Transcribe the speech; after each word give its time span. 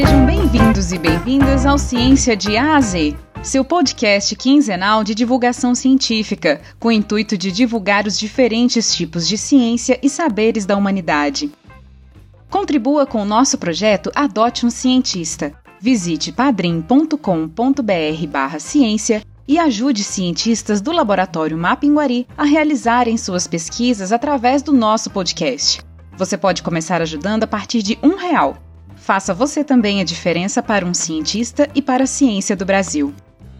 Sejam 0.00 0.24
bem-vindos 0.24 0.92
e 0.92 0.98
bem-vindas 0.98 1.66
ao 1.66 1.76
Ciência 1.76 2.34
de 2.34 2.56
A 2.56 2.76
a 2.76 2.80
Z, 2.80 3.14
seu 3.42 3.62
podcast 3.62 4.34
quinzenal 4.34 5.04
de 5.04 5.14
divulgação 5.14 5.74
científica, 5.74 6.62
com 6.78 6.88
o 6.88 6.92
intuito 6.92 7.36
de 7.36 7.52
divulgar 7.52 8.06
os 8.06 8.18
diferentes 8.18 8.94
tipos 8.94 9.28
de 9.28 9.36
ciência 9.36 10.00
e 10.02 10.08
saberes 10.08 10.64
da 10.64 10.74
humanidade. 10.74 11.52
Contribua 12.48 13.04
com 13.04 13.20
o 13.20 13.26
nosso 13.26 13.58
projeto 13.58 14.10
Adote 14.14 14.64
um 14.64 14.70
Cientista. 14.70 15.52
Visite 15.78 16.32
padrim.com.br 16.32 18.26
barra 18.26 18.58
ciência 18.58 19.22
e 19.46 19.58
ajude 19.58 20.02
cientistas 20.02 20.80
do 20.80 20.92
Laboratório 20.92 21.58
Mapinguari 21.58 22.26
a 22.38 22.44
realizarem 22.44 23.18
suas 23.18 23.46
pesquisas 23.46 24.12
através 24.12 24.62
do 24.62 24.72
nosso 24.72 25.10
podcast. 25.10 25.82
Você 26.16 26.38
pode 26.38 26.62
começar 26.62 27.02
ajudando 27.02 27.44
a 27.44 27.46
partir 27.46 27.82
de 27.82 27.98
um 28.02 28.16
real. 28.16 28.56
Faça 29.10 29.34
você 29.34 29.64
também 29.64 30.00
a 30.00 30.04
diferença 30.04 30.62
para 30.62 30.86
um 30.86 30.94
cientista 30.94 31.68
e 31.74 31.82
para 31.82 32.04
a 32.04 32.06
ciência 32.06 32.54
do 32.54 32.64
Brasil. 32.64 33.12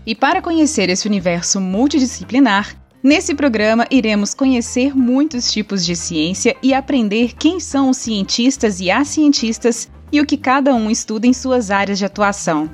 E 0.06 0.14
para 0.14 0.40
conhecer 0.40 0.88
esse 0.88 1.08
universo 1.08 1.60
multidisciplinar, 1.60 2.76
nesse 3.02 3.34
programa 3.34 3.84
iremos 3.90 4.32
conhecer 4.32 4.96
muitos 4.96 5.50
tipos 5.50 5.84
de 5.84 5.96
ciência 5.96 6.56
e 6.62 6.72
aprender 6.72 7.34
quem 7.36 7.58
são 7.58 7.90
os 7.90 7.96
cientistas 7.96 8.78
e 8.78 8.92
as 8.92 9.08
cientistas 9.08 9.90
e 10.12 10.20
o 10.20 10.24
que 10.24 10.36
cada 10.36 10.72
um 10.72 10.88
estuda 10.88 11.26
em 11.26 11.32
suas 11.32 11.72
áreas 11.72 11.98
de 11.98 12.04
atuação. 12.04 12.70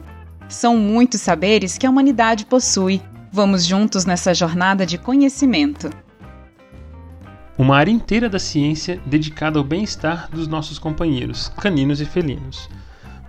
São 0.46 0.76
muitos 0.76 1.22
saberes 1.22 1.78
que 1.78 1.86
a 1.86 1.90
humanidade 1.90 2.44
possui. 2.44 3.00
Vamos 3.32 3.64
juntos 3.64 4.04
nessa 4.04 4.34
jornada 4.34 4.84
de 4.84 4.98
conhecimento. 4.98 5.88
Uma 7.58 7.78
área 7.78 7.90
inteira 7.90 8.28
da 8.28 8.38
ciência 8.38 9.00
dedicada 9.06 9.58
ao 9.58 9.64
bem-estar 9.64 10.28
dos 10.30 10.46
nossos 10.46 10.78
companheiros, 10.78 11.50
caninos 11.56 12.02
e 12.02 12.04
felinos. 12.04 12.68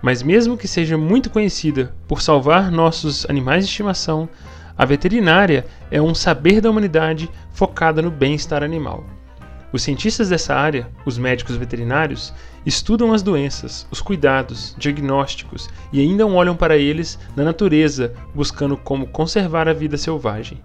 Mas, 0.02 0.22
mesmo 0.22 0.54
que 0.54 0.68
seja 0.68 0.98
muito 0.98 1.30
conhecida 1.30 1.94
por 2.06 2.20
salvar 2.20 2.70
nossos 2.70 3.24
animais 3.30 3.64
de 3.64 3.70
estimação, 3.70 4.28
a 4.76 4.84
veterinária 4.84 5.64
é 5.90 6.00
um 6.00 6.14
saber 6.14 6.60
da 6.60 6.68
humanidade 6.68 7.30
focada 7.52 8.02
no 8.02 8.10
bem-estar 8.10 8.62
animal. 8.62 9.02
Os 9.72 9.82
cientistas 9.82 10.28
dessa 10.28 10.54
área, 10.54 10.90
os 11.06 11.16
médicos 11.16 11.56
veterinários, 11.56 12.34
estudam 12.66 13.14
as 13.14 13.22
doenças, 13.22 13.86
os 13.90 14.02
cuidados, 14.02 14.76
diagnósticos 14.76 15.70
e 15.90 16.00
ainda 16.00 16.26
olham 16.26 16.54
para 16.54 16.76
eles 16.76 17.18
na 17.34 17.44
natureza, 17.44 18.12
buscando 18.34 18.76
como 18.76 19.06
conservar 19.06 19.68
a 19.68 19.72
vida 19.72 19.96
selvagem. 19.96 20.60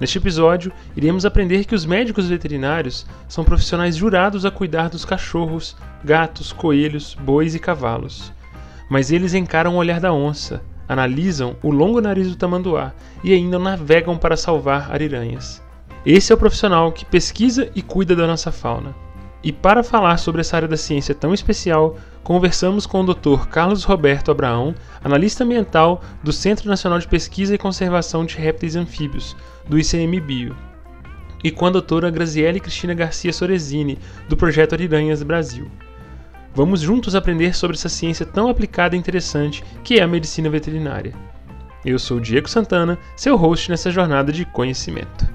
Neste 0.00 0.16
episódio, 0.16 0.72
iremos 0.96 1.26
aprender 1.26 1.66
que 1.66 1.74
os 1.74 1.84
médicos 1.84 2.26
veterinários 2.26 3.06
são 3.28 3.44
profissionais 3.44 3.94
jurados 3.94 4.46
a 4.46 4.50
cuidar 4.50 4.88
dos 4.88 5.04
cachorros, 5.04 5.76
gatos, 6.02 6.52
coelhos, 6.52 7.14
bois 7.20 7.54
e 7.54 7.58
cavalos. 7.58 8.32
Mas 8.88 9.12
eles 9.12 9.34
encaram 9.34 9.74
o 9.74 9.76
olhar 9.76 10.00
da 10.00 10.10
onça, 10.10 10.62
analisam 10.88 11.54
o 11.62 11.70
longo 11.70 12.00
nariz 12.00 12.28
do 12.28 12.36
tamanduá 12.36 12.94
e 13.22 13.34
ainda 13.34 13.58
navegam 13.58 14.16
para 14.16 14.38
salvar 14.38 14.90
ariranhas. 14.90 15.62
Esse 16.04 16.32
é 16.32 16.34
o 16.34 16.38
profissional 16.38 16.90
que 16.90 17.04
pesquisa 17.04 17.70
e 17.74 17.82
cuida 17.82 18.16
da 18.16 18.26
nossa 18.26 18.50
fauna. 18.50 18.94
E 19.42 19.52
para 19.52 19.82
falar 19.82 20.16
sobre 20.16 20.40
essa 20.40 20.56
área 20.56 20.68
da 20.68 20.76
ciência 20.76 21.14
tão 21.14 21.32
especial, 21.32 21.96
conversamos 22.22 22.86
com 22.86 23.02
o 23.02 23.14
Dr. 23.14 23.46
Carlos 23.48 23.84
Roberto 23.84 24.30
Abraão, 24.30 24.74
analista 25.02 25.44
ambiental 25.44 26.02
do 26.22 26.32
Centro 26.32 26.68
Nacional 26.68 26.98
de 26.98 27.08
Pesquisa 27.08 27.54
e 27.54 27.58
Conservação 27.58 28.24
de 28.24 28.36
Répteis 28.36 28.74
e 28.74 28.78
Anfíbios, 28.78 29.36
do 29.70 29.78
ICMBio, 29.78 30.56
e 31.44 31.50
com 31.50 31.64
a 31.64 31.70
doutora 31.70 32.10
Graziele 32.10 32.58
Cristina 32.58 32.92
Garcia 32.92 33.32
Sorezini, 33.32 33.96
do 34.28 34.36
Projeto 34.36 34.72
Ariranhas 34.72 35.22
Brasil. 35.22 35.70
Vamos 36.52 36.80
juntos 36.80 37.14
aprender 37.14 37.54
sobre 37.54 37.76
essa 37.76 37.88
ciência 37.88 38.26
tão 38.26 38.48
aplicada 38.48 38.96
e 38.96 38.98
interessante 38.98 39.62
que 39.84 40.00
é 40.00 40.02
a 40.02 40.08
medicina 40.08 40.50
veterinária. 40.50 41.14
Eu 41.84 42.00
sou 42.00 42.18
Diego 42.18 42.50
Santana, 42.50 42.98
seu 43.14 43.36
host 43.36 43.70
nessa 43.70 43.92
jornada 43.92 44.32
de 44.32 44.44
conhecimento. 44.44 45.32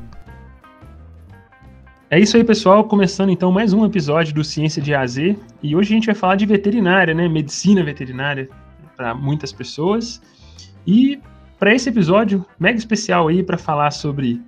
É 2.09 2.19
isso 2.19 2.35
aí, 2.35 2.43
pessoal. 2.43 2.83
Começando 2.83 3.29
então 3.29 3.51
mais 3.53 3.71
um 3.71 3.85
episódio 3.85 4.35
do 4.35 4.43
Ciência 4.43 4.81
de 4.81 4.93
AZ. 4.93 5.17
E 5.63 5.75
hoje 5.75 5.93
a 5.93 5.95
gente 5.95 6.05
vai 6.07 6.13
falar 6.13 6.35
de 6.35 6.45
veterinária, 6.45 7.13
né? 7.13 7.27
Medicina 7.29 7.83
veterinária 7.83 8.49
para 8.97 9.15
muitas 9.15 9.53
pessoas. 9.53 10.21
E 10.85 11.19
para 11.65 11.73
esse 11.73 11.89
episódio 11.89 12.45
mega 12.59 12.77
especial 12.77 13.27
aí 13.27 13.41
para 13.41 13.57
falar 13.57 13.89
sobre 13.89 14.39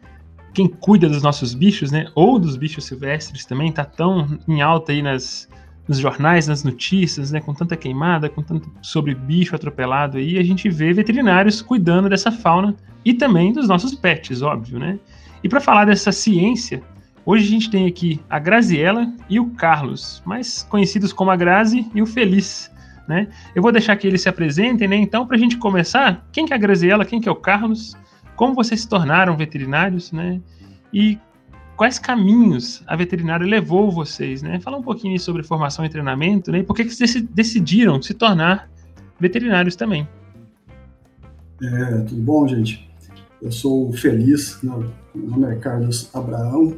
quem 0.54 0.68
cuida 0.68 1.10
dos 1.10 1.24
nossos 1.24 1.56
bichos, 1.56 1.92
né? 1.92 2.06
Ou 2.14 2.38
dos 2.38 2.56
bichos 2.56 2.86
silvestres 2.86 3.44
também, 3.44 3.72
tá 3.72 3.84
tão 3.84 4.38
em 4.48 4.62
alta 4.62 4.92
aí 4.92 5.02
nas, 5.02 5.50
nos 5.88 5.98
jornais, 5.98 6.46
nas 6.46 6.64
notícias, 6.64 7.32
né? 7.32 7.42
Com 7.42 7.56
tanta 7.56 7.76
queimada, 7.76 8.30
com 8.30 8.44
tanto 8.44 8.72
sobre 8.84 9.16
bicho 9.16 9.56
atropelado 9.56 10.20
aí, 10.20 10.38
a 10.38 10.44
gente 10.44 10.70
vê 10.70 10.94
veterinários 10.94 11.60
cuidando 11.60 12.08
dessa 12.08 12.32
fauna 12.32 12.76
e 13.04 13.16
também 13.16 13.52
dos 13.52 13.68
nossos 13.68 13.96
pets, 13.96 14.44
óbvio, 14.44 14.78
né? 14.78 15.00
E 15.44 15.50
para 15.50 15.60
falar 15.60 15.86
dessa 15.86 16.12
ciência, 16.12 16.84
Hoje 17.26 17.46
a 17.46 17.50
gente 17.50 17.70
tem 17.70 17.88
aqui 17.88 18.22
a 18.30 18.40
Graziela 18.40 19.12
e 19.30 19.38
o 19.38 19.50
Carlos, 19.50 20.24
mais 20.26 20.64
conhecidos 20.64 21.12
como 21.12 21.30
a 21.30 21.36
Grazi 21.36 21.86
e 21.94 22.02
o 22.02 22.06
Feliz. 22.06 22.72
Né? 23.08 23.28
Eu 23.56 23.62
vou 23.62 23.72
deixar 23.72 23.96
que 23.96 24.06
eles 24.06 24.22
se 24.22 24.28
apresentem, 24.28 24.88
né? 24.88 24.98
Então, 24.98 25.26
para 25.26 25.38
a 25.38 25.40
gente 25.40 25.58
começar, 25.58 26.28
quem 26.32 26.46
que 26.46 26.52
é 26.52 26.56
a 26.56 26.60
Graziela, 26.60 27.06
quem 27.06 27.22
que 27.22 27.30
é 27.30 27.32
o 27.32 27.36
Carlos, 27.36 27.96
como 28.36 28.54
vocês 28.54 28.82
se 28.82 28.90
tornaram 28.90 29.38
veterinários, 29.38 30.12
né? 30.12 30.42
E 30.94 31.18
quais 31.78 32.00
caminhos 32.00 32.84
a 32.86 32.96
veterinária 32.96 33.46
levou 33.46 33.92
vocês, 33.92 34.42
né? 34.42 34.60
Fala 34.60 34.78
um 34.78 34.82
pouquinho 34.82 35.18
sobre 35.20 35.44
formação 35.44 35.86
e 35.86 35.90
treinamento, 35.90 36.52
né? 36.52 36.60
E 36.60 36.64
por 36.64 36.76
que, 36.76 36.84
que 36.84 36.94
vocês 36.94 37.22
decidiram 37.22 38.02
se 38.02 38.14
tornar 38.14 38.70
veterinários 39.20 39.76
também? 39.76 40.08
É, 41.62 42.02
tudo 42.02 42.22
bom, 42.22 42.48
gente? 42.48 42.88
Eu 43.42 43.52
sou 43.52 43.94
feliz, 43.94 44.60
meu 44.64 44.92
nome 45.14 45.54
é 45.54 45.56
Carlos 45.56 46.10
Abraão, 46.14 46.78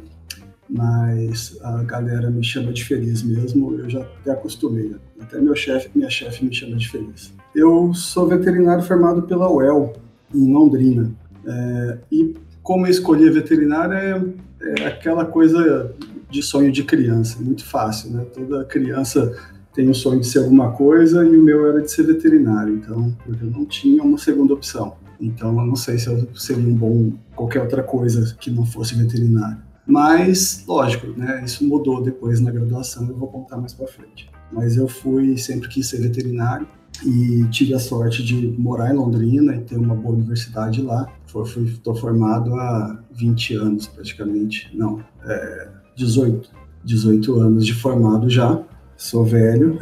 mas 0.70 1.58
a 1.62 1.82
galera 1.82 2.30
me 2.30 2.44
chama 2.44 2.72
de 2.72 2.84
feliz 2.84 3.22
mesmo, 3.22 3.74
eu 3.74 3.90
já 3.90 4.00
até 4.00 4.30
acostumei. 4.30 4.94
Até 5.20 5.40
meu 5.40 5.56
chefe, 5.56 5.90
minha 5.94 6.08
chefe 6.08 6.44
me 6.44 6.54
chama 6.54 6.76
de 6.76 6.88
feliz. 6.88 7.32
Eu 7.54 7.92
sou 7.92 8.28
veterinário 8.28 8.82
formado 8.84 9.22
pela 9.22 9.50
UEL, 9.50 9.92
em 10.32 10.52
Londrina. 10.52 11.12
É, 11.44 11.98
e 12.12 12.36
como 12.62 12.86
eu 12.86 12.90
escolhi 12.90 13.28
a 13.28 13.32
veterinária, 13.32 14.24
é, 14.60 14.82
é, 14.82 14.86
aquela 14.86 15.24
coisa 15.24 15.92
de 16.30 16.42
sonho 16.42 16.70
de 16.70 16.84
criança, 16.84 17.42
muito 17.42 17.64
fácil, 17.64 18.12
né? 18.12 18.24
Toda 18.32 18.64
criança 18.64 19.36
tem 19.74 19.88
o 19.88 19.94
sonho 19.94 20.20
de 20.20 20.26
ser 20.26 20.38
alguma 20.38 20.70
coisa 20.70 21.24
e 21.24 21.36
o 21.36 21.42
meu 21.42 21.66
era 21.66 21.82
de 21.82 21.90
ser 21.90 22.04
veterinário, 22.04 22.76
então 22.76 23.16
eu 23.26 23.50
não 23.50 23.64
tinha 23.64 24.02
uma 24.02 24.18
segunda 24.18 24.54
opção. 24.54 24.94
Então 25.20 25.58
eu 25.58 25.66
não 25.66 25.76
sei 25.76 25.98
se 25.98 26.06
eu 26.06 26.28
seria 26.34 26.64
um 26.64 26.74
bom 26.74 27.12
qualquer 27.34 27.60
outra 27.60 27.82
coisa 27.82 28.36
que 28.40 28.50
não 28.50 28.64
fosse 28.64 28.94
veterinário. 28.94 29.58
Mas, 29.90 30.64
lógico, 30.68 31.08
né, 31.18 31.42
isso 31.44 31.66
mudou 31.66 32.00
depois 32.00 32.40
na 32.40 32.50
graduação, 32.50 33.08
eu 33.08 33.16
vou 33.16 33.28
contar 33.28 33.56
mais 33.56 33.74
para 33.74 33.88
frente. 33.88 34.30
Mas 34.52 34.76
eu 34.76 34.86
fui, 34.86 35.36
sempre 35.36 35.68
quis 35.68 35.88
ser 35.88 36.00
veterinário 36.00 36.66
e 37.04 37.44
tive 37.50 37.74
a 37.74 37.78
sorte 37.78 38.22
de 38.22 38.54
morar 38.58 38.92
em 38.92 38.96
Londrina 38.96 39.56
e 39.56 39.60
ter 39.60 39.76
uma 39.76 39.94
boa 39.94 40.14
universidade 40.14 40.80
lá. 40.80 41.08
Estou 41.26 41.94
formado 41.96 42.54
há 42.54 43.02
20 43.12 43.54
anos 43.54 43.88
praticamente, 43.88 44.70
não, 44.76 45.02
é, 45.24 45.68
18, 45.96 46.50
18 46.84 47.40
anos 47.40 47.66
de 47.66 47.74
formado 47.74 48.28
já. 48.30 48.62
Sou 48.96 49.24
velho, 49.24 49.78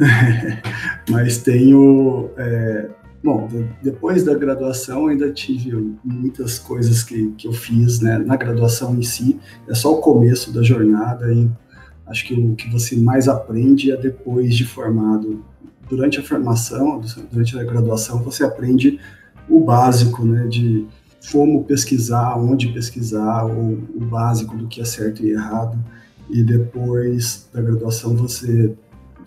mas 1.09 1.39
tenho 1.39 2.29
é, 2.37 2.89
Bom, 3.21 3.49
depois 3.83 4.23
da 4.23 4.33
graduação 4.33 5.07
ainda 5.07 5.29
tive 5.31 5.75
muitas 6.03 6.57
coisas 6.57 7.03
que, 7.03 7.31
que 7.31 7.47
eu 7.47 7.53
fiz, 7.53 7.99
né? 7.99 8.17
Na 8.17 8.37
graduação 8.37 8.95
em 8.95 9.01
si, 9.01 9.37
é 9.67 9.73
só 9.73 9.93
o 9.93 9.99
começo 9.99 10.53
da 10.53 10.63
jornada 10.63 11.31
e 11.33 11.49
acho 12.07 12.25
que 12.25 12.33
o 12.33 12.55
que 12.55 12.71
você 12.71 12.95
mais 12.95 13.27
aprende 13.27 13.91
é 13.91 13.97
depois 13.97 14.55
de 14.55 14.65
formado. 14.65 15.43
Durante 15.89 16.19
a 16.19 16.23
formação, 16.23 17.01
durante 17.29 17.59
a 17.59 17.63
graduação, 17.63 18.23
você 18.23 18.43
aprende 18.43 18.99
o 19.49 19.59
básico, 19.59 20.23
né? 20.23 20.47
De 20.47 20.87
como 21.29 21.65
pesquisar, 21.65 22.37
onde 22.37 22.69
pesquisar, 22.69 23.45
o, 23.45 23.73
o 23.95 23.99
básico 23.99 24.55
do 24.55 24.67
que 24.67 24.79
é 24.79 24.85
certo 24.85 25.25
e 25.25 25.31
errado. 25.31 25.77
E 26.29 26.41
depois 26.41 27.49
da 27.53 27.61
graduação 27.61 28.15
você 28.15 28.73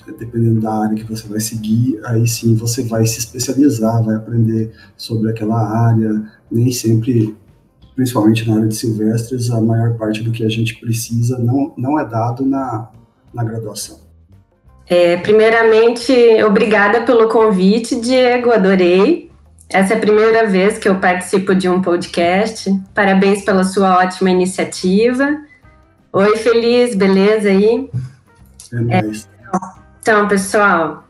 dependendo 0.07 0.61
da 0.61 0.73
área 0.73 0.97
que 0.97 1.05
você 1.05 1.27
vai 1.29 1.41
seguir, 1.41 2.01
aí 2.05 2.27
sim 2.27 2.55
você 2.55 2.83
vai 2.83 3.07
se 3.07 3.19
especializar, 3.19 4.03
vai 4.03 4.17
aprender 4.17 4.73
sobre 4.97 5.31
aquela 5.31 5.61
área. 5.61 6.23
Nem 6.51 6.71
sempre, 6.73 7.37
principalmente 7.95 8.49
na 8.49 8.57
área 8.57 8.69
de 8.69 8.77
silvestres, 8.77 9.51
a 9.51 9.61
maior 9.61 9.97
parte 9.97 10.23
do 10.23 10.31
que 10.31 10.45
a 10.45 10.49
gente 10.49 10.79
precisa 10.81 11.39
não, 11.39 11.73
não 11.77 11.99
é 11.99 12.05
dado 12.05 12.45
na, 12.45 12.91
na 13.33 13.45
graduação. 13.45 14.01
É, 14.87 15.17
primeiramente, 15.17 16.13
obrigada 16.45 17.03
pelo 17.03 17.29
convite, 17.29 18.01
Diego, 18.01 18.51
adorei. 18.51 19.31
Essa 19.69 19.95
é 19.95 19.97
a 19.97 20.01
primeira 20.01 20.47
vez 20.47 20.77
que 20.77 20.87
eu 20.87 20.97
participo 20.97 21.55
de 21.55 21.69
um 21.69 21.81
podcast. 21.81 22.71
Parabéns 22.95 23.43
pela 23.43 23.65
sua 23.65 23.97
ótima 23.99 24.31
iniciativa. 24.31 25.39
Oi, 26.13 26.37
Feliz, 26.37 26.95
beleza 26.95 27.49
aí? 27.49 27.89
É, 28.91 28.99
é 28.99 29.32
então, 30.03 30.27
pessoal, 30.27 31.05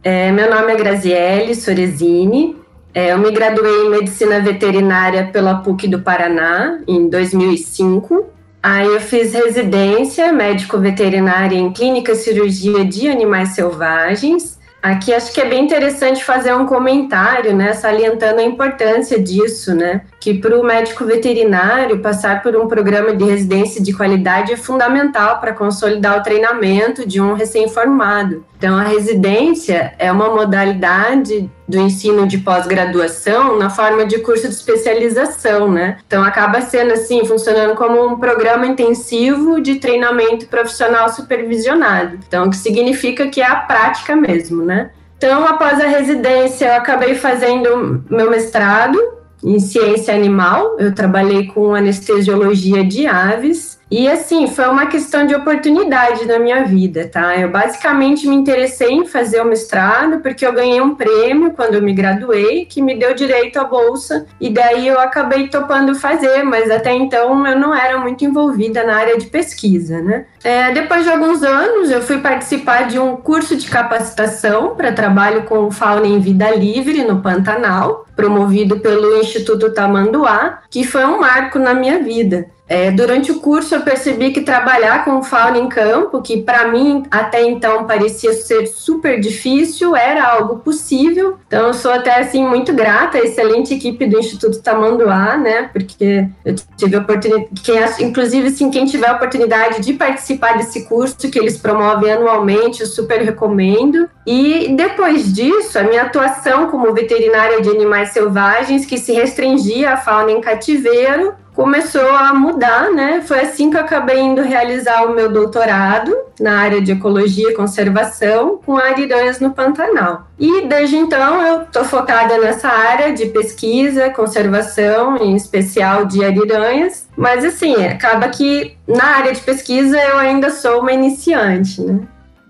É, 0.00 0.30
meu 0.30 0.48
nome 0.48 0.72
é 0.72 0.76
Graziele 0.76 1.56
Sorezini. 1.56 2.56
É, 2.94 3.12
eu 3.12 3.18
me 3.18 3.32
graduei 3.32 3.86
em 3.86 3.90
Medicina 3.90 4.40
Veterinária 4.40 5.28
pela 5.32 5.56
PUC 5.56 5.88
do 5.88 6.00
Paraná 6.00 6.80
em 6.86 7.08
2005. 7.08 8.26
Aí 8.62 8.86
eu 8.86 9.00
fiz 9.00 9.34
residência 9.34 10.32
médico-veterinária 10.32 11.56
em 11.56 11.72
Clínica 11.72 12.14
Cirurgia 12.14 12.84
de 12.84 13.08
Animais 13.08 13.50
Selvagens 13.50 14.57
Aqui 14.88 15.12
acho 15.12 15.34
que 15.34 15.40
é 15.40 15.44
bem 15.44 15.64
interessante 15.64 16.24
fazer 16.24 16.54
um 16.54 16.64
comentário, 16.64 17.54
né, 17.54 17.74
salientando 17.74 18.40
a 18.40 18.42
importância 18.42 19.22
disso, 19.22 19.74
né, 19.74 20.00
que 20.18 20.32
para 20.32 20.58
o 20.58 20.64
médico 20.64 21.04
veterinário 21.04 22.00
passar 22.00 22.42
por 22.42 22.56
um 22.56 22.66
programa 22.66 23.14
de 23.14 23.22
residência 23.22 23.82
de 23.82 23.92
qualidade 23.92 24.50
é 24.50 24.56
fundamental 24.56 25.40
para 25.40 25.52
consolidar 25.52 26.18
o 26.18 26.22
treinamento 26.22 27.06
de 27.06 27.20
um 27.20 27.34
recém-formado. 27.34 28.46
Então, 28.56 28.78
a 28.78 28.82
residência 28.82 29.92
é 29.98 30.10
uma 30.10 30.30
modalidade 30.30 31.50
do 31.68 31.78
ensino 31.78 32.26
de 32.26 32.38
pós-graduação 32.38 33.58
na 33.58 33.68
forma 33.68 34.06
de 34.06 34.18
curso 34.20 34.48
de 34.48 34.54
especialização, 34.54 35.70
né? 35.70 35.98
Então, 36.06 36.24
acaba 36.24 36.62
sendo 36.62 36.94
assim, 36.94 37.24
funcionando 37.26 37.74
como 37.74 38.06
um 38.06 38.18
programa 38.18 38.66
intensivo 38.66 39.60
de 39.60 39.76
treinamento 39.76 40.46
profissional 40.46 41.10
supervisionado. 41.10 42.18
Então, 42.26 42.46
o 42.46 42.50
que 42.50 42.56
significa 42.56 43.26
que 43.28 43.42
é 43.42 43.46
a 43.46 43.56
prática 43.56 44.16
mesmo, 44.16 44.64
né? 44.64 44.90
Então, 45.18 45.44
após 45.44 45.80
a 45.80 45.86
residência, 45.86 46.66
eu 46.66 46.74
acabei 46.74 47.14
fazendo 47.14 48.04
meu 48.08 48.30
mestrado 48.30 48.98
em 49.44 49.58
ciência 49.58 50.14
animal. 50.14 50.76
Eu 50.78 50.94
trabalhei 50.94 51.48
com 51.48 51.74
anestesiologia 51.74 52.84
de 52.84 53.06
aves 53.06 53.77
e 53.90 54.08
assim, 54.08 54.46
foi 54.46 54.66
uma 54.68 54.86
questão 54.86 55.26
de 55.26 55.34
oportunidade 55.34 56.26
na 56.26 56.38
minha 56.38 56.64
vida, 56.64 57.08
tá? 57.08 57.36
Eu 57.36 57.50
basicamente 57.50 58.28
me 58.28 58.36
interessei 58.36 58.90
em 58.92 59.06
fazer 59.06 59.40
o 59.40 59.46
mestrado 59.46 60.20
porque 60.20 60.46
eu 60.46 60.52
ganhei 60.52 60.80
um 60.80 60.94
prêmio 60.94 61.52
quando 61.52 61.74
eu 61.74 61.82
me 61.82 61.94
graduei 61.94 62.66
que 62.66 62.82
me 62.82 62.98
deu 62.98 63.14
direito 63.14 63.58
à 63.58 63.64
bolsa 63.64 64.26
e 64.38 64.50
daí 64.50 64.86
eu 64.86 65.00
acabei 65.00 65.48
topando 65.48 65.94
fazer, 65.94 66.42
mas 66.42 66.70
até 66.70 66.92
então 66.92 67.46
eu 67.46 67.58
não 67.58 67.74
era 67.74 67.98
muito 67.98 68.24
envolvida 68.24 68.84
na 68.84 68.96
área 68.96 69.16
de 69.16 69.26
pesquisa, 69.26 70.02
né? 70.02 70.26
É, 70.44 70.70
depois 70.72 71.04
de 71.04 71.10
alguns 71.10 71.42
anos, 71.42 71.90
eu 71.90 72.02
fui 72.02 72.18
participar 72.18 72.86
de 72.86 72.98
um 72.98 73.16
curso 73.16 73.56
de 73.56 73.68
capacitação 73.68 74.76
para 74.76 74.92
trabalho 74.92 75.44
com 75.44 75.70
fauna 75.70 76.06
em 76.06 76.20
vida 76.20 76.50
livre 76.50 77.04
no 77.04 77.20
Pantanal, 77.20 78.06
promovido 78.14 78.80
pelo 78.80 79.18
Instituto 79.18 79.72
Tamanduá, 79.72 80.60
que 80.70 80.84
foi 80.84 81.04
um 81.04 81.20
marco 81.20 81.58
na 81.58 81.72
minha 81.72 82.00
vida. 82.00 82.46
É, 82.68 82.90
durante 82.90 83.32
o 83.32 83.40
curso 83.40 83.74
eu 83.74 83.80
percebi 83.80 84.30
que 84.30 84.42
trabalhar 84.42 85.04
com 85.04 85.22
fauna 85.22 85.58
em 85.58 85.68
campo, 85.68 86.20
que 86.20 86.42
para 86.42 86.68
mim 86.68 87.04
até 87.10 87.42
então 87.42 87.86
parecia 87.86 88.32
ser 88.34 88.66
super 88.66 89.18
difícil, 89.18 89.96
era 89.96 90.24
algo 90.24 90.58
possível. 90.58 91.38
Então 91.46 91.68
eu 91.68 91.74
sou 91.74 91.90
até 91.90 92.20
assim 92.20 92.46
muito 92.46 92.74
grata 92.74 93.16
à 93.18 93.20
excelente 93.22 93.74
equipe 93.74 94.06
do 94.06 94.18
Instituto 94.18 94.60
Tamanduá, 94.60 95.36
né? 95.38 95.70
Porque 95.72 96.28
eu 96.44 96.54
tive 96.76 96.96
a 96.96 97.00
oportunidade, 97.00 97.48
quem, 97.62 98.06
inclusive 98.06 98.48
assim, 98.48 98.70
quem 98.70 98.84
tiver 98.84 99.08
a 99.08 99.14
oportunidade 99.14 99.80
de 99.80 99.94
participar 99.94 100.58
desse 100.58 100.84
curso 100.86 101.30
que 101.30 101.38
eles 101.38 101.56
promovem 101.56 102.12
anualmente, 102.12 102.82
eu 102.82 102.86
super 102.86 103.22
recomendo. 103.22 104.08
E 104.26 104.74
depois 104.76 105.32
disso, 105.32 105.78
a 105.78 105.82
minha 105.82 106.02
atuação 106.02 106.70
como 106.70 106.92
veterinária 106.92 107.62
de 107.62 107.70
animais 107.70 108.10
selvagens, 108.10 108.84
que 108.84 108.98
se 108.98 109.12
restringia 109.12 109.94
à 109.94 109.96
fauna 109.96 110.32
em 110.32 110.40
cativeiro, 110.40 111.34
começou 111.58 112.08
a 112.10 112.32
mudar, 112.32 112.92
né? 112.92 113.20
Foi 113.20 113.40
assim 113.40 113.68
que 113.68 113.76
eu 113.76 113.80
acabei 113.80 114.20
indo 114.20 114.40
realizar 114.42 115.02
o 115.02 115.12
meu 115.12 115.28
doutorado 115.28 116.16
na 116.38 116.56
área 116.56 116.80
de 116.80 116.92
ecologia 116.92 117.50
e 117.50 117.54
conservação 117.54 118.60
com 118.64 118.76
ariranhas 118.76 119.40
no 119.40 119.50
Pantanal. 119.50 120.28
E 120.38 120.68
desde 120.68 120.94
então 120.94 121.44
eu 121.44 121.62
estou 121.62 121.82
focada 121.84 122.38
nessa 122.38 122.68
área 122.68 123.12
de 123.12 123.26
pesquisa, 123.26 124.08
conservação, 124.10 125.16
em 125.16 125.34
especial 125.34 126.04
de 126.04 126.24
ariranhas. 126.24 127.08
Mas 127.16 127.44
assim, 127.44 127.74
acaba 127.74 128.28
que 128.28 128.76
na 128.86 129.16
área 129.16 129.32
de 129.32 129.40
pesquisa 129.40 129.98
eu 129.98 130.16
ainda 130.16 130.50
sou 130.50 130.82
uma 130.82 130.92
iniciante, 130.92 131.82
né? 131.82 131.98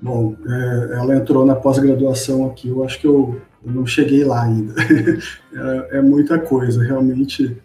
Bom, 0.03 0.37
é, 0.47 0.99
ela 0.99 1.17
entrou 1.17 1.47
na 1.47 1.55
pós-graduação 1.55 2.47
aqui, 2.47 2.69
eu 2.69 2.85
acho 2.85 3.01
que 3.01 3.07
eu, 3.07 3.41
eu 3.65 3.73
não 3.73 3.87
cheguei 3.87 4.23
lá 4.23 4.43
ainda. 4.43 4.75
é, 5.91 5.97
é 5.97 6.03
muita 6.03 6.39
coisa, 6.39 6.85
realmente 6.85 7.57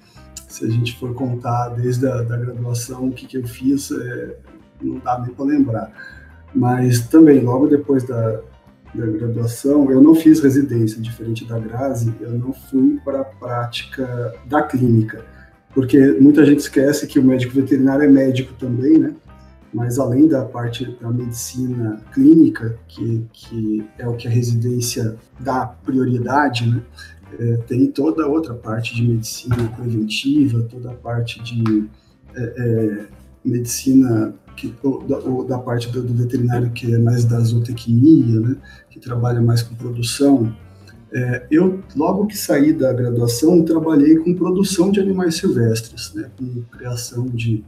se 0.54 0.66
a 0.66 0.70
gente 0.70 0.96
for 1.00 1.16
contar 1.16 1.70
desde 1.70 2.08
a 2.08 2.22
da 2.22 2.38
graduação 2.38 3.08
o 3.08 3.12
que, 3.12 3.26
que 3.26 3.38
eu 3.38 3.44
fiz, 3.44 3.90
é, 3.90 4.38
não 4.80 5.00
dá 5.00 5.18
nem 5.20 5.34
para 5.34 5.46
lembrar. 5.46 5.92
Mas 6.54 7.08
também, 7.08 7.40
logo 7.40 7.68
depois 7.68 8.04
da, 8.04 8.40
da 8.94 9.06
graduação, 9.08 9.90
eu 9.90 10.00
não 10.00 10.14
fiz 10.14 10.40
residência, 10.42 11.02
diferente 11.02 11.44
da 11.44 11.58
Grazi, 11.58 12.14
eu 12.22 12.34
não 12.34 12.54
fui 12.54 13.00
para 13.04 13.22
a 13.22 13.26
prática 13.26 14.36
da 14.46 14.62
clínica, 14.62 15.26
porque 15.74 16.00
muita 16.22 16.46
gente 16.46 16.60
esquece 16.60 17.08
que 17.08 17.18
o 17.18 17.24
médico 17.24 17.56
veterinário 17.56 18.04
é 18.04 18.08
médico 18.08 18.54
também, 18.54 19.00
né? 19.00 19.16
Mas 19.74 19.98
além 19.98 20.28
da 20.28 20.46
parte 20.46 20.86
da 21.02 21.10
medicina 21.10 22.00
clínica, 22.14 22.78
que, 22.88 23.26
que 23.34 23.84
é 23.98 24.08
o 24.08 24.14
que 24.16 24.28
a 24.28 24.32
residência 24.32 25.16
dá 25.40 25.66
prioridade, 25.66 26.70
né? 26.70 26.80
É, 27.40 27.58
tem 27.68 27.88
toda 27.88 28.28
outra 28.28 28.54
parte 28.54 28.96
de 28.96 29.04
medicina 29.08 29.56
preventiva, 29.76 30.62
toda 30.70 30.92
a 30.92 30.94
parte 30.94 31.42
de 31.42 31.88
é, 32.36 32.42
é 32.42 33.08
medicina 33.46 34.34
que, 34.56 34.74
ou, 34.84 35.04
da, 35.04 35.18
ou 35.18 35.46
da, 35.46 35.58
parte 35.58 35.92
do, 35.92 36.02
do, 36.02 36.14
veterinário 36.14 36.72
que 36.72 36.94
é 36.94 36.98
mais 36.98 37.26
da 37.26 37.40
zootecnia, 37.40 38.40
né, 38.40 38.56
que 38.90 39.00
trabalha 39.00 39.42
mais 39.42 39.62
com 39.62 39.76
produção. 39.76 40.56
É, 41.12 41.46
eu, 41.52 41.82
logo 41.96 42.26
que 42.26 42.38
saí 42.38 42.74
da 42.74 42.92
graduação, 42.92 43.64
trabalhei 43.64 44.18
com 44.18 44.34
produção 44.34 44.92
de 44.92 45.00
animais 45.00 45.36
silvestres, 45.36 46.14
né, 46.14 46.30
com 46.38 46.64
criação 46.76 47.26
de, 47.28 47.64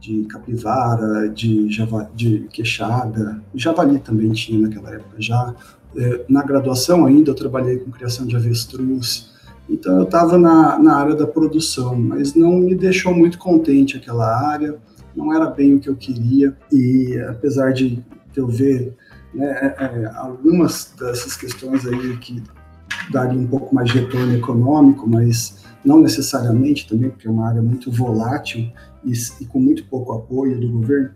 de 0.00 0.24
capivara, 0.24 1.28
de, 1.28 1.70
java, 1.70 2.10
de 2.14 2.48
queixada, 2.52 3.42
javali 3.54 3.98
também 3.98 4.32
tinha 4.32 4.60
naquela 4.60 4.90
época 4.90 5.16
já, 5.18 5.54
na 6.28 6.42
graduação 6.42 7.06
ainda 7.06 7.30
eu 7.30 7.34
trabalhei 7.34 7.78
com 7.78 7.90
criação 7.90 8.26
de 8.26 8.36
avestruz, 8.36 9.30
então 9.68 9.98
eu 9.98 10.04
estava 10.04 10.38
na, 10.38 10.78
na 10.78 10.96
área 10.96 11.14
da 11.14 11.26
produção, 11.26 11.94
mas 11.94 12.34
não 12.34 12.58
me 12.58 12.74
deixou 12.74 13.14
muito 13.14 13.38
contente 13.38 13.96
aquela 13.96 14.26
área, 14.48 14.76
não 15.14 15.34
era 15.34 15.46
bem 15.46 15.74
o 15.74 15.80
que 15.80 15.88
eu 15.88 15.96
queria, 15.96 16.56
e 16.70 17.18
apesar 17.28 17.72
de 17.72 18.02
eu 18.34 18.46
ver 18.46 18.94
né, 19.34 19.74
é, 19.78 19.84
é 19.84 20.10
algumas 20.14 20.94
dessas 20.98 21.36
questões 21.36 21.86
aí 21.86 22.16
que 22.18 22.42
dariam 23.10 23.42
um 23.42 23.46
pouco 23.46 23.74
mais 23.74 23.90
de 23.90 23.98
retorno 23.98 24.34
econômico, 24.34 25.08
mas 25.08 25.62
não 25.84 26.00
necessariamente 26.00 26.88
também, 26.88 27.10
porque 27.10 27.26
é 27.26 27.30
uma 27.30 27.48
área 27.48 27.62
muito 27.62 27.90
volátil 27.90 28.70
e, 29.04 29.12
e 29.40 29.44
com 29.46 29.58
muito 29.58 29.84
pouco 29.86 30.12
apoio 30.12 30.60
do 30.60 30.68
governo, 30.68 31.10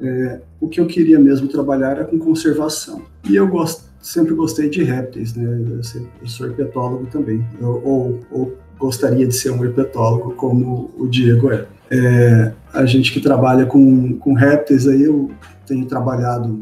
é, 0.00 0.40
o 0.60 0.68
que 0.68 0.80
eu 0.80 0.86
queria 0.86 1.18
mesmo 1.18 1.46
trabalhar 1.46 1.92
era 1.92 2.04
com 2.04 2.18
conservação. 2.18 3.02
E 3.28 3.36
eu 3.36 3.46
gosto, 3.46 3.84
sempre 4.02 4.34
gostei 4.34 4.68
de 4.68 4.82
répteis, 4.82 5.34
né? 5.34 5.44
Eu 6.20 6.28
sou 6.28 6.46
herpetólogo 6.46 7.06
também, 7.06 7.46
eu, 7.60 7.80
ou, 7.84 8.20
ou, 8.30 8.56
gostaria 8.78 9.26
de 9.26 9.34
ser 9.34 9.50
um 9.50 9.64
herpetólogo 9.64 10.32
como 10.32 10.90
o 10.98 11.06
Diego 11.06 11.52
é. 11.52 11.66
é. 11.88 12.52
A 12.74 12.84
gente 12.84 13.12
que 13.12 13.20
trabalha 13.20 13.64
com, 13.64 14.18
com 14.18 14.34
répteis 14.34 14.88
aí, 14.88 15.02
eu 15.02 15.30
tenho 15.64 15.86
trabalhado, 15.86 16.60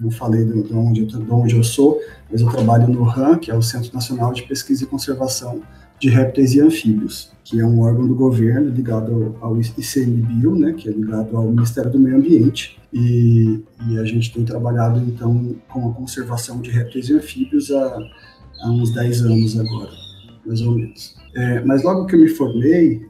não 0.00 0.10
falei 0.10 0.44
de, 0.44 0.64
de, 0.64 0.74
onde, 0.74 1.06
de 1.06 1.30
onde 1.30 1.54
eu 1.54 1.62
sou, 1.62 2.00
mas 2.30 2.40
eu 2.40 2.48
trabalho 2.48 2.88
no 2.88 3.04
RAM, 3.04 3.38
que 3.38 3.52
é 3.52 3.54
o 3.54 3.62
Centro 3.62 3.94
Nacional 3.94 4.32
de 4.32 4.42
Pesquisa 4.42 4.82
e 4.82 4.86
Conservação 4.86 5.62
de 6.04 6.10
Répteis 6.10 6.54
e 6.54 6.60
Anfíbios, 6.60 7.32
que 7.42 7.58
é 7.58 7.64
um 7.64 7.80
órgão 7.80 8.06
do 8.06 8.14
governo 8.14 8.68
ligado 8.68 9.36
ao 9.40 9.58
ICMBio, 9.58 10.54
né, 10.54 10.74
que 10.74 10.86
é 10.86 10.92
ligado 10.92 11.34
ao 11.34 11.50
Ministério 11.50 11.90
do 11.90 11.98
Meio 11.98 12.16
Ambiente, 12.16 12.78
e, 12.92 13.58
e, 13.88 13.98
a 13.98 14.04
gente 14.04 14.30
tem 14.30 14.44
trabalhado, 14.44 15.00
então, 15.00 15.56
com 15.66 15.88
a 15.88 15.94
conservação 15.94 16.60
de 16.60 16.70
répteis 16.70 17.08
e 17.08 17.14
anfíbios 17.14 17.70
há, 17.70 17.98
há 18.60 18.70
uns 18.70 18.92
10 18.92 19.22
anos 19.22 19.58
agora, 19.58 19.90
mais 20.44 20.60
ou 20.60 20.74
menos. 20.74 21.16
É, 21.34 21.64
mas 21.64 21.82
logo 21.82 22.04
que 22.04 22.16
eu 22.16 22.20
me 22.20 22.28
formei, 22.28 23.08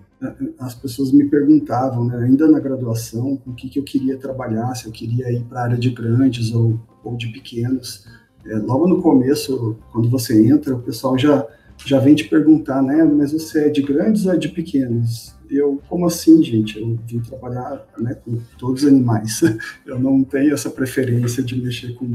as 0.60 0.76
pessoas 0.76 1.10
me 1.10 1.24
perguntavam, 1.24 2.04
né, 2.04 2.16
ainda 2.24 2.46
na 2.46 2.60
graduação, 2.60 3.42
o 3.44 3.52
que, 3.54 3.68
que 3.68 3.80
eu 3.80 3.82
queria 3.82 4.16
trabalhar, 4.16 4.72
se 4.76 4.86
eu 4.86 4.92
queria 4.92 5.32
ir 5.32 5.42
para 5.42 5.62
a 5.62 5.64
área 5.64 5.76
de 5.76 5.90
grandes 5.90 6.54
ou, 6.54 6.78
ou 7.02 7.16
de 7.16 7.26
pequenos. 7.32 8.06
É, 8.46 8.54
logo 8.58 8.86
no 8.86 9.02
começo, 9.02 9.76
quando 9.92 10.08
você 10.08 10.46
entra, 10.46 10.76
o 10.76 10.80
pessoal 10.80 11.18
já, 11.18 11.44
já 11.84 11.98
vem 11.98 12.14
te 12.14 12.24
perguntar, 12.24 12.82
né, 12.82 13.02
mas 13.04 13.32
você 13.32 13.66
é 13.66 13.68
de 13.68 13.82
grandes 13.82 14.26
ou 14.26 14.32
é 14.32 14.36
de 14.36 14.48
pequenos? 14.48 15.34
eu, 15.50 15.80
como 15.88 16.06
assim, 16.06 16.42
gente? 16.42 16.78
Eu 16.78 16.98
vim 17.06 17.20
trabalhar 17.20 17.86
né, 17.98 18.14
com 18.14 18.38
todos 18.58 18.82
os 18.82 18.88
animais. 18.88 19.40
Eu 19.86 19.98
não 19.98 20.22
tenho 20.24 20.52
essa 20.52 20.70
preferência 20.70 21.42
de 21.42 21.60
mexer 21.60 21.94
com, 21.94 22.14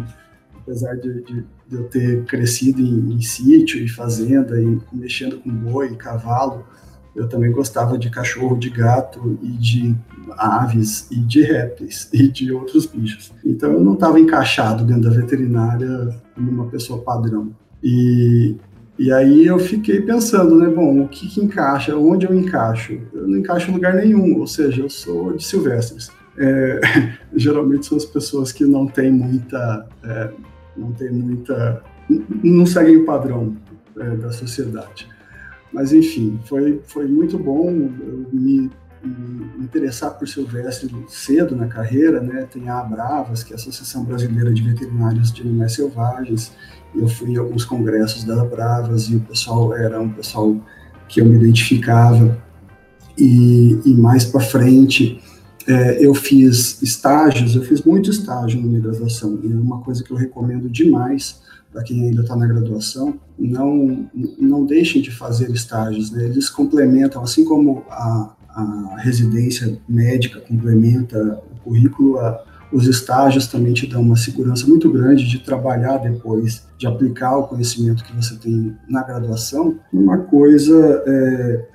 apesar 0.55 0.95
de, 0.95 1.21
de, 1.23 1.45
de 1.67 1.75
eu 1.75 1.83
ter 1.83 2.25
crescido 2.25 2.81
em, 2.81 3.13
em, 3.13 3.21
sítio 3.21 3.81
e 3.81 3.87
fazenda 3.87 4.59
e 4.61 4.79
mexendo 4.91 5.39
com 5.39 5.49
boi, 5.49 5.95
cavalo, 5.95 6.65
eu 7.15 7.27
também 7.27 7.51
gostava 7.51 7.97
de 7.97 8.09
cachorro, 8.09 8.57
de 8.57 8.69
gato 8.69 9.37
e 9.41 9.49
de 9.49 9.95
aves 10.37 11.09
e 11.11 11.19
de 11.19 11.41
répteis 11.41 12.09
e 12.13 12.27
de 12.27 12.51
outros 12.51 12.85
bichos. 12.85 13.31
Então 13.45 13.71
eu 13.71 13.81
não 13.81 13.93
estava 13.93 14.19
encaixado 14.19 14.83
dentro 14.83 15.03
da 15.03 15.09
veterinária 15.09 16.09
como 16.35 16.51
uma 16.51 16.67
pessoa 16.67 17.01
padrão. 17.01 17.51
E, 17.83 18.55
e 18.99 19.13
aí 19.13 19.45
eu 19.45 19.57
fiquei 19.57 20.01
pensando, 20.01 20.57
né, 20.57 20.67
bom, 20.67 21.03
o 21.03 21.07
que, 21.07 21.25
que 21.29 21.39
encaixa, 21.39 21.95
onde 21.95 22.25
eu 22.25 22.35
encaixo? 22.35 22.99
Eu 23.13 23.29
não 23.29 23.37
encaixo 23.37 23.71
em 23.71 23.73
lugar 23.73 23.95
nenhum, 23.95 24.37
ou 24.37 24.45
seja, 24.45 24.81
eu 24.81 24.89
sou 24.89 25.37
de 25.37 25.45
silvestres. 25.45 26.11
É, 26.37 26.81
geralmente 27.33 27.85
são 27.85 27.97
as 27.97 28.03
pessoas 28.03 28.51
que 28.51 28.65
não 28.65 28.85
têm 28.87 29.09
muita, 29.09 29.87
é, 30.03 30.31
não 30.75 30.91
tem 30.91 31.09
muita, 31.11 31.81
não 32.43 32.65
seguem 32.65 32.97
o 32.97 33.05
padrão 33.05 33.55
é, 33.97 34.17
da 34.17 34.33
sociedade. 34.33 35.07
Mas 35.71 35.93
enfim, 35.93 36.37
foi, 36.43 36.81
foi 36.83 37.07
muito 37.07 37.39
bom 37.39 37.71
me, 37.71 38.69
me 39.01 39.63
interessar 39.63 40.17
por 40.17 40.27
silvestre 40.27 40.93
cedo 41.07 41.55
na 41.55 41.67
carreira, 41.67 42.19
né? 42.19 42.45
Tem 42.51 42.67
a 42.67 42.79
Abravas, 42.79 43.43
que 43.43 43.53
é 43.53 43.55
a 43.55 43.59
Associação 43.59 44.03
Brasileira 44.03 44.51
de 44.51 44.61
Veterinários 44.61 45.31
de 45.31 45.41
Animais 45.41 45.73
Selvagens. 45.73 46.51
Eu 46.95 47.07
fui 47.07 47.37
a 47.37 47.41
alguns 47.41 47.65
congressos 47.65 48.23
da 48.23 48.41
Abravas 48.41 49.03
e 49.03 49.15
o 49.15 49.19
pessoal 49.19 49.73
era 49.75 50.01
um 50.01 50.09
pessoal 50.09 50.55
que 51.07 51.21
eu 51.21 51.25
me 51.25 51.35
identificava. 51.35 52.37
E, 53.17 53.79
e 53.85 53.93
mais 53.93 54.23
para 54.23 54.39
frente, 54.39 55.21
é, 55.67 56.03
eu 56.03 56.13
fiz 56.13 56.81
estágios, 56.81 57.55
eu 57.55 57.63
fiz 57.63 57.83
muito 57.83 58.09
estágio 58.09 58.59
na 58.61 58.67
minha 58.67 58.79
graduação, 58.79 59.39
e 59.43 59.51
é 59.51 59.55
uma 59.55 59.81
coisa 59.81 60.03
que 60.03 60.11
eu 60.11 60.17
recomendo 60.17 60.69
demais 60.69 61.41
para 61.71 61.83
quem 61.83 62.03
ainda 62.03 62.21
está 62.21 62.35
na 62.35 62.47
graduação, 62.47 63.19
não, 63.37 64.09
não 64.39 64.65
deixem 64.65 65.01
de 65.01 65.11
fazer 65.11 65.51
estágios, 65.51 66.09
né? 66.11 66.25
eles 66.25 66.49
complementam, 66.49 67.21
assim 67.21 67.45
como 67.45 67.83
a, 67.89 68.33
a 68.49 68.95
residência 68.97 69.79
médica 69.87 70.39
complementa 70.39 71.39
o 71.53 71.59
currículo, 71.63 72.17
a, 72.17 72.43
os 72.71 72.87
estágios 72.87 73.47
também 73.47 73.73
te 73.73 73.87
dão 73.87 74.01
uma 74.01 74.15
segurança 74.15 74.67
muito 74.67 74.91
grande 74.91 75.27
de 75.27 75.39
trabalhar 75.39 75.97
depois, 75.97 76.67
de 76.77 76.85
aplicar 76.85 77.37
o 77.37 77.47
conhecimento 77.47 78.03
que 78.03 78.15
você 78.15 78.35
tem 78.35 78.75
na 78.87 79.03
graduação, 79.03 79.79
uma 79.91 80.19
coisa 80.19 81.03
é, 81.05 81.65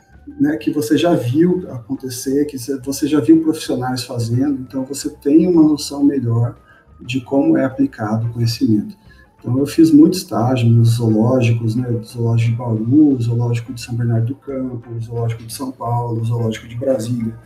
né, 0.41 0.57
que 0.57 0.71
você 0.71 0.97
já 0.97 1.15
viu 1.15 1.67
acontecer, 1.71 2.45
que 2.47 2.57
você 2.85 3.07
já 3.07 3.21
viu 3.21 3.43
profissionais 3.43 4.05
fazendo, 4.05 4.61
então 4.61 4.85
você 4.85 5.11
tem 5.11 5.47
uma 5.47 5.63
noção 5.63 6.05
melhor 6.05 6.57
de 7.01 7.21
como 7.21 7.57
é 7.57 7.65
aplicado 7.65 8.27
o 8.27 8.31
conhecimento. 8.31 8.97
Então, 9.45 9.59
eu 9.59 9.67
fiz 9.67 9.91
muito 9.91 10.17
estágio 10.17 10.67
nos 10.71 10.97
zoológicos, 10.97 11.77
né? 11.77 11.87
Zoológico 12.03 12.51
de 12.51 12.57
Bauru, 12.57 13.21
Zoológico 13.21 13.75
de 13.75 13.81
São 13.81 13.95
Bernardo 13.95 14.29
do 14.29 14.35
Campo, 14.37 14.89
Zoológico 14.99 15.43
de 15.43 15.53
São 15.53 15.71
Paulo, 15.71 16.25
Zoológico 16.25 16.67
de 16.67 16.75
Brasília, 16.77 17.39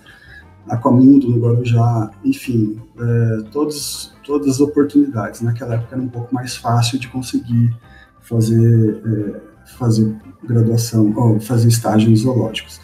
Aquamundo 0.68 1.28
no 1.28 1.38
Guarujá, 1.38 2.10
enfim, 2.24 2.80
é, 2.98 3.42
todos, 3.50 4.14
todas 4.24 4.48
as 4.48 4.60
oportunidades. 4.60 5.40
Naquela 5.40 5.74
época 5.74 5.94
era 5.94 6.02
um 6.02 6.08
pouco 6.08 6.34
mais 6.34 6.56
fácil 6.56 6.98
de 6.98 7.08
conseguir 7.08 7.74
fazer, 8.20 9.02
é, 9.06 9.40
fazer 9.76 10.14
graduação, 10.44 11.12
ou 11.16 11.40
fazer 11.40 11.68
estágio 11.68 12.10
nos 12.10 12.20
zoológicos. 12.20 12.80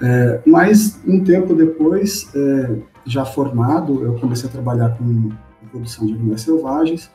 É, 0.00 0.42
mas, 0.46 1.00
um 1.06 1.22
tempo 1.24 1.54
depois, 1.54 2.28
é, 2.34 2.78
já 3.04 3.24
formado, 3.24 4.02
eu 4.04 4.14
comecei 4.14 4.48
a 4.48 4.52
trabalhar 4.52 4.90
com 4.96 5.30
produção 5.70 6.06
de 6.06 6.14
animais 6.14 6.42
selvagens, 6.42 7.10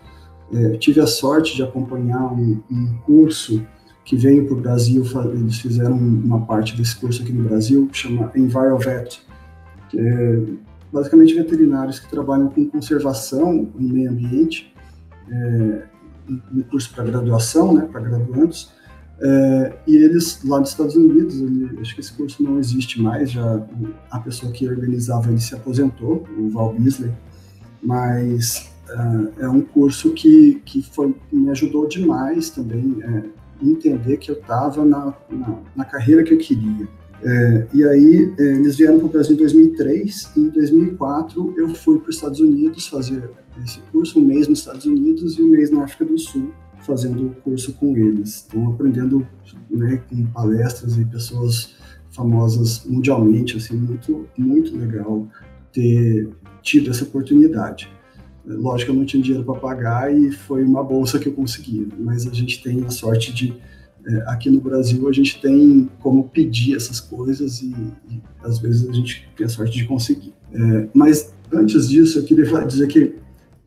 é, 0.53 0.77
tive 0.77 0.99
a 0.99 1.07
sorte 1.07 1.55
de 1.55 1.63
acompanhar 1.63 2.33
um, 2.33 2.61
um 2.69 2.97
curso 3.05 3.65
que 4.03 4.17
veio 4.17 4.45
para 4.45 4.53
o 4.55 4.59
Brasil, 4.59 5.05
eles 5.33 5.59
fizeram 5.59 5.95
uma 5.95 6.41
parte 6.41 6.75
desse 6.75 6.95
curso 6.95 7.21
aqui 7.21 7.31
no 7.31 7.47
Brasil, 7.47 7.87
que 7.91 7.97
chama 7.97 8.31
EnviroVet, 8.35 9.21
é 9.95 10.43
basicamente 10.91 11.33
veterinários 11.33 11.99
que 11.99 12.09
trabalham 12.09 12.49
com 12.49 12.65
conservação 12.65 13.69
em 13.79 13.91
meio 13.91 14.11
ambiente, 14.11 14.73
é, 15.29 15.83
um 16.53 16.61
curso 16.63 16.93
para 16.93 17.03
graduação, 17.03 17.73
né, 17.73 17.87
para 17.89 18.01
graduandos, 18.01 18.71
é, 19.21 19.73
e 19.85 19.95
eles, 19.95 20.43
lá 20.43 20.59
nos 20.59 20.69
Estados 20.69 20.95
Unidos, 20.95 21.39
ele, 21.39 21.79
acho 21.79 21.93
que 21.93 22.01
esse 22.01 22.11
curso 22.11 22.41
não 22.41 22.57
existe 22.57 22.99
mais, 22.99 23.31
já 23.31 23.63
a 24.09 24.19
pessoa 24.19 24.51
que 24.51 24.67
organizava 24.67 25.29
ele 25.29 25.39
se 25.39 25.53
aposentou, 25.53 26.27
o 26.37 26.49
Val 26.49 26.73
Beasley, 26.73 27.11
mas 27.83 28.71
é, 28.89 29.43
é 29.43 29.49
um 29.49 29.61
curso 29.61 30.11
que, 30.13 30.61
que 30.65 30.81
foi, 30.81 31.15
me 31.31 31.49
ajudou 31.51 31.87
demais 31.87 32.49
também 32.49 32.97
é, 33.03 33.23
entender 33.61 34.17
que 34.17 34.31
eu 34.31 34.35
estava 34.35 34.83
na, 34.83 35.13
na, 35.29 35.59
na, 35.75 35.85
carreira 35.85 36.23
que 36.23 36.33
eu 36.33 36.37
queria. 36.37 36.87
É, 37.23 37.67
e 37.73 37.83
aí 37.83 38.33
é, 38.39 38.43
eles 38.43 38.77
vieram 38.77 38.97
para 38.97 39.07
o 39.07 39.09
Brasil 39.09 39.35
em 39.35 39.37
2003 39.37 40.31
e 40.35 40.39
em 40.39 40.49
2004 40.49 41.53
eu 41.55 41.69
fui 41.75 41.99
para 41.99 42.09
os 42.09 42.15
Estados 42.15 42.39
Unidos 42.39 42.87
fazer 42.87 43.29
esse 43.63 43.79
curso, 43.91 44.19
um 44.19 44.25
mês 44.25 44.47
nos 44.47 44.59
Estados 44.59 44.85
Unidos 44.85 45.37
e 45.37 45.41
um 45.41 45.49
mês 45.49 45.69
na 45.69 45.83
África 45.83 46.05
do 46.05 46.17
Sul 46.17 46.51
fazendo 46.79 47.27
o 47.27 47.35
curso 47.41 47.73
com 47.73 47.95
eles. 47.95 48.45
Então 48.47 48.71
aprendendo 48.71 49.27
né, 49.69 50.01
com 50.09 50.25
palestras 50.27 50.97
e 50.97 51.05
pessoas 51.05 51.75
famosas 52.11 52.83
mundialmente, 52.85 53.57
assim, 53.57 53.75
muito, 53.75 54.27
muito 54.37 54.75
legal 54.75 55.27
ter 55.71 56.29
tido 56.61 56.89
essa 56.89 57.03
oportunidade. 57.03 57.89
Lógico, 58.45 58.91
eu 58.91 58.95
não 58.95 59.05
tinha 59.05 59.21
dinheiro 59.21 59.45
para 59.45 59.59
pagar 59.59 60.13
e 60.15 60.31
foi 60.31 60.63
uma 60.63 60.83
bolsa 60.83 61.19
que 61.19 61.27
eu 61.27 61.33
consegui, 61.33 61.87
mas 61.99 62.27
a 62.27 62.31
gente 62.31 62.61
tem 62.61 62.83
a 62.83 62.89
sorte 62.89 63.31
de, 63.33 63.53
é, 64.07 64.23
aqui 64.27 64.49
no 64.49 64.59
Brasil, 64.59 65.07
a 65.07 65.11
gente 65.11 65.39
tem 65.41 65.89
como 65.99 66.29
pedir 66.29 66.75
essas 66.75 66.99
coisas 66.99 67.61
e, 67.61 67.75
e 68.09 68.21
às 68.43 68.59
vezes 68.59 68.87
a 68.87 68.91
gente 68.91 69.29
tem 69.35 69.45
a 69.45 69.49
sorte 69.49 69.77
de 69.77 69.85
conseguir. 69.85 70.33
É, 70.53 70.87
mas 70.93 71.33
antes 71.51 71.89
disso, 71.89 72.19
eu 72.19 72.23
queria 72.23 72.45
dizer 72.65 72.87
que 72.87 73.15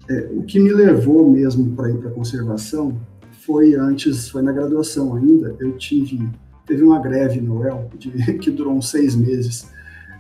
é, 0.08 0.28
o 0.32 0.42
que 0.42 0.58
me 0.58 0.72
levou 0.72 1.30
mesmo 1.30 1.74
para 1.74 1.90
ir 1.90 1.98
para 1.98 2.10
conservação 2.10 3.00
foi 3.44 3.74
antes, 3.74 4.28
foi 4.28 4.42
na 4.42 4.52
graduação 4.52 5.14
ainda, 5.14 5.54
eu 5.60 5.76
tive, 5.76 6.28
teve 6.66 6.82
uma 6.82 6.98
greve 6.98 7.40
no 7.40 7.60
UEL 7.60 7.90
de, 7.98 8.10
que 8.38 8.50
durou 8.50 8.74
uns 8.74 8.90
seis 8.90 9.14
meses, 9.14 9.68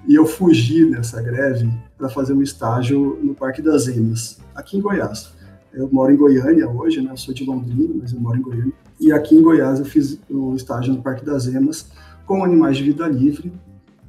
e 0.06 0.14
eu 0.14 0.26
fugi 0.26 0.84
nessa 0.84 1.20
greve 1.22 1.68
para 1.96 2.08
fazer 2.08 2.34
um 2.34 2.42
estágio 2.42 3.18
no 3.22 3.34
Parque 3.34 3.62
das 3.62 3.86
Emas, 3.88 4.38
aqui 4.54 4.76
em 4.76 4.80
Goiás. 4.80 5.33
Eu 5.74 5.88
moro 5.92 6.12
em 6.12 6.16
Goiânia 6.16 6.68
hoje, 6.68 7.00
né? 7.00 7.12
Eu 7.12 7.16
sou 7.16 7.34
de 7.34 7.44
Londrina, 7.44 7.94
mas 8.00 8.12
eu 8.12 8.20
moro 8.20 8.38
em 8.38 8.42
Goiânia. 8.42 8.72
E 9.00 9.12
aqui 9.12 9.34
em 9.34 9.42
Goiás 9.42 9.78
eu 9.78 9.84
fiz 9.84 10.20
o 10.30 10.54
estágio 10.54 10.94
no 10.94 11.02
Parque 11.02 11.24
das 11.24 11.46
Emas 11.46 11.90
com 12.24 12.44
animais 12.44 12.76
de 12.76 12.84
vida 12.84 13.06
livre, 13.08 13.52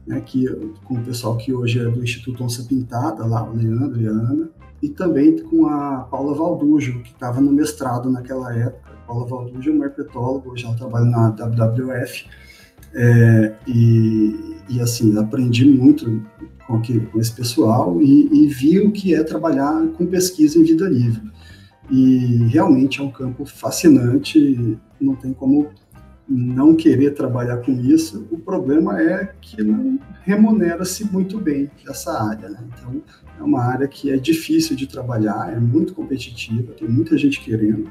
né? 0.05 0.21
Que 0.21 0.47
com 0.83 0.95
o 0.95 1.03
pessoal 1.03 1.35
que 1.37 1.53
hoje 1.53 1.79
é 1.79 1.89
do 1.89 2.03
Instituto 2.03 2.43
Onça 2.43 2.63
Pintada, 2.63 3.25
lá 3.25 3.43
o 3.43 3.55
Leandro 3.55 3.99
e 3.99 4.07
a 4.07 4.11
Ana, 4.11 4.49
e 4.81 4.89
também 4.89 5.39
com 5.39 5.67
a 5.67 6.07
Paula 6.11 6.35
Valdujo, 6.35 7.01
que 7.01 7.11
estava 7.11 7.41
no 7.41 7.51
mestrado 7.51 8.09
naquela 8.09 8.55
época. 8.55 8.91
A 8.91 9.07
Paula 9.07 9.27
Valdujo 9.27 9.71
é 9.71 9.73
uma 9.73 9.85
herpetóloga, 9.85 10.49
hoje 10.49 10.65
ela 10.65 10.75
trabalha 10.75 11.05
na 11.05 11.29
WWF. 11.29 12.25
É, 12.97 13.53
e, 13.67 14.55
e, 14.69 14.79
assim, 14.79 15.17
aprendi 15.17 15.65
muito 15.65 16.21
com, 16.65 16.79
que, 16.79 16.99
com 17.01 17.19
esse 17.19 17.31
pessoal 17.31 18.01
e, 18.01 18.29
e 18.31 18.47
vi 18.47 18.79
o 18.79 18.91
que 18.91 19.13
é 19.13 19.21
trabalhar 19.21 19.85
com 19.97 20.05
pesquisa 20.05 20.57
em 20.57 20.63
vida 20.63 20.87
livre. 20.87 21.21
E 21.89 22.47
realmente 22.47 22.99
é 22.99 23.03
um 23.03 23.11
campo 23.11 23.45
fascinante, 23.45 24.77
não 24.99 25.15
tem 25.15 25.33
como 25.33 25.69
não 26.27 26.75
querer 26.75 27.11
trabalhar 27.13 27.57
com 27.57 27.71
isso. 27.71 28.27
O 28.31 28.37
problema 28.39 28.99
é 28.99 29.31
que 29.39 29.61
não 29.61 29.99
remunera-se 30.23 31.03
muito 31.05 31.39
bem 31.39 31.69
essa 31.87 32.11
área. 32.11 32.49
Né? 32.49 32.59
Então, 32.73 33.01
é 33.39 33.43
uma 33.43 33.63
área 33.63 33.87
que 33.87 34.11
é 34.11 34.17
difícil 34.17 34.75
de 34.75 34.87
trabalhar, 34.87 35.53
é 35.53 35.59
muito 35.59 35.93
competitiva, 35.93 36.73
tem 36.73 36.87
muita 36.87 37.17
gente 37.17 37.39
querendo 37.41 37.89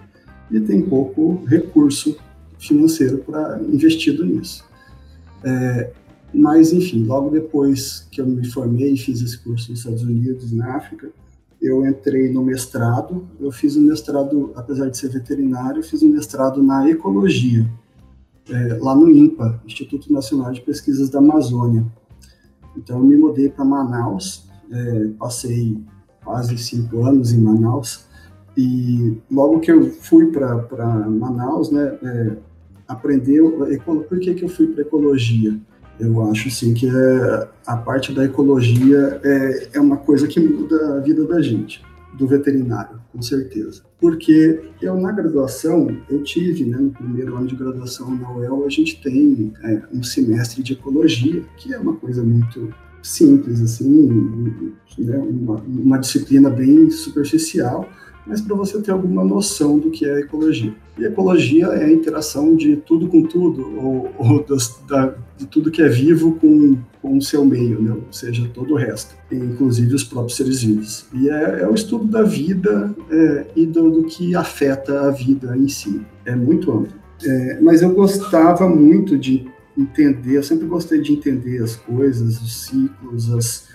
e 0.50 0.60
tem 0.60 0.82
pouco 0.82 1.44
recurso 1.46 2.16
financeiro 2.58 3.18
para 3.18 3.60
investido 3.62 4.24
nisso. 4.24 4.64
É, 5.44 5.92
mas, 6.32 6.72
enfim, 6.72 7.04
logo 7.04 7.30
depois 7.30 8.08
que 8.10 8.20
eu 8.20 8.26
me 8.26 8.44
formei 8.50 8.92
e 8.92 8.98
fiz 8.98 9.20
esse 9.22 9.38
curso 9.38 9.70
nos 9.70 9.80
Estados 9.80 10.02
Unidos 10.02 10.50
na 10.52 10.76
África, 10.76 11.10
eu 11.64 11.86
entrei 11.86 12.30
no 12.32 12.44
mestrado. 12.44 13.26
Eu 13.40 13.50
fiz 13.50 13.76
um 13.76 13.82
mestrado, 13.82 14.52
apesar 14.54 14.90
de 14.90 14.98
ser 14.98 15.08
veterinário, 15.08 15.82
fiz 15.82 16.02
um 16.02 16.10
mestrado 16.10 16.62
na 16.62 16.88
ecologia, 16.88 17.66
é, 18.50 18.78
lá 18.80 18.94
no 18.94 19.10
INPA, 19.10 19.60
Instituto 19.66 20.12
Nacional 20.12 20.52
de 20.52 20.60
Pesquisas 20.60 21.08
da 21.08 21.18
Amazônia. 21.18 21.84
Então, 22.76 22.98
eu 22.98 23.04
me 23.04 23.16
mudei 23.16 23.48
para 23.48 23.64
Manaus, 23.64 24.48
é, 24.70 25.08
passei 25.18 25.82
quase 26.24 26.58
cinco 26.58 27.04
anos 27.04 27.32
em 27.32 27.40
Manaus, 27.40 28.06
e 28.56 29.18
logo 29.30 29.60
que 29.60 29.70
eu 29.70 29.90
fui 29.90 30.26
para 30.26 31.08
Manaus, 31.08 31.70
né, 31.70 31.98
é. 32.02 32.36
Por 32.96 34.20
que, 34.20 34.34
que 34.34 34.44
eu 34.44 34.48
fui 34.48 34.66
para 34.66 34.82
ecologia? 34.82 35.58
Eu 35.98 36.28
acho 36.30 36.48
assim 36.48 36.74
que 36.74 36.86
é, 36.86 37.48
a 37.66 37.76
parte 37.76 38.12
da 38.12 38.24
ecologia 38.24 39.20
é, 39.22 39.68
é 39.74 39.80
uma 39.80 39.96
coisa 39.96 40.26
que 40.26 40.40
muda 40.40 40.96
a 40.96 41.00
vida 41.00 41.24
da 41.24 41.40
gente. 41.40 41.82
do 42.14 42.26
veterinário, 42.28 43.00
com 43.12 43.20
certeza. 43.20 43.82
Porque 44.00 44.60
eu, 44.80 44.96
na 44.96 45.10
graduação, 45.10 45.88
eu 46.08 46.22
tive, 46.22 46.64
né, 46.64 46.76
no 46.78 46.90
primeiro 46.90 47.36
ano 47.36 47.46
de 47.46 47.56
graduação 47.56 48.14
na 48.14 48.32
UEL, 48.32 48.64
a 48.64 48.68
gente 48.68 49.02
tem 49.02 49.52
é, 49.64 49.82
um 49.92 50.02
semestre 50.02 50.62
de 50.62 50.74
ecologia, 50.74 51.42
que 51.56 51.74
é 51.74 51.78
uma 51.78 51.96
coisa 51.96 52.22
muito 52.22 52.72
simples, 53.02 53.60
assim, 53.60 54.62
né, 54.98 55.18
uma, 55.18 55.56
uma 55.56 55.98
disciplina 55.98 56.48
bem 56.48 56.88
superficial, 56.90 57.88
mas 58.26 58.40
para 58.40 58.56
você 58.56 58.80
ter 58.80 58.90
alguma 58.90 59.24
noção 59.24 59.78
do 59.78 59.90
que 59.90 60.06
é 60.06 60.20
ecologia. 60.20 60.74
E 60.98 61.04
ecologia 61.04 61.66
é 61.66 61.84
a 61.84 61.92
interação 61.92 62.56
de 62.56 62.76
tudo 62.76 63.08
com 63.08 63.22
tudo, 63.24 63.76
ou, 63.78 64.10
ou 64.16 64.44
das, 64.44 64.80
da, 64.88 65.14
de 65.36 65.46
tudo 65.46 65.70
que 65.70 65.82
é 65.82 65.88
vivo 65.88 66.36
com, 66.36 66.78
com 67.02 67.18
o 67.18 67.22
seu 67.22 67.44
meio, 67.44 67.82
né? 67.82 67.92
ou 67.92 68.12
seja, 68.12 68.48
todo 68.54 68.74
o 68.74 68.76
resto, 68.76 69.14
inclusive 69.30 69.94
os 69.94 70.04
próprios 70.04 70.36
seres 70.36 70.62
vivos. 70.62 71.06
E 71.12 71.28
é, 71.28 71.62
é 71.62 71.68
o 71.68 71.74
estudo 71.74 72.06
da 72.06 72.22
vida 72.22 72.94
é, 73.10 73.46
e 73.56 73.66
do, 73.66 73.90
do, 73.90 74.04
que 74.04 74.34
afeta 74.34 75.08
a 75.08 75.10
vida 75.10 75.56
em 75.56 75.68
si. 75.68 76.00
É 76.24 76.34
muito 76.34 76.70
amplo. 76.70 76.94
É, 77.24 77.60
mas 77.60 77.82
eu 77.82 77.92
gostava 77.92 78.68
muito 78.68 79.18
de 79.18 79.46
entender, 79.76 80.36
eu 80.36 80.42
sempre 80.42 80.66
gostei 80.66 81.00
de 81.00 81.12
entender 81.12 81.62
as 81.62 81.74
coisas, 81.74 82.40
os 82.40 82.66
ciclos, 82.66 83.32
as, 83.32 83.68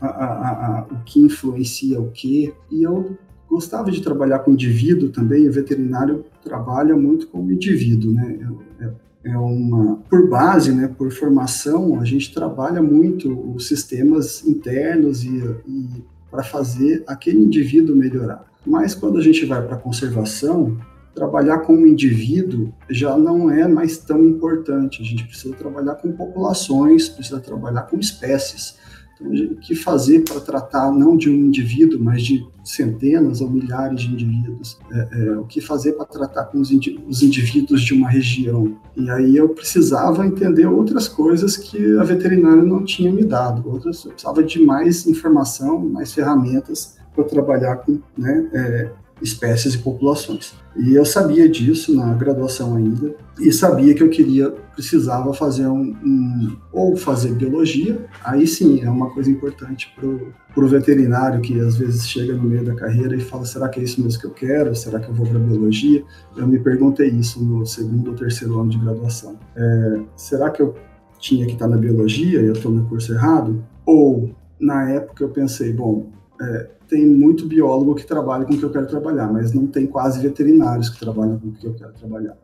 a, 0.00 0.06
a, 0.06 0.78
a, 0.78 0.86
o 0.90 1.04
que 1.04 1.20
influencia 1.20 2.00
o 2.00 2.10
que, 2.10 2.52
e 2.70 2.82
eu 2.82 3.16
gostava 3.52 3.90
de 3.90 4.00
trabalhar 4.00 4.38
com 4.38 4.52
indivíduo 4.52 5.10
também, 5.10 5.46
o 5.46 5.52
veterinário 5.52 6.24
trabalha 6.42 6.96
muito 6.96 7.26
com 7.28 7.44
o 7.44 7.52
indivíduo, 7.52 8.10
né? 8.10 8.38
É, 8.80 8.84
é, 8.84 9.32
é 9.34 9.38
uma 9.38 9.96
por 10.08 10.26
base, 10.26 10.72
né, 10.72 10.88
por 10.88 11.12
formação, 11.12 12.00
a 12.00 12.04
gente 12.04 12.32
trabalha 12.32 12.82
muito 12.82 13.30
os 13.54 13.68
sistemas 13.68 14.42
internos 14.46 15.22
e, 15.22 15.36
e 15.68 16.02
para 16.30 16.42
fazer 16.42 17.04
aquele 17.06 17.40
indivíduo 17.40 17.94
melhorar. 17.94 18.46
Mas 18.64 18.94
quando 18.94 19.18
a 19.18 19.22
gente 19.22 19.44
vai 19.44 19.60
para 19.64 19.76
conservação, 19.76 20.78
trabalhar 21.14 21.58
com 21.58 21.74
o 21.74 21.86
indivíduo 21.86 22.72
já 22.88 23.18
não 23.18 23.50
é 23.50 23.68
mais 23.68 23.98
tão 23.98 24.24
importante. 24.24 25.02
A 25.02 25.04
gente 25.04 25.26
precisa 25.26 25.54
trabalhar 25.54 25.96
com 25.96 26.10
populações, 26.10 27.06
precisa 27.06 27.38
trabalhar 27.38 27.82
com 27.82 27.98
espécies. 27.98 28.78
Então, 29.14 29.32
o 29.52 29.56
que 29.56 29.74
fazer 29.74 30.20
para 30.20 30.40
tratar 30.40 30.90
não 30.90 31.16
de 31.16 31.30
um 31.30 31.34
indivíduo, 31.34 32.00
mas 32.00 32.22
de 32.22 32.46
centenas 32.64 33.40
ou 33.40 33.50
milhares 33.50 34.00
de 34.00 34.12
indivíduos? 34.12 34.78
É, 34.90 35.08
é, 35.12 35.38
o 35.38 35.44
que 35.44 35.60
fazer 35.60 35.92
para 35.92 36.06
tratar 36.06 36.44
com 36.44 36.60
os, 36.60 36.70
indi 36.70 37.02
os, 37.08 37.22
indivíduos 37.22 37.82
de 37.82 37.94
uma 37.94 38.08
região? 38.08 38.76
E 38.96 39.10
aí 39.10 39.36
eu 39.36 39.48
precisava 39.48 40.26
entender 40.26 40.66
outras 40.66 41.08
coisas 41.08 41.56
que 41.56 41.96
a 41.98 42.04
veterinária 42.04 42.62
não 42.62 42.84
tinha 42.84 43.12
me 43.12 43.24
dado. 43.24 43.68
Outras, 43.68 44.04
eu 44.04 44.12
precisava 44.12 44.42
de 44.42 44.64
mais 44.64 45.06
informação, 45.06 45.78
mais 45.78 46.12
ferramentas 46.12 46.96
para 47.14 47.24
trabalhar 47.24 47.76
com 47.76 48.00
né, 48.16 48.48
é, 48.52 48.90
espécies 49.20 49.74
e 49.74 49.78
populações. 49.78 50.54
E 50.76 50.94
eu 50.94 51.04
sabia 51.04 51.48
disso 51.48 51.94
na 51.94 52.14
graduação 52.14 52.76
ainda, 52.76 53.14
e 53.38 53.52
sabia 53.52 53.94
que 53.94 54.02
eu 54.02 54.08
queria, 54.08 54.50
precisava 54.50 55.32
fazer 55.34 55.66
um, 55.66 55.94
um 56.02 56.56
ou 56.72 56.96
fazer 56.96 57.32
biologia, 57.34 58.06
aí 58.24 58.46
sim 58.46 58.82
é 58.82 58.88
uma 58.88 59.10
coisa 59.10 59.30
importante 59.30 59.94
para 59.94 60.64
o 60.64 60.68
veterinário 60.68 61.40
que 61.40 61.58
às 61.60 61.76
vezes 61.76 62.08
chega 62.08 62.34
no 62.34 62.42
meio 62.42 62.64
da 62.64 62.74
carreira 62.74 63.14
e 63.14 63.20
fala, 63.20 63.44
será 63.44 63.68
que 63.68 63.80
é 63.80 63.82
isso 63.82 64.02
mesmo 64.02 64.20
que 64.20 64.26
eu 64.26 64.32
quero? 64.32 64.74
Será 64.74 64.98
que 64.98 65.08
eu 65.08 65.14
vou 65.14 65.26
para 65.26 65.38
biologia? 65.38 66.02
Eu 66.36 66.46
me 66.46 66.58
perguntei 66.58 67.08
isso 67.08 67.42
no 67.44 67.66
segundo 67.66 68.10
ou 68.10 68.16
terceiro 68.16 68.58
ano 68.60 68.70
de 68.70 68.78
graduação. 68.78 69.38
É, 69.54 70.00
será 70.16 70.50
que 70.50 70.62
eu 70.62 70.74
tinha 71.18 71.46
que 71.46 71.52
estar 71.52 71.68
na 71.68 71.76
biologia 71.76 72.40
e 72.40 72.46
eu 72.46 72.52
estou 72.52 72.72
no 72.72 72.86
curso 72.88 73.12
errado? 73.12 73.62
Ou, 73.84 74.34
na 74.58 74.90
época, 74.90 75.22
eu 75.22 75.28
pensei, 75.28 75.72
bom, 75.72 76.10
é, 76.40 76.70
tem 76.92 77.06
muito 77.06 77.46
biólogo 77.46 77.94
que 77.94 78.06
trabalha 78.06 78.44
com 78.44 78.52
o 78.52 78.58
que 78.58 78.62
eu 78.62 78.68
quero 78.68 78.86
trabalhar, 78.86 79.32
mas 79.32 79.54
não 79.54 79.66
tem 79.66 79.86
quase 79.86 80.20
veterinários 80.20 80.90
que 80.90 81.00
trabalham 81.00 81.38
com 81.38 81.48
o 81.48 81.52
que 81.52 81.66
eu 81.66 81.72
quero 81.72 81.94
trabalhar. 81.94 82.36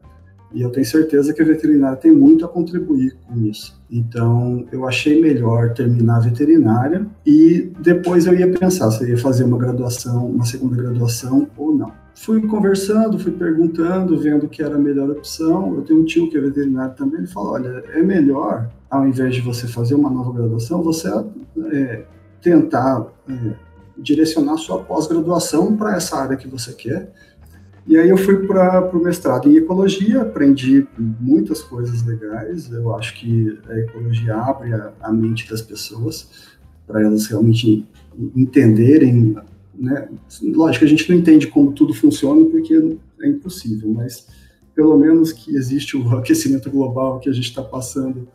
E 0.54 0.62
eu 0.62 0.70
tenho 0.70 0.86
certeza 0.86 1.34
que 1.34 1.42
a 1.42 1.44
veterinária 1.44 1.98
tem 1.98 2.10
muito 2.10 2.46
a 2.46 2.48
contribuir 2.48 3.14
com 3.26 3.38
isso. 3.42 3.78
Então, 3.90 4.64
eu 4.72 4.88
achei 4.88 5.20
melhor 5.20 5.74
terminar 5.74 6.16
a 6.16 6.20
veterinária 6.20 7.06
e 7.26 7.70
depois 7.78 8.24
eu 8.24 8.34
ia 8.34 8.50
pensar 8.50 8.90
se 8.90 9.04
eu 9.04 9.10
ia 9.10 9.18
fazer 9.18 9.44
uma 9.44 9.58
graduação, 9.58 10.26
uma 10.26 10.46
segunda 10.46 10.76
graduação 10.76 11.46
ou 11.54 11.74
não. 11.74 11.92
Fui 12.14 12.40
conversando, 12.46 13.18
fui 13.18 13.32
perguntando, 13.32 14.18
vendo 14.18 14.48
que 14.48 14.62
era 14.62 14.76
a 14.76 14.78
melhor 14.78 15.10
opção. 15.10 15.74
Eu 15.74 15.82
tenho 15.82 16.00
um 16.00 16.04
tio 16.06 16.30
que 16.30 16.38
é 16.38 16.40
veterinário 16.40 16.94
também, 16.94 17.18
ele 17.18 17.26
falou, 17.26 17.52
olha, 17.52 17.84
é 17.92 18.02
melhor, 18.02 18.70
ao 18.88 19.06
invés 19.06 19.34
de 19.34 19.42
você 19.42 19.68
fazer 19.68 19.94
uma 19.94 20.08
nova 20.08 20.32
graduação, 20.32 20.82
você 20.82 21.12
é, 21.70 22.04
tentar 22.40 23.06
é, 23.28 23.67
direcionar 23.98 24.56
sua 24.56 24.82
pós-graduação 24.82 25.76
para 25.76 25.96
essa 25.96 26.16
área 26.16 26.36
que 26.36 26.48
você 26.48 26.72
quer. 26.72 27.12
E 27.86 27.96
aí 27.96 28.10
eu 28.10 28.18
fui 28.18 28.46
para 28.46 28.94
o 28.94 29.02
mestrado 29.02 29.48
em 29.48 29.56
ecologia, 29.56 30.20
aprendi 30.20 30.86
muitas 30.98 31.62
coisas 31.62 32.04
legais. 32.04 32.70
Eu 32.70 32.94
acho 32.94 33.14
que 33.18 33.58
a 33.66 33.78
ecologia 33.78 34.36
abre 34.36 34.74
a, 34.74 34.92
a 35.00 35.12
mente 35.12 35.48
das 35.48 35.62
pessoas 35.62 36.28
para 36.86 37.02
elas 37.02 37.26
realmente 37.26 37.86
entenderem. 38.36 39.36
Né? 39.74 40.08
Lógico, 40.42 40.84
a 40.84 40.88
gente 40.88 41.08
não 41.10 41.18
entende 41.18 41.46
como 41.46 41.72
tudo 41.72 41.94
funciona 41.94 42.44
porque 42.44 42.74
é 43.22 43.28
impossível, 43.28 43.90
mas 43.90 44.26
pelo 44.74 44.96
menos 44.98 45.32
que 45.32 45.56
existe 45.56 45.96
o 45.96 46.08
aquecimento 46.16 46.70
global 46.70 47.18
que 47.20 47.28
a 47.28 47.32
gente 47.32 47.48
está 47.48 47.62
passando 47.62 48.28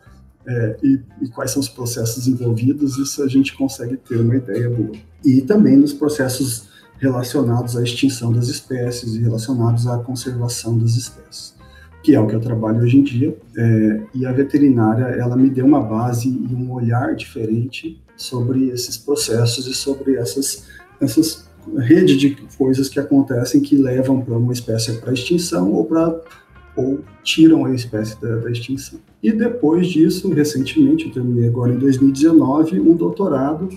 é, 0.46 0.76
e, 0.82 1.00
e, 1.22 1.28
quais 1.28 1.50
são 1.50 1.60
os 1.60 1.68
processos 1.68 2.26
envolvidos, 2.26 2.98
isso 2.98 3.22
a 3.22 3.28
gente 3.28 3.56
consegue 3.56 3.96
ter 3.96 4.16
uma 4.16 4.36
ideia 4.36 4.68
boa. 4.68 4.92
E 5.24 5.40
também 5.40 5.76
nos 5.76 5.92
processos 5.92 6.68
relacionados 6.98 7.76
à 7.76 7.82
extinção 7.82 8.32
das 8.32 8.48
espécies 8.48 9.14
e 9.14 9.20
relacionados 9.20 9.86
à 9.86 9.98
conservação 9.98 10.78
das 10.78 10.96
espécies, 10.96 11.54
que 12.02 12.14
é 12.14 12.20
o 12.20 12.26
que 12.26 12.34
eu 12.34 12.40
trabalho 12.40 12.82
hoje 12.82 12.98
em 12.98 13.02
dia. 13.02 13.36
É, 13.56 14.02
e 14.14 14.26
a 14.26 14.32
veterinária, 14.32 15.04
ela 15.04 15.36
me 15.36 15.48
deu 15.48 15.64
uma 15.64 15.80
base 15.80 16.28
e 16.28 16.54
um 16.54 16.72
olhar 16.72 17.14
diferente 17.14 18.02
sobre 18.16 18.68
esses 18.68 18.96
processos 18.96 19.66
e 19.66 19.74
sobre 19.74 20.16
essas, 20.16 20.66
essas 21.00 21.48
rede 21.78 22.16
de 22.16 22.36
coisas 22.56 22.88
que 22.88 23.00
acontecem 23.00 23.60
que 23.60 23.76
levam 23.76 24.20
para 24.20 24.36
uma 24.36 24.52
espécie 24.52 24.92
para 25.00 25.12
extinção 25.12 25.72
ou 25.72 25.84
para 25.84 26.20
ou 26.76 27.00
tiram 27.22 27.64
a 27.64 27.74
espécie 27.74 28.20
da, 28.20 28.36
da, 28.36 28.50
extinção. 28.50 28.98
E 29.24 29.32
depois 29.32 29.86
disso, 29.86 30.28
recentemente, 30.28 31.06
eu 31.06 31.10
terminei 31.10 31.48
agora 31.48 31.72
em 31.72 31.78
2019, 31.78 32.78
um 32.78 32.94
doutorado 32.94 33.70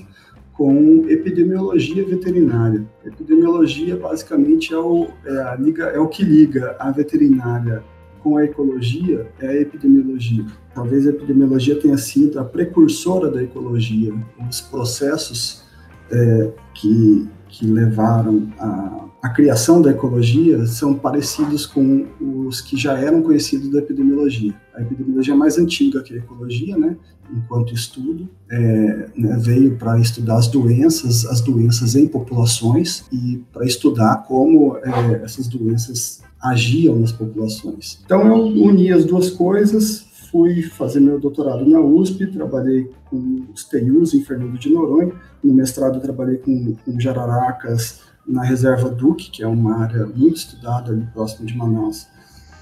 com 0.52 1.06
epidemiologia 1.08 2.04
veterinária. 2.04 2.86
Epidemiologia, 3.06 3.96
basicamente, 3.96 4.74
é 4.74 4.78
o, 4.78 5.08
é, 5.26 5.56
liga, 5.58 5.86
é 5.86 6.00
o 6.00 6.08
que 6.10 6.22
liga 6.22 6.76
a 6.78 6.92
veterinária 6.92 7.82
com 8.22 8.36
a 8.36 8.44
ecologia, 8.44 9.32
é 9.40 9.48
a 9.48 9.62
epidemiologia. 9.62 10.46
Talvez 10.76 11.08
a 11.08 11.12
epidemiologia 11.12 11.80
tenha 11.80 11.98
sido 11.98 12.42
a 12.42 12.44
precursora 12.44 13.32
da 13.32 13.42
ecologia. 13.42 14.14
Os 14.50 14.60
processos 14.60 15.64
é, 16.12 16.52
que, 16.74 17.26
que 17.48 17.66
levaram 17.66 18.50
a 18.60 19.07
a 19.22 19.30
criação 19.30 19.82
da 19.82 19.92
ecologia 19.92 20.66
são 20.68 20.94
parecidos 20.94 21.66
com 21.66 22.06
os 22.20 22.62
que 22.62 22.78
já 22.78 22.98
eram 22.98 23.22
conhecidos 23.22 23.70
da 23.72 23.80
epidemiologia. 23.80 24.54
A 24.76 24.82
epidemiologia 24.82 25.34
é 25.34 25.38
mais 25.38 25.58
antiga 25.58 26.04
que 26.04 26.14
a 26.14 26.18
ecologia, 26.18 26.78
né? 26.78 26.96
Enquanto 27.36 27.74
estudo, 27.74 28.30
é, 28.50 29.10
né, 29.18 29.38
veio 29.40 29.76
para 29.76 30.00
estudar 30.00 30.38
as 30.38 30.48
doenças, 30.48 31.26
as 31.26 31.42
doenças 31.42 31.96
em 31.96 32.08
populações 32.08 33.06
e 33.12 33.44
para 33.52 33.66
estudar 33.66 34.24
como 34.28 34.78
é, 34.78 35.24
essas 35.24 35.48
doenças 35.48 36.22
agiam 36.42 36.96
nas 36.98 37.12
populações. 37.12 38.00
Então 38.06 38.26
eu 38.26 38.36
uni 38.36 38.94
as 38.94 39.04
duas 39.04 39.30
coisas, 39.30 40.06
fui 40.32 40.62
fazer 40.62 41.00
meu 41.00 41.20
doutorado 41.20 41.68
na 41.68 41.82
USP, 41.82 42.28
trabalhei 42.28 42.90
com 43.10 43.46
os 43.54 43.66
TEUs 43.66 44.14
em 44.14 44.24
Fernando 44.24 44.58
de 44.58 44.70
Noronha, 44.70 45.14
no 45.44 45.54
mestrado 45.54 46.00
trabalhei 46.00 46.38
com, 46.38 46.76
com 46.86 47.00
jararacas, 47.00 48.07
na 48.28 48.44
reserva 48.44 48.90
Duque, 48.90 49.32
que 49.32 49.44
é 49.44 49.48
uma 49.48 49.78
área 49.78 50.06
muito 50.06 50.36
estudada 50.36 50.92
ali 50.92 51.08
próximo 51.14 51.46
de 51.46 51.56
Manaus. 51.56 52.08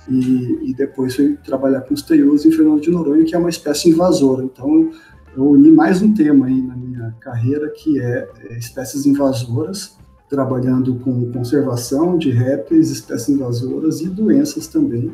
E, 0.08 0.70
e 0.70 0.74
depois 0.76 1.16
fui 1.16 1.36
trabalhar 1.44 1.82
com 1.82 1.94
os 1.94 2.04
teius 2.04 2.46
em 2.46 2.52
Fernando 2.52 2.82
de 2.82 2.92
Noronha, 2.92 3.26
que 3.26 3.34
é 3.34 3.38
uma 3.38 3.50
espécie 3.50 3.90
invasora. 3.90 4.44
Então, 4.44 4.92
eu 5.36 5.50
uni 5.50 5.72
mais 5.72 6.02
um 6.02 6.14
tema 6.14 6.46
aí 6.46 6.62
na 6.62 6.76
minha 6.76 7.16
carreira, 7.20 7.70
que 7.70 8.00
é, 8.00 8.30
é 8.50 8.58
espécies 8.58 9.06
invasoras, 9.08 9.98
trabalhando 10.30 10.96
com 11.00 11.32
conservação 11.32 12.18
de 12.18 12.30
répteis, 12.30 12.92
espécies 12.92 13.30
invasoras 13.30 14.02
e 14.02 14.10
doenças 14.10 14.68
também. 14.68 15.14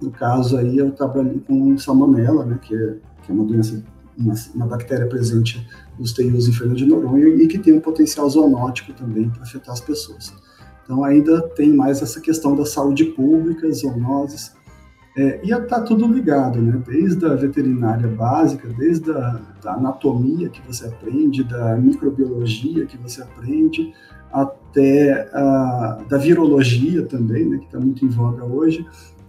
No 0.00 0.10
caso 0.10 0.56
aí, 0.56 0.78
eu 0.78 0.90
trabalhei 0.90 1.40
com 1.46 1.78
salmonela, 1.78 2.44
né, 2.44 2.58
que 2.60 2.74
é, 2.74 2.96
que 3.22 3.30
é 3.30 3.34
uma 3.34 3.44
doença 3.44 3.82
uma, 4.18 4.34
uma 4.54 4.66
bactéria 4.66 5.06
presente 5.06 5.66
nos 5.98 6.12
teios 6.12 6.48
em 6.48 6.52
Fernando 6.52 6.76
de 6.76 6.86
Noronha 6.86 7.28
e 7.28 7.46
que 7.46 7.58
tem 7.58 7.72
um 7.72 7.80
potencial 7.80 8.28
zoonótico 8.28 8.92
também 8.92 9.28
para 9.28 9.42
afetar 9.42 9.72
as 9.72 9.80
pessoas. 9.80 10.32
Então 10.84 11.04
ainda 11.04 11.40
tem 11.48 11.72
mais 11.72 12.02
essa 12.02 12.20
questão 12.20 12.56
da 12.56 12.66
saúde 12.66 13.04
pública, 13.04 13.70
zoonoses, 13.72 14.52
é, 15.16 15.40
e 15.44 15.52
está 15.52 15.80
tudo 15.82 16.06
ligado, 16.06 16.60
né? 16.60 16.82
Desde 16.86 17.26
a 17.26 17.34
veterinária 17.34 18.08
básica, 18.08 18.66
desde 18.68 19.10
a 19.10 19.40
da 19.62 19.74
anatomia 19.74 20.48
que 20.48 20.60
você 20.66 20.86
aprende, 20.86 21.44
da 21.44 21.76
microbiologia 21.76 22.84
que 22.84 22.98
você 22.98 23.22
aprende, 23.22 23.94
até 24.32 25.28
a, 25.32 26.04
da 26.08 26.18
virologia 26.18 27.06
também, 27.06 27.48
né, 27.48 27.58
que 27.58 27.66
está 27.66 27.78
muito 27.78 28.04
em 28.04 28.08
voga 28.08 28.44
hoje, 28.44 28.84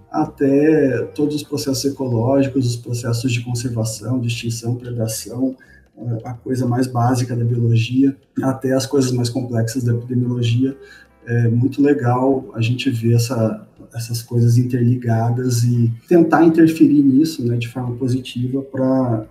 até 0.10 1.04
todos 1.16 1.36
os 1.36 1.44
processos 1.44 1.86
ecológicos, 1.86 2.66
os 2.66 2.76
processos 2.76 3.32
de 3.32 3.44
conservação, 3.44 4.20
de 4.20 4.28
extinção, 4.28 4.76
predação, 4.76 5.56
a 6.24 6.34
coisa 6.34 6.66
mais 6.66 6.88
básica 6.88 7.36
da 7.36 7.46
biologia, 7.46 8.16
até 8.42 8.74
as 8.74 8.86
coisas 8.86 9.12
mais 9.12 9.30
complexas 9.30 9.84
da 9.84 9.94
epidemiologia. 9.94 10.78
É 11.26 11.48
muito 11.48 11.82
legal 11.82 12.50
a 12.54 12.62
gente 12.62 12.90
ver 12.90 13.14
essa, 13.14 13.66
essas 13.94 14.22
coisas 14.22 14.58
interligadas 14.58 15.64
e 15.64 15.92
tentar 16.08 16.44
interferir 16.44 17.02
nisso 17.02 17.46
né, 17.46 17.56
de 17.58 17.68
forma 17.68 17.96
positiva 17.96 18.62
para 18.62 19.26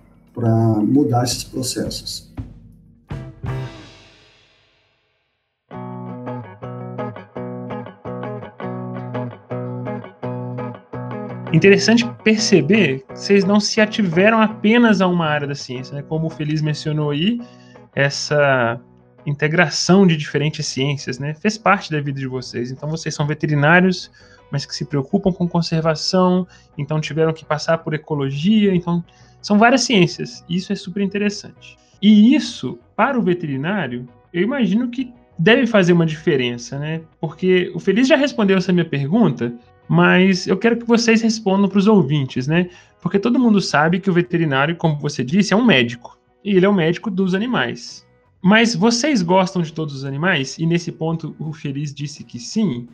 mudar 0.81 1.23
esses 1.23 1.43
processos. 1.43 2.33
Interessante 11.53 12.03
perceber 12.23 13.05
que 13.07 13.15
vocês 13.15 13.45
não 13.45 13.59
se 13.59 13.79
ativeram 13.79 14.41
apenas 14.41 15.01
a 15.01 15.07
uma 15.07 15.27
área 15.27 15.47
da 15.47 15.53
ciência, 15.53 15.95
né? 15.95 16.01
como 16.01 16.25
o 16.25 16.29
Feliz 16.29 16.63
mencionou 16.63 17.11
aí, 17.11 17.39
essa 17.93 18.81
integração 19.23 20.07
de 20.07 20.17
diferentes 20.17 20.65
ciências, 20.65 21.19
né? 21.19 21.35
Fez 21.35 21.57
parte 21.57 21.91
da 21.91 22.01
vida 22.01 22.19
de 22.19 22.27
vocês. 22.27 22.71
Então 22.71 22.89
vocês 22.89 23.13
são 23.13 23.27
veterinários, 23.27 24.11
mas 24.51 24.65
que 24.65 24.75
se 24.75 24.83
preocupam 24.83 25.31
com 25.31 25.47
conservação, 25.47 26.47
então 26.75 26.99
tiveram 26.99 27.31
que 27.31 27.45
passar 27.45 27.77
por 27.77 27.93
ecologia, 27.93 28.75
então 28.75 29.03
são 29.39 29.57
várias 29.59 29.83
ciências. 29.83 30.43
Isso 30.49 30.73
é 30.73 30.75
super 30.75 31.01
interessante. 31.03 31.77
E 32.01 32.35
isso, 32.35 32.79
para 32.95 33.17
o 33.17 33.21
veterinário, 33.21 34.09
eu 34.33 34.41
imagino 34.41 34.89
que 34.89 35.13
deve 35.37 35.67
fazer 35.67 35.93
uma 35.93 36.05
diferença, 36.05 36.77
né? 36.79 37.01
Porque 37.21 37.71
o 37.75 37.79
Feliz 37.79 38.07
já 38.07 38.15
respondeu 38.15 38.57
essa 38.57 38.73
minha 38.73 38.85
pergunta, 38.85 39.53
mas 39.87 40.47
eu 40.47 40.57
quero 40.57 40.77
que 40.77 40.85
vocês 40.85 41.21
respondam 41.21 41.69
para 41.69 41.79
os 41.79 41.87
ouvintes, 41.87 42.47
né? 42.47 42.69
Porque 43.01 43.19
todo 43.19 43.39
mundo 43.39 43.59
sabe 43.59 43.99
que 43.99 44.09
o 44.09 44.13
veterinário, 44.13 44.75
como 44.75 44.97
você 44.97 45.23
disse, 45.23 45.53
é 45.53 45.57
um 45.57 45.65
médico. 45.65 46.17
E 46.43 46.55
ele 46.55 46.65
é 46.65 46.69
o 46.69 46.73
médico 46.73 47.11
dos 47.11 47.33
animais. 47.33 48.05
Mas 48.41 48.75
vocês 48.75 49.21
gostam 49.21 49.61
de 49.61 49.71
todos 49.71 49.95
os 49.95 50.05
animais? 50.05 50.57
E 50.57 50.65
nesse 50.65 50.91
ponto 50.91 51.35
o 51.39 51.53
Feliz 51.53 51.93
disse 51.93 52.23
que 52.23 52.39
sim. 52.39 52.87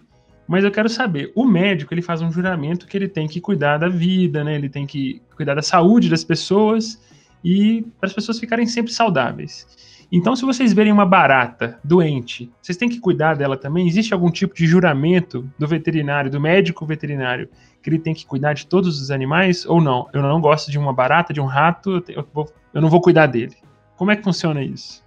Mas 0.48 0.64
eu 0.64 0.72
quero 0.72 0.90
saber, 0.90 1.32
o 1.36 1.46
médico 1.46 1.94
ele 1.94 2.02
faz 2.02 2.22
um 2.22 2.32
juramento 2.32 2.88
que 2.88 2.98
ele 2.98 3.08
tem 3.08 3.28
que 3.28 3.40
cuidar 3.40 3.78
da 3.78 3.88
vida, 3.88 4.44
né? 4.44 4.56
Ele 4.56 4.70
tem 4.70 4.86
que 4.86 5.22
cuidar 5.36 5.56
da 5.56 5.62
saúde 5.62 6.10
das 6.10 6.24
pessoas 6.24 7.00
e 7.44 7.86
para 8.00 8.08
as 8.08 8.14
pessoas 8.14 8.40
ficarem 8.40 8.66
sempre 8.66 8.92
saudáveis. 8.92 9.68
Então, 10.12 10.36
se 10.36 10.44
vocês 10.44 10.74
verem 10.74 10.92
uma 10.92 11.06
barata 11.06 11.80
doente, 11.84 12.52
vocês 12.60 12.78
têm 12.78 12.90
que 12.90 13.00
cuidar 13.00 13.36
dela 13.36 13.56
também? 13.56 13.88
Existe 13.88 14.12
algum 14.12 14.32
tipo 14.32 14.56
de 14.56 14.66
juramento 14.66 15.48
do 15.58 15.68
veterinário, 15.68 16.32
do 16.32 16.42
médico 16.42 16.84
veterinário, 16.84 17.48
que 17.82 17.90
ele 17.90 18.00
tem 18.00 18.14
que 18.14 18.26
cuidar 18.26 18.54
de 18.54 18.66
todos 18.66 19.00
os 19.00 19.12
animais? 19.12 19.68
Ou 19.68 19.80
não? 19.80 20.10
Eu 20.12 20.24
não 20.24 20.42
gosto 20.42 20.72
de 20.72 20.80
uma 20.80 20.92
barata, 20.92 21.32
de 21.32 21.40
um 21.40 21.46
rato, 21.46 22.04
eu, 22.10 22.28
vou, 22.34 22.52
eu 22.74 22.82
não 22.82 22.90
vou 22.90 23.02
cuidar 23.02 23.28
dele. 23.28 23.56
Como 23.96 24.10
é 24.10 24.16
que 24.16 24.24
funciona 24.24 24.64
isso? 24.64 25.04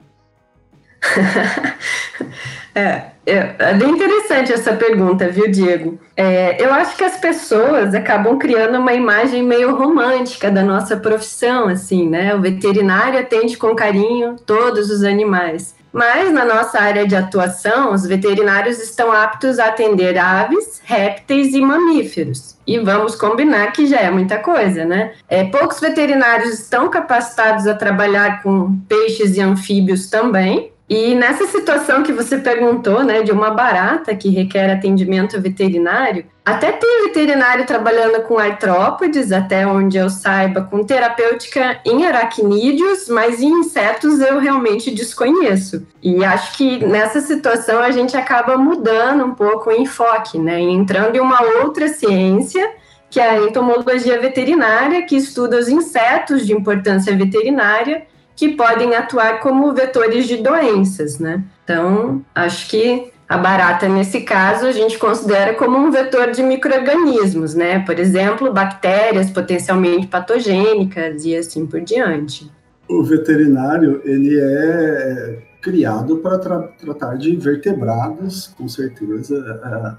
é, 2.74 3.12
é, 3.24 3.54
é, 3.58 3.74
bem 3.74 3.90
interessante 3.90 4.52
essa 4.52 4.72
pergunta, 4.74 5.28
viu, 5.28 5.50
Diego? 5.50 5.98
É, 6.16 6.62
eu 6.62 6.72
acho 6.72 6.96
que 6.96 7.04
as 7.04 7.16
pessoas 7.16 7.94
acabam 7.94 8.38
criando 8.38 8.78
uma 8.78 8.92
imagem 8.92 9.42
meio 9.42 9.74
romântica 9.74 10.50
da 10.50 10.62
nossa 10.62 10.96
profissão, 10.96 11.68
assim, 11.68 12.08
né? 12.08 12.34
O 12.34 12.40
veterinário 12.40 13.18
atende 13.18 13.56
com 13.56 13.74
carinho 13.74 14.36
todos 14.46 14.90
os 14.90 15.02
animais. 15.02 15.74
Mas 15.92 16.32
na 16.32 16.44
nossa 16.44 16.80
área 16.80 17.06
de 17.06 17.14
atuação, 17.14 17.92
os 17.92 18.06
veterinários 18.06 18.80
estão 18.80 19.12
aptos 19.12 19.58
a 19.58 19.66
atender 19.66 20.16
aves, 20.16 20.80
répteis 20.82 21.52
e 21.52 21.60
mamíferos. 21.60 22.56
E 22.66 22.78
vamos 22.78 23.14
combinar 23.14 23.72
que 23.72 23.86
já 23.86 23.98
é 23.98 24.10
muita 24.10 24.38
coisa, 24.38 24.86
né? 24.86 25.12
É, 25.28 25.44
poucos 25.44 25.80
veterinários 25.80 26.54
estão 26.54 26.88
capacitados 26.88 27.66
a 27.66 27.74
trabalhar 27.74 28.42
com 28.42 28.78
peixes 28.88 29.36
e 29.36 29.40
anfíbios 29.40 30.08
também, 30.08 30.71
e 30.94 31.14
nessa 31.14 31.46
situação 31.46 32.02
que 32.02 32.12
você 32.12 32.36
perguntou, 32.36 33.02
né, 33.02 33.22
de 33.22 33.32
uma 33.32 33.48
barata 33.48 34.14
que 34.14 34.28
requer 34.28 34.70
atendimento 34.70 35.40
veterinário, 35.40 36.26
até 36.44 36.70
tem 36.70 37.06
veterinário 37.06 37.64
trabalhando 37.64 38.20
com 38.24 38.38
artrópodes, 38.38 39.32
até 39.32 39.66
onde 39.66 39.96
eu 39.96 40.10
saiba, 40.10 40.60
com 40.60 40.84
terapêutica 40.84 41.80
em 41.86 42.04
aracnídeos, 42.04 43.08
mas 43.08 43.40
em 43.40 43.60
insetos 43.60 44.20
eu 44.20 44.38
realmente 44.38 44.90
desconheço. 44.90 45.86
E 46.02 46.22
acho 46.22 46.58
que 46.58 46.84
nessa 46.84 47.22
situação 47.22 47.78
a 47.78 47.90
gente 47.90 48.14
acaba 48.14 48.58
mudando 48.58 49.24
um 49.24 49.34
pouco 49.34 49.70
o 49.70 49.72
enfoque, 49.72 50.38
né, 50.38 50.60
entrando 50.60 51.16
em 51.16 51.20
uma 51.20 51.40
outra 51.62 51.88
ciência 51.88 52.70
que 53.08 53.20
é 53.20 53.30
a 53.30 53.38
entomologia 53.38 54.18
veterinária, 54.18 55.06
que 55.06 55.16
estuda 55.16 55.58
os 55.58 55.68
insetos 55.68 56.46
de 56.46 56.54
importância 56.54 57.14
veterinária 57.14 58.06
que 58.42 58.56
podem 58.56 58.96
atuar 58.96 59.38
como 59.38 59.72
vetores 59.72 60.26
de 60.26 60.38
doenças, 60.38 61.20
né? 61.20 61.44
Então, 61.62 62.24
acho 62.34 62.68
que 62.68 63.12
a 63.28 63.38
barata, 63.38 63.88
nesse 63.88 64.22
caso, 64.22 64.66
a 64.66 64.72
gente 64.72 64.98
considera 64.98 65.54
como 65.54 65.78
um 65.78 65.92
vetor 65.92 66.32
de 66.32 66.42
micro-organismos, 66.42 67.54
né? 67.54 67.78
Por 67.86 68.00
exemplo, 68.00 68.52
bactérias 68.52 69.30
potencialmente 69.30 70.08
patogênicas 70.08 71.24
e 71.24 71.36
assim 71.36 71.64
por 71.64 71.82
diante. 71.82 72.50
O 72.88 73.04
veterinário, 73.04 74.02
ele 74.04 74.36
é 74.40 75.38
criado 75.60 76.16
para 76.16 76.36
tra 76.36 76.62
tratar 76.62 77.14
de 77.14 77.36
vertebrados, 77.36 78.48
com 78.58 78.66
certeza. 78.66 79.36
É, 79.64 79.94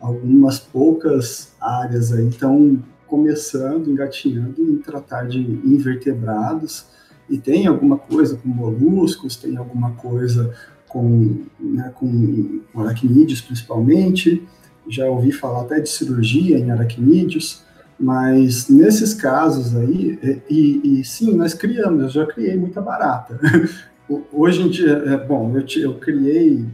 algumas 0.00 0.60
poucas 0.60 1.52
áreas 1.60 2.12
aí 2.12 2.28
estão 2.28 2.80
começando, 3.08 3.90
engatinhando 3.90 4.62
em 4.62 4.76
tratar 4.76 5.26
de 5.26 5.40
invertebrados, 5.40 6.96
e 7.28 7.38
tem 7.38 7.66
alguma 7.66 7.98
coisa 7.98 8.36
com 8.36 8.48
moluscos, 8.48 9.36
tem 9.36 9.56
alguma 9.56 9.92
coisa 9.92 10.54
com, 10.88 11.44
né, 11.60 11.92
com 11.94 12.60
aracnídeos 12.74 13.40
principalmente, 13.40 14.46
já 14.88 15.06
ouvi 15.06 15.32
falar 15.32 15.62
até 15.62 15.80
de 15.80 15.88
cirurgia 15.88 16.58
em 16.58 16.70
aracnídeos, 16.70 17.62
mas 18.00 18.68
nesses 18.68 19.12
casos 19.12 19.76
aí, 19.76 20.18
e, 20.48 21.00
e 21.00 21.04
sim, 21.04 21.34
nós 21.34 21.52
criamos, 21.52 22.02
eu 22.02 22.08
já 22.08 22.26
criei 22.26 22.56
muita 22.56 22.80
barata. 22.80 23.38
Hoje 24.32 24.62
em 24.62 24.70
dia, 24.70 25.02
é, 25.06 25.16
bom, 25.18 25.54
eu, 25.54 25.66
eu 25.82 25.98
criei 25.98 26.64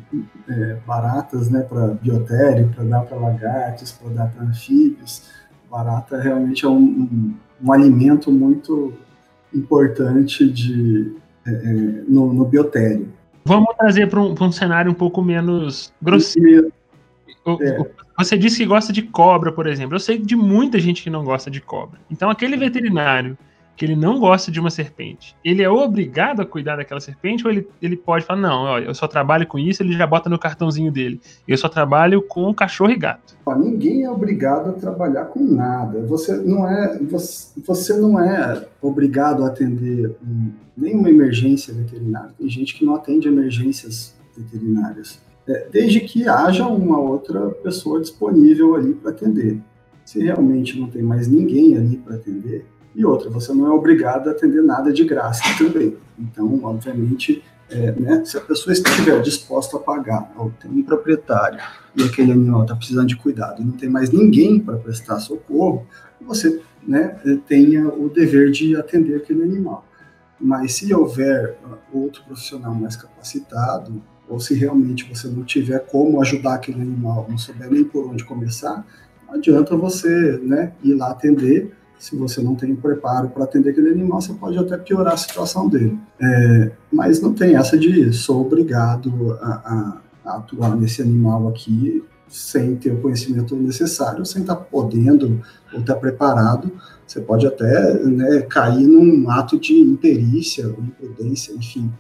é, 0.48 0.76
baratas 0.86 1.50
né, 1.50 1.62
para 1.62 1.88
biotério, 1.88 2.70
para 2.72 2.84
dar 2.84 3.00
para 3.00 3.16
lagartos, 3.16 3.90
para 3.90 4.10
dar 4.10 4.30
para 4.30 4.44
anfíbios. 4.44 5.22
Barata 5.68 6.20
realmente 6.20 6.64
é 6.64 6.68
um, 6.68 6.76
um, 6.78 7.34
um 7.60 7.72
alimento 7.72 8.30
muito 8.30 8.94
importante 9.54 10.48
de, 10.48 11.12
é, 11.46 11.50
é, 11.50 11.72
no, 12.08 12.32
no 12.32 12.44
biotério. 12.44 13.08
Vamos 13.44 13.74
trazer 13.76 14.08
para 14.08 14.20
um, 14.20 14.34
um, 14.38 14.52
cenário 14.52 14.90
um 14.90 14.94
pouco 14.94 15.22
menos 15.22 15.92
grosseiro. 16.00 16.72
É. 17.60 17.90
Você 18.18 18.38
disse 18.38 18.58
que 18.58 18.66
gosta 18.66 18.92
de 18.92 19.02
cobra, 19.02 19.52
por 19.52 19.66
exemplo. 19.66 19.94
Eu 19.94 20.00
sei 20.00 20.18
de 20.18 20.34
muita 20.34 20.78
gente 20.78 21.02
que 21.02 21.10
não 21.10 21.24
gosta 21.24 21.50
de 21.50 21.60
cobra. 21.60 22.00
Então, 22.10 22.30
aquele 22.30 22.56
veterinário 22.56 23.36
que 23.76 23.84
ele 23.84 23.96
não 23.96 24.20
gosta 24.20 24.50
de 24.50 24.60
uma 24.60 24.70
serpente, 24.70 25.37
ele 25.44 25.62
é 25.62 25.68
obrigado 25.68 26.40
a 26.40 26.46
cuidar 26.46 26.76
daquela 26.76 27.00
serpente 27.00 27.44
ou 27.44 27.52
ele, 27.52 27.66
ele 27.82 27.96
pode 27.96 28.24
falar, 28.24 28.40
não, 28.40 28.64
ó, 28.64 28.78
eu 28.78 28.94
só 28.94 29.08
trabalho 29.08 29.46
com 29.46 29.58
isso, 29.58 29.82
ele 29.82 29.92
já 29.92 30.06
bota 30.06 30.28
no 30.30 30.38
cartãozinho 30.38 30.92
dele. 30.92 31.20
Eu 31.46 31.56
só 31.56 31.68
trabalho 31.68 32.22
com 32.22 32.52
cachorro 32.54 32.92
e 32.92 32.96
gato. 32.96 33.37
Ninguém 33.58 34.04
é 34.04 34.10
obrigado 34.10 34.70
a 34.70 34.72
trabalhar 34.72 35.24
com 35.26 35.40
nada. 35.40 36.04
Você 36.06 36.37
não 36.37 36.68
é, 36.68 36.98
você, 36.98 37.60
você 37.60 37.94
não 37.94 38.20
é 38.20 38.66
obrigado 38.80 39.44
a 39.44 39.48
atender 39.48 40.16
um, 40.22 40.50
nenhuma 40.76 41.10
emergência 41.10 41.74
veterinária. 41.74 42.30
Tem 42.38 42.48
gente 42.48 42.74
que 42.74 42.84
não 42.84 42.94
atende 42.94 43.28
emergências 43.28 44.14
veterinárias. 44.37 45.22
É, 45.46 45.68
desde 45.70 46.00
que 46.00 46.26
haja 46.26 46.66
uma 46.66 46.98
outra 46.98 47.50
pessoa 47.50 48.00
disponível 48.00 48.74
ali 48.74 48.94
para 48.94 49.10
atender. 49.10 49.60
Se 50.04 50.22
realmente 50.22 50.78
não 50.78 50.88
tem 50.88 51.02
mais 51.02 51.28
ninguém 51.28 51.76
ali 51.76 51.96
para 51.96 52.16
atender, 52.16 52.66
e 52.94 53.04
outra, 53.04 53.28
você 53.28 53.52
não 53.52 53.66
é 53.66 53.70
obrigado 53.70 54.28
a 54.28 54.33
atender 54.33 54.62
nada 54.62 54.92
de 54.92 55.04
graça 55.04 55.42
também. 55.59 55.96
Então, 56.18 56.61
obviamente, 56.62 57.42
é, 57.68 57.92
né, 57.92 58.24
se 58.24 58.37
a 58.37 58.40
pessoa 58.40 58.72
estiver 58.72 59.20
disposta 59.20 59.76
a 59.76 59.80
pagar, 59.80 60.33
ou 60.37 60.52
tem 60.61 60.70
um 60.70 60.83
proprietário 60.83 61.59
e 61.96 62.02
aquele 62.02 62.33
animal 62.33 62.62
está 62.62 62.76
precisando 62.76 63.09
de 63.09 63.16
cuidado 63.16 63.61
e 63.61 63.64
não 63.64 63.72
tem 63.72 63.88
mais 63.88 64.11
ninguém 64.11 64.61
para 64.61 64.76
prestar 64.76 65.18
socorro, 65.18 65.87
você 66.20 66.61
né, 66.87 67.18
tenha 67.46 67.88
o 67.88 68.09
dever 68.09 68.50
de 68.50 68.76
atender 68.76 69.16
aquele 69.16 69.42
animal. 69.42 69.85
Mas 70.40 70.74
se 70.74 70.92
houver 70.92 71.57
outro 71.92 72.22
profissional 72.24 72.74
mais 72.74 72.96
capacitado, 72.96 74.02
ou 74.28 74.38
se 74.40 74.54
realmente 74.54 75.04
você 75.04 75.28
não 75.28 75.44
tiver 75.44 75.80
como 75.80 76.20
ajudar 76.20 76.54
aquele 76.54 76.80
animal, 76.80 77.26
não 77.28 77.38
souber 77.38 77.70
nem 77.70 77.85
por 77.85 78.07
onde 78.09 78.24
começar, 78.24 78.87
não 79.26 79.35
adianta 79.35 79.76
você 79.76 80.38
né, 80.42 80.72
ir 80.83 80.94
lá 80.94 81.11
atender 81.11 81.72
se 81.98 82.16
você 82.16 82.42
não 82.42 82.54
tem 82.54 82.74
preparo 82.74 83.28
para 83.30 83.44
atender 83.44 83.70
aquele 83.70 83.90
animal, 83.90 84.20
você 84.20 84.33
pode 84.35 84.59
até 84.59 84.76
piorar 84.76 85.14
a 85.14 85.16
situação 85.16 85.68
dele. 85.68 85.98
É, 86.20 86.70
mas 86.92 87.20
não 87.20 87.33
tem 87.33 87.57
essa 87.57 87.78
de 87.78 88.12
sou 88.12 88.42
obrigado 88.42 89.38
a, 89.40 90.00
a, 90.24 90.37
atuar 90.37 90.76
nesse 90.76 91.02
animal 91.02 91.48
aqui 91.48 92.04
sem 92.28 92.74
ter 92.76 92.92
o 92.92 93.00
conhecimento 93.00 93.54
necessário, 93.54 94.24
sem 94.26 94.42
estar 94.42 94.57
tá 94.57 94.61
podendo 94.62 95.40
ou 95.72 95.80
estar 95.80 95.94
tá 95.94 96.00
preparado. 96.00 96.72
Você 97.07 97.20
pode 97.20 97.46
até 97.46 97.94
né, 98.04 98.40
cair 98.42 98.87
num 98.87 99.30
ato 99.30 99.59
de 99.59 99.74
imperícia, 99.74 100.64
imprudência, 100.64 101.52
enfim, 101.54 101.92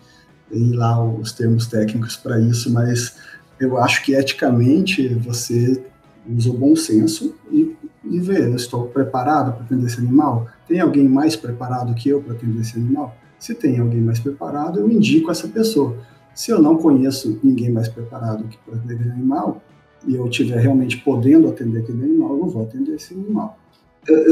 tem 0.50 0.72
lá 0.72 1.02
os 1.04 1.32
termos 1.32 1.66
técnicos 1.66 2.16
para 2.16 2.40
isso, 2.40 2.72
mas 2.72 3.16
eu 3.60 3.78
acho 3.78 4.02
que 4.04 4.14
eticamente 4.14 5.08
você 5.14 5.82
usa 6.28 6.50
o 6.50 6.54
bom 6.54 6.74
senso 6.74 7.34
e, 7.50 7.76
e 8.04 8.20
vê, 8.20 8.46
eu 8.46 8.56
estou 8.56 8.86
preparado 8.86 9.52
para 9.52 9.64
atender 9.64 9.86
esse 9.86 9.98
animal? 9.98 10.46
Tem 10.68 10.80
alguém 10.80 11.08
mais 11.08 11.36
preparado 11.36 11.94
que 11.94 12.08
eu 12.08 12.22
para 12.22 12.34
atender 12.34 12.60
esse 12.60 12.76
animal? 12.76 13.16
Se 13.38 13.54
tem 13.54 13.78
alguém 13.78 14.00
mais 14.00 14.18
preparado, 14.18 14.80
eu 14.80 14.90
indico 14.90 15.30
essa 15.30 15.48
pessoa. 15.48 15.96
Se 16.34 16.50
eu 16.50 16.60
não 16.60 16.76
conheço 16.76 17.38
ninguém 17.42 17.70
mais 17.70 17.88
preparado 17.88 18.44
que 18.44 18.58
para 18.58 18.76
atender 18.76 19.10
animal, 19.10 19.62
e 20.06 20.14
eu 20.14 20.26
estiver 20.26 20.58
realmente 20.58 20.98
podendo 20.98 21.48
atender 21.48 21.80
aquele 21.80 22.02
animal, 22.02 22.36
eu 22.38 22.46
vou 22.46 22.62
atender 22.62 22.94
esse 22.94 23.14
animal. 23.14 23.58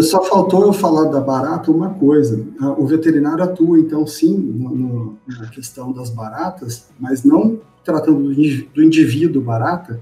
Só 0.02 0.22
faltou 0.22 0.66
eu 0.66 0.72
falar 0.72 1.04
da 1.04 1.20
barata 1.20 1.70
uma 1.70 1.90
coisa. 1.90 2.44
O 2.76 2.86
veterinário 2.86 3.42
atua, 3.42 3.78
então, 3.78 4.06
sim, 4.06 4.36
no, 4.36 5.16
na 5.26 5.48
questão 5.48 5.92
das 5.92 6.10
baratas, 6.10 6.88
mas 7.00 7.24
não 7.24 7.58
tratando 7.82 8.34
do 8.74 8.82
indivíduo 8.82 9.40
barata, 9.40 9.98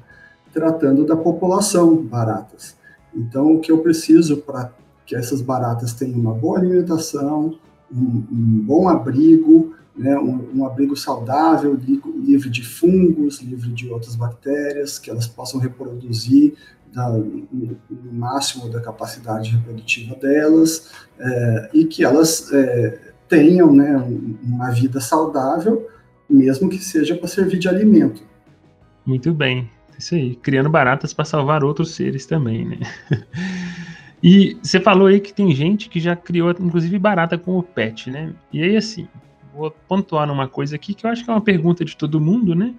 tratando 0.52 1.04
da 1.04 1.16
população 1.16 1.94
baratas. 1.96 2.76
Então, 3.14 3.54
o 3.54 3.60
que 3.60 3.70
eu 3.70 3.78
preciso 3.78 4.38
para 4.38 4.72
que 5.06 5.16
essas 5.16 5.42
baratas 5.42 5.92
tenham 5.92 6.18
uma 6.18 6.32
boa 6.32 6.58
alimentação, 6.58 7.58
um, 7.92 8.24
um 8.30 8.62
bom 8.64 8.88
abrigo, 8.88 9.74
né, 9.96 10.16
um, 10.18 10.60
um, 10.60 10.64
abrigo 10.64 10.96
saudável, 10.96 11.74
livre 11.74 12.48
de 12.48 12.62
fungos, 12.62 13.40
livre 13.40 13.72
de 13.72 13.90
outras 13.90 14.14
bactérias, 14.14 14.98
que 14.98 15.10
elas 15.10 15.26
possam 15.26 15.58
reproduzir 15.60 16.54
da, 16.92 17.08
no, 17.10 17.76
máximo 18.12 18.68
da 18.68 18.80
capacidade 18.80 19.50
reprodutiva 19.50 20.14
delas, 20.14 20.90
é, 21.18 21.70
e 21.74 21.84
que 21.84 22.04
elas 22.04 22.52
é, 22.52 23.12
tenham 23.28 23.72
né, 23.72 23.96
uma 24.42 24.70
vida 24.70 25.00
saudável, 25.00 25.88
mesmo 26.28 26.68
que 26.68 26.78
seja 26.78 27.16
para 27.16 27.28
servir 27.28 27.58
de 27.58 27.68
alimento. 27.68 28.22
Muito 29.04 29.34
bem, 29.34 29.68
isso 30.00 30.14
aí, 30.14 30.34
criando 30.34 30.68
baratas 30.68 31.12
para 31.12 31.24
salvar 31.24 31.62
outros 31.62 31.94
seres 31.94 32.26
também, 32.26 32.64
né? 32.64 32.78
e 34.22 34.56
você 34.62 34.80
falou 34.80 35.06
aí 35.06 35.20
que 35.20 35.32
tem 35.32 35.54
gente 35.54 35.88
que 35.88 36.00
já 36.00 36.16
criou, 36.16 36.50
inclusive, 36.50 36.98
barata 36.98 37.38
como 37.38 37.62
pet, 37.62 38.10
né? 38.10 38.32
E 38.52 38.62
aí, 38.62 38.76
assim, 38.76 39.06
vou 39.54 39.70
pontuar 39.70 40.26
numa 40.26 40.48
coisa 40.48 40.76
aqui 40.76 40.94
que 40.94 41.06
eu 41.06 41.10
acho 41.10 41.24
que 41.24 41.30
é 41.30 41.34
uma 41.34 41.40
pergunta 41.40 41.84
de 41.84 41.96
todo 41.96 42.20
mundo, 42.20 42.54
né? 42.54 42.74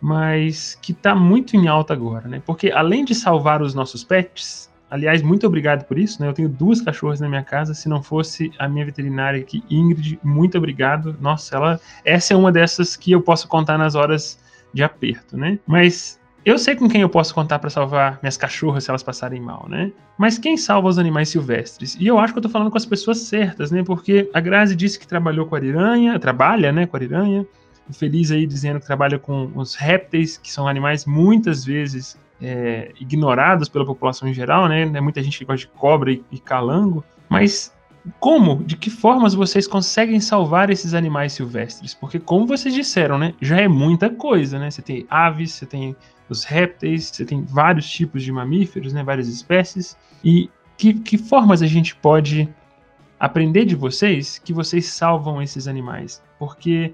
Mas 0.00 0.78
que 0.80 0.92
está 0.92 1.14
muito 1.14 1.56
em 1.56 1.66
alta 1.68 1.94
agora, 1.94 2.28
né? 2.28 2.42
Porque 2.44 2.70
além 2.70 3.04
de 3.04 3.14
salvar 3.14 3.62
os 3.62 3.74
nossos 3.74 4.04
pets, 4.04 4.70
aliás, 4.90 5.22
muito 5.22 5.46
obrigado 5.46 5.84
por 5.86 5.98
isso, 5.98 6.20
né? 6.20 6.28
Eu 6.28 6.34
tenho 6.34 6.48
duas 6.48 6.82
cachorras 6.82 7.18
na 7.18 7.28
minha 7.28 7.42
casa. 7.42 7.72
Se 7.72 7.88
não 7.88 8.02
fosse 8.02 8.52
a 8.58 8.68
minha 8.68 8.84
veterinária 8.84 9.40
aqui, 9.40 9.64
Ingrid, 9.70 10.18
muito 10.22 10.58
obrigado. 10.58 11.16
Nossa, 11.18 11.56
ela, 11.56 11.80
essa 12.04 12.34
é 12.34 12.36
uma 12.36 12.52
dessas 12.52 12.94
que 12.94 13.10
eu 13.10 13.22
posso 13.22 13.48
contar 13.48 13.78
nas 13.78 13.94
horas 13.94 14.38
de 14.72 14.82
aperto, 14.82 15.36
né? 15.36 15.58
Mas 15.66 16.20
eu 16.46 16.56
sei 16.58 16.76
com 16.76 16.88
quem 16.88 17.00
eu 17.00 17.08
posso 17.08 17.34
contar 17.34 17.58
para 17.58 17.68
salvar 17.68 18.20
minhas 18.22 18.36
cachorras 18.36 18.84
se 18.84 18.90
elas 18.90 19.02
passarem 19.02 19.40
mal, 19.40 19.66
né? 19.68 19.90
Mas 20.16 20.38
quem 20.38 20.56
salva 20.56 20.86
os 20.86 20.96
animais 20.96 21.28
silvestres? 21.28 21.96
E 21.98 22.06
eu 22.06 22.20
acho 22.20 22.32
que 22.32 22.38
eu 22.38 22.42
tô 22.42 22.48
falando 22.48 22.70
com 22.70 22.76
as 22.76 22.86
pessoas 22.86 23.18
certas, 23.18 23.72
né? 23.72 23.82
Porque 23.82 24.30
a 24.32 24.38
Grazi 24.38 24.76
disse 24.76 24.96
que 24.96 25.08
trabalhou 25.08 25.46
com 25.46 25.56
a 25.56 25.58
ariranha, 25.58 26.16
trabalha, 26.20 26.70
né, 26.70 26.86
com 26.86 26.96
a 26.96 27.00
ariranha. 27.00 27.44
Feliz 27.90 28.30
aí 28.30 28.46
dizendo 28.46 28.78
que 28.78 28.86
trabalha 28.86 29.18
com 29.18 29.50
os 29.56 29.74
répteis, 29.74 30.38
que 30.38 30.52
são 30.52 30.68
animais 30.68 31.04
muitas 31.04 31.64
vezes 31.64 32.16
é, 32.40 32.92
ignorados 33.00 33.68
pela 33.68 33.84
população 33.84 34.28
em 34.28 34.34
geral, 34.34 34.68
né? 34.68 34.86
Muita 35.00 35.20
gente 35.24 35.38
que 35.38 35.44
gosta 35.44 35.66
de 35.66 35.72
cobra 35.72 36.12
e 36.12 36.38
calango. 36.38 37.04
Mas 37.28 37.75
como, 38.20 38.62
de 38.64 38.76
que 38.76 38.90
formas 38.90 39.34
vocês 39.34 39.66
conseguem 39.66 40.20
salvar 40.20 40.70
esses 40.70 40.94
animais 40.94 41.32
silvestres? 41.32 41.94
Porque, 41.94 42.18
como 42.18 42.46
vocês 42.46 42.74
disseram, 42.74 43.18
né, 43.18 43.34
já 43.40 43.60
é 43.60 43.68
muita 43.68 44.08
coisa, 44.08 44.58
né? 44.58 44.70
Você 44.70 44.82
tem 44.82 45.06
aves, 45.10 45.52
você 45.52 45.66
tem 45.66 45.96
os 46.28 46.44
répteis, 46.44 47.06
você 47.12 47.24
tem 47.24 47.42
vários 47.42 47.88
tipos 47.88 48.22
de 48.22 48.30
mamíferos, 48.30 48.92
né, 48.92 49.02
várias 49.02 49.28
espécies. 49.28 49.96
E 50.24 50.50
que, 50.76 50.94
que 50.94 51.18
formas 51.18 51.62
a 51.62 51.66
gente 51.66 51.96
pode 51.96 52.48
aprender 53.18 53.64
de 53.64 53.74
vocês 53.74 54.38
que 54.38 54.52
vocês 54.52 54.86
salvam 54.86 55.40
esses 55.42 55.66
animais? 55.66 56.22
Porque 56.38 56.92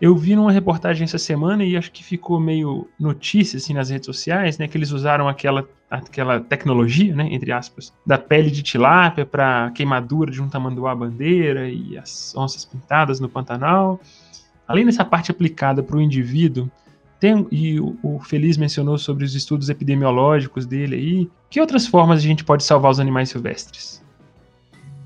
eu 0.00 0.14
vi 0.14 0.36
numa 0.36 0.52
reportagem 0.52 1.04
essa 1.04 1.18
semana 1.18 1.64
e 1.64 1.76
acho 1.76 1.90
que 1.90 2.04
ficou 2.04 2.38
meio 2.38 2.88
notícia 2.98 3.56
assim 3.56 3.72
nas 3.72 3.90
redes 3.90 4.06
sociais, 4.06 4.58
né, 4.58 4.68
que 4.68 4.76
eles 4.76 4.90
usaram 4.90 5.28
aquela 5.28 5.66
aquela 5.88 6.40
tecnologia, 6.40 7.14
né, 7.14 7.28
entre 7.30 7.52
aspas, 7.52 7.92
da 8.04 8.18
pele 8.18 8.50
de 8.50 8.62
tilápia 8.62 9.24
para 9.24 9.70
queimadura 9.70 10.32
de 10.32 10.42
um 10.42 10.48
tamanduá 10.48 10.94
bandeira 10.94 11.68
e 11.68 11.96
as 11.96 12.34
onças 12.36 12.64
pintadas 12.64 13.20
no 13.20 13.28
Pantanal. 13.28 14.00
Além 14.66 14.84
dessa 14.84 15.04
parte 15.04 15.30
aplicada 15.30 15.84
para 15.84 15.96
o 15.96 16.00
indivíduo, 16.00 16.68
tem, 17.20 17.46
e 17.52 17.78
o, 17.80 17.96
o 18.02 18.20
Feliz 18.20 18.56
mencionou 18.56 18.98
sobre 18.98 19.24
os 19.24 19.34
estudos 19.34 19.68
epidemiológicos 19.68 20.66
dele 20.66 20.96
aí. 20.96 21.30
Que 21.48 21.60
outras 21.60 21.86
formas 21.86 22.18
a 22.18 22.22
gente 22.22 22.44
pode 22.44 22.64
salvar 22.64 22.90
os 22.90 23.00
animais 23.00 23.28
silvestres? 23.28 24.04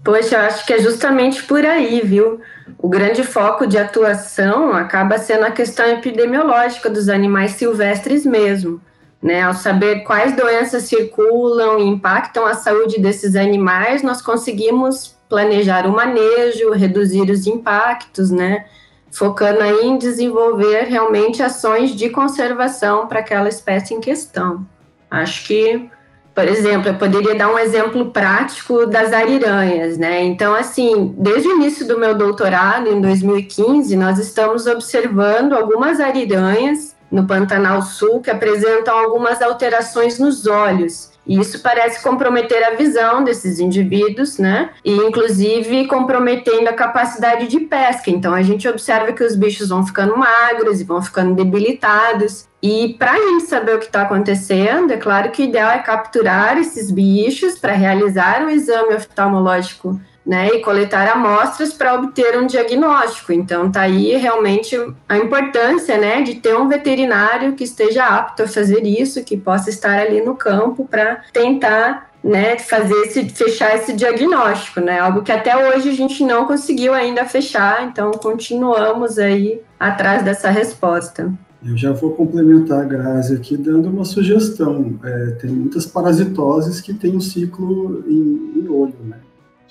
Poxa, 0.03 0.37
eu 0.37 0.41
acho 0.41 0.67
que 0.67 0.73
é 0.73 0.79
justamente 0.79 1.43
por 1.43 1.65
aí, 1.65 2.01
viu? 2.01 2.41
O 2.79 2.89
grande 2.89 3.23
foco 3.23 3.67
de 3.67 3.77
atuação 3.77 4.73
acaba 4.73 5.19
sendo 5.19 5.45
a 5.45 5.51
questão 5.51 5.87
epidemiológica 5.87 6.89
dos 6.89 7.09
animais 7.09 7.53
silvestres 7.53 8.25
mesmo. 8.25 8.81
Né? 9.23 9.43
Ao 9.43 9.53
saber 9.53 10.01
quais 10.05 10.35
doenças 10.35 10.85
circulam 10.85 11.79
e 11.79 11.83
impactam 11.83 12.47
a 12.47 12.55
saúde 12.55 12.99
desses 12.99 13.37
animais, 13.37 14.03
nós 14.03 14.23
conseguimos 14.23 15.15
planejar 15.29 15.87
o 15.87 15.93
manejo, 15.93 16.73
reduzir 16.73 17.31
os 17.31 17.47
impactos, 17.47 18.31
né? 18.31 18.65
focando 19.11 19.61
aí 19.61 19.85
em 19.85 19.99
desenvolver 19.99 20.85
realmente 20.85 21.43
ações 21.43 21.91
de 21.91 22.09
conservação 22.11 23.07
para 23.07 23.21
aquela 23.21 23.49
espécie 23.49 23.93
em 23.93 24.01
questão. 24.01 24.65
Acho 25.11 25.47
que, 25.47 25.91
por 26.35 26.47
exemplo, 26.47 26.88
eu 26.88 26.95
poderia 26.95 27.35
dar 27.35 27.53
um 27.53 27.59
exemplo 27.59 28.11
prático 28.11 28.87
das 28.87 29.12
ariranhas, 29.12 29.99
né? 29.99 30.23
Então, 30.23 30.55
assim, 30.55 31.14
desde 31.19 31.49
o 31.49 31.57
início 31.57 31.87
do 31.87 31.99
meu 31.99 32.14
doutorado, 32.14 32.88
em 32.88 33.01
2015, 33.01 33.97
nós 33.97 34.19
estamos 34.19 34.66
observando 34.66 35.55
algumas 35.55 36.01
ariranhas 36.01 36.95
no 37.11 37.27
Pantanal 37.27 37.83
Sul 37.83 38.21
que 38.21 38.31
apresentam 38.31 38.97
algumas 38.97 39.43
alterações 39.43 40.19
nos 40.19 40.47
olhos 40.47 41.10
e 41.31 41.38
isso 41.38 41.61
parece 41.61 42.03
comprometer 42.03 42.61
a 42.64 42.75
visão 42.75 43.23
desses 43.23 43.61
indivíduos, 43.61 44.37
né? 44.37 44.71
E 44.85 44.93
inclusive 44.93 45.87
comprometendo 45.87 46.66
a 46.66 46.73
capacidade 46.73 47.47
de 47.47 47.61
pesca. 47.61 48.11
Então 48.11 48.35
a 48.35 48.43
gente 48.43 48.66
observa 48.66 49.12
que 49.12 49.23
os 49.23 49.37
bichos 49.37 49.69
vão 49.69 49.87
ficando 49.87 50.16
magros 50.16 50.81
e 50.81 50.85
vão 50.85 51.01
ficando 51.01 51.37
debilitados. 51.37 52.49
E 52.61 52.97
para 52.99 53.12
a 53.12 53.16
gente 53.16 53.45
saber 53.45 53.77
o 53.77 53.79
que 53.79 53.87
está 53.87 54.03
acontecendo, 54.03 54.93
é 54.93 54.97
claro 54.97 55.31
que 55.31 55.43
o 55.43 55.45
ideal 55.45 55.71
é 55.71 55.79
capturar 55.79 56.59
esses 56.59 56.90
bichos 56.90 57.57
para 57.57 57.75
realizar 57.75 58.43
um 58.43 58.51
exame 58.51 58.95
oftalmológico 58.95 60.01
né, 60.25 60.49
e 60.49 60.61
coletar 60.61 61.09
amostras 61.09 61.73
para 61.73 61.95
obter 61.95 62.39
um 62.39 62.47
diagnóstico. 62.47 63.33
Então, 63.33 63.69
está 63.69 63.83
aí 63.83 64.17
realmente 64.17 64.77
a 65.09 65.17
importância 65.17 65.97
né, 65.99 66.23
de 66.23 66.35
ter 66.35 66.55
um 66.57 66.69
veterinário 66.69 67.55
que 67.55 67.65
esteja 67.65 68.05
apto 68.05 68.43
a 68.43 68.49
fazer 68.49 68.85
isso, 68.85 69.25
que 69.25 69.37
possa 69.37 69.71
estar 69.71 69.99
ali 69.99 70.21
no 70.21 70.35
campo 70.35 70.87
para 70.89 71.23
tentar 71.33 72.11
né, 72.23 72.59
fazer 72.59 72.95
esse, 73.07 73.29
fechar 73.31 73.75
esse 73.75 73.95
diagnóstico, 73.95 74.81
né, 74.81 75.01
algo 75.01 75.23
que 75.23 75.33
até 75.33 75.57
hoje 75.69 75.89
a 75.89 75.95
gente 75.95 76.23
não 76.23 76.45
conseguiu 76.45 76.93
ainda 76.93 77.25
fechar, 77.25 77.87
então 77.87 78.11
continuamos 78.13 79.19
aí 79.19 79.63
atrás 79.79 80.23
dessa 80.23 80.51
resposta. 80.51 81.33
Eu 81.65 81.77
já 81.77 81.93
vou 81.93 82.13
complementar 82.13 82.81
a 82.81 82.85
Grazi 82.85 83.35
aqui 83.35 83.55
dando 83.55 83.91
uma 83.91 84.05
sugestão. 84.05 84.99
É, 85.05 85.27
tem 85.33 85.51
muitas 85.51 85.85
parasitoses 85.85 86.81
que 86.81 86.95
têm 86.95 87.15
um 87.15 87.21
ciclo 87.21 88.03
em, 88.07 88.61
em 88.61 88.69
olho, 88.69 88.95
né? 89.05 89.19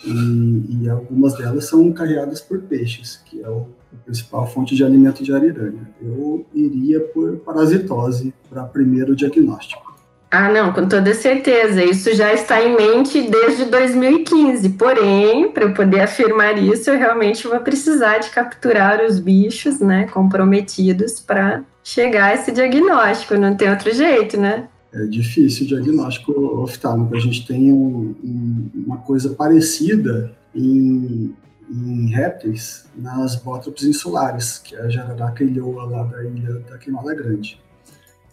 E, 0.04 0.84
e, 0.84 0.90
algumas 0.90 1.34
delas 1.36 1.66
são 1.66 1.92
carreadas 1.92 2.40
por 2.40 2.60
peixes, 2.62 3.22
que 3.26 3.42
é 3.42 3.50
o, 3.50 3.68
a 3.94 4.06
principal 4.06 4.48
fonte 4.48 4.76
de 4.76 4.84
alimento 4.84 5.24
de 5.24 5.34
ariranha. 5.34 5.90
Eu 6.02 6.46
iria 6.54 7.00
por 7.00 7.38
parasitose 7.38 8.34
para 8.50 8.64
primeiro 8.64 9.16
diagnóstico. 9.16 9.90
Ah, 10.32 10.48
não, 10.52 10.72
com 10.72 10.88
toda 10.88 11.14
certeza. 11.16 11.84
Isso 11.84 12.14
já 12.14 12.32
está 12.32 12.62
em 12.62 12.76
mente 12.76 13.22
desde 13.24 13.66
2015. 13.66 14.70
Porém, 14.70 15.52
para 15.52 15.64
eu 15.64 15.74
poder 15.74 16.02
afirmar 16.02 16.58
isso, 16.58 16.90
eu 16.90 17.00
realmente 17.00 17.48
vou 17.48 17.60
precisar 17.62 18.20
de 18.20 18.30
capturar 18.30 19.04
os 19.04 19.20
bichos, 19.20 19.80
né, 19.80 20.08
comprometidos 20.08 21.20
para 21.20 21.64
chegar 21.84 22.26
a 22.26 22.34
esse 22.36 22.52
diagnóstico. 22.52 23.36
Não 23.36 23.56
tem 23.56 23.72
outro 23.72 23.92
jeito, 23.92 24.40
né? 24.40 24.68
É 24.93 25.06
difícil 25.06 25.65
o 25.65 25.69
diagnóstico 25.69 26.32
oftálmico. 26.62 27.15
A 27.15 27.19
gente 27.19 27.45
tem 27.45 27.71
um, 27.71 28.15
um, 28.23 28.69
uma 28.73 28.97
coisa 28.97 29.30
parecida 29.30 30.32
em, 30.54 31.36
em 31.69 32.08
répteis 32.08 32.86
nas 32.95 33.36
bótropes 33.36 33.84
insulares, 33.84 34.58
que 34.58 34.75
é 34.75 34.82
a 34.82 34.89
jararaca 34.89 35.43
ilhoa 35.43 35.86
lá 35.86 36.04
da 36.04 36.23
ilha 36.23 36.60
da 36.69 36.78
Queimada 36.78 37.13
Grande. 37.13 37.60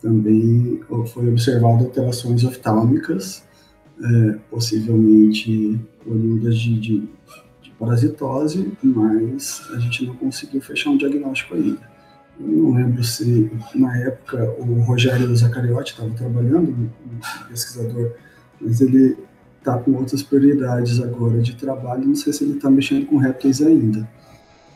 também 0.00 0.80
foi 1.06 1.28
observado 1.28 1.84
alterações 1.84 2.44
oftálmicas, 2.44 3.44
é, 4.02 4.38
possivelmente 4.50 5.78
oriundas 6.06 6.56
de, 6.58 6.78
de, 6.78 7.08
de, 7.62 7.70
parasitose, 7.78 8.72
mas 8.82 9.62
a 9.74 9.78
gente 9.78 10.06
não 10.06 10.14
conseguiu 10.16 10.60
fechar 10.60 10.90
um 10.90 10.96
diagnóstico 10.96 11.54
ainda. 11.54 11.95
Eu 12.38 12.46
não 12.46 12.74
lembro 12.74 13.02
se, 13.02 13.50
na 13.74 13.96
época, 13.98 14.54
o 14.58 14.80
Rogério 14.82 15.34
Zacariotti 15.34 15.92
estava 15.92 16.10
trabalhando, 16.10 16.70
um 16.70 16.88
pesquisador, 17.48 18.12
mas 18.60 18.80
ele 18.80 19.16
está 19.58 19.78
com 19.78 19.92
outras 19.92 20.22
prioridades 20.22 21.00
agora 21.00 21.40
de 21.40 21.56
trabalho, 21.56 22.06
não 22.06 22.14
sei 22.14 22.32
se 22.32 22.44
ele 22.44 22.56
está 22.56 22.70
mexendo 22.70 23.06
com 23.06 23.16
répteis 23.16 23.60
ainda. 23.60 24.08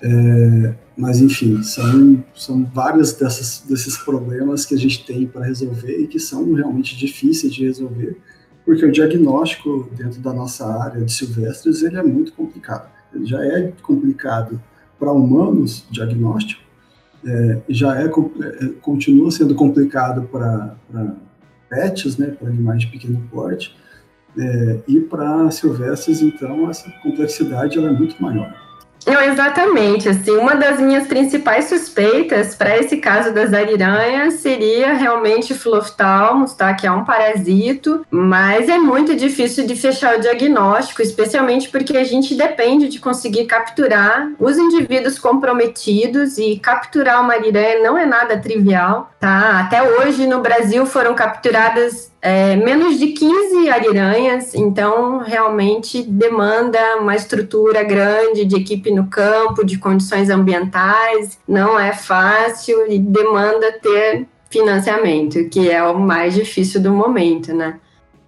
É, 0.02 0.74
mas, 0.96 1.20
enfim, 1.20 1.62
são, 1.62 2.24
são 2.34 2.64
vários 2.64 3.12
dessas, 3.12 3.62
desses 3.68 3.98
problemas 3.98 4.64
que 4.64 4.74
a 4.74 4.78
gente 4.78 5.04
tem 5.04 5.26
para 5.26 5.44
resolver 5.44 6.00
e 6.00 6.06
que 6.06 6.18
são 6.18 6.52
realmente 6.54 6.96
difíceis 6.96 7.52
de 7.52 7.64
resolver, 7.64 8.16
porque 8.64 8.84
o 8.84 8.92
diagnóstico 8.92 9.88
dentro 9.96 10.20
da 10.20 10.32
nossa 10.32 10.66
área 10.66 11.04
de 11.04 11.12
silvestres 11.12 11.82
ele 11.82 11.96
é 11.96 12.02
muito 12.02 12.32
complicado. 12.32 12.90
Ele 13.14 13.26
já 13.26 13.44
é 13.44 13.72
complicado 13.82 14.60
para 14.98 15.12
humanos, 15.12 15.84
diagnóstico, 15.90 16.62
é, 17.26 17.58
já 17.68 18.00
é, 18.00 18.06
é, 18.06 18.08
continua 18.80 19.30
sendo 19.30 19.54
complicado 19.54 20.22
para 20.30 20.76
pets, 21.68 22.16
né, 22.16 22.28
para 22.28 22.48
animais 22.48 22.80
de 22.80 22.88
pequeno 22.88 23.22
porte, 23.30 23.76
é, 24.38 24.78
e 24.86 25.00
para 25.00 25.50
silvestres, 25.50 26.22
então, 26.22 26.68
essa 26.70 26.90
complexidade 27.02 27.78
ela 27.78 27.88
é 27.88 27.92
muito 27.92 28.20
maior. 28.22 28.54
Não, 29.06 29.20
exatamente. 29.22 30.08
Assim, 30.08 30.30
uma 30.32 30.54
das 30.54 30.78
minhas 30.78 31.06
principais 31.06 31.66
suspeitas 31.66 32.54
para 32.54 32.76
esse 32.76 32.98
caso 32.98 33.32
das 33.32 33.52
ariranhas 33.52 34.34
seria 34.34 34.92
realmente 34.92 35.54
Philophthalmus, 35.54 36.54
tá? 36.54 36.74
Que 36.74 36.86
é 36.86 36.92
um 36.92 37.04
parasito, 37.04 38.04
mas 38.10 38.68
é 38.68 38.78
muito 38.78 39.14
difícil 39.16 39.66
de 39.66 39.74
fechar 39.74 40.16
o 40.16 40.20
diagnóstico, 40.20 41.02
especialmente 41.02 41.68
porque 41.68 41.96
a 41.96 42.04
gente 42.04 42.34
depende 42.34 42.88
de 42.88 42.98
conseguir 42.98 43.46
capturar 43.46 44.30
os 44.38 44.58
indivíduos 44.58 45.18
comprometidos 45.18 46.38
e 46.38 46.58
capturar 46.58 47.22
uma 47.22 47.34
ariranha 47.34 47.82
não 47.82 47.96
é 47.96 48.06
nada 48.06 48.38
trivial, 48.38 49.10
tá? 49.18 49.60
Até 49.60 49.82
hoje 49.82 50.26
no 50.26 50.40
Brasil 50.40 50.84
foram 50.86 51.14
capturadas 51.14 52.09
é, 52.22 52.54
menos 52.56 52.98
de 52.98 53.08
15 53.08 53.70
ariranhas, 53.70 54.54
então 54.54 55.18
realmente 55.18 56.02
demanda 56.02 56.78
uma 57.00 57.16
estrutura 57.16 57.82
grande 57.82 58.44
de 58.44 58.56
equipe 58.56 58.90
no 58.90 59.06
campo, 59.06 59.64
de 59.64 59.78
condições 59.78 60.28
ambientais, 60.28 61.38
não 61.48 61.78
é 61.80 61.92
fácil 61.92 62.90
e 62.90 62.98
demanda 62.98 63.72
ter 63.72 64.26
financiamento, 64.50 65.48
que 65.48 65.70
é 65.70 65.82
o 65.82 65.98
mais 65.98 66.34
difícil 66.34 66.82
do 66.82 66.92
momento, 66.92 67.54
né? 67.54 67.78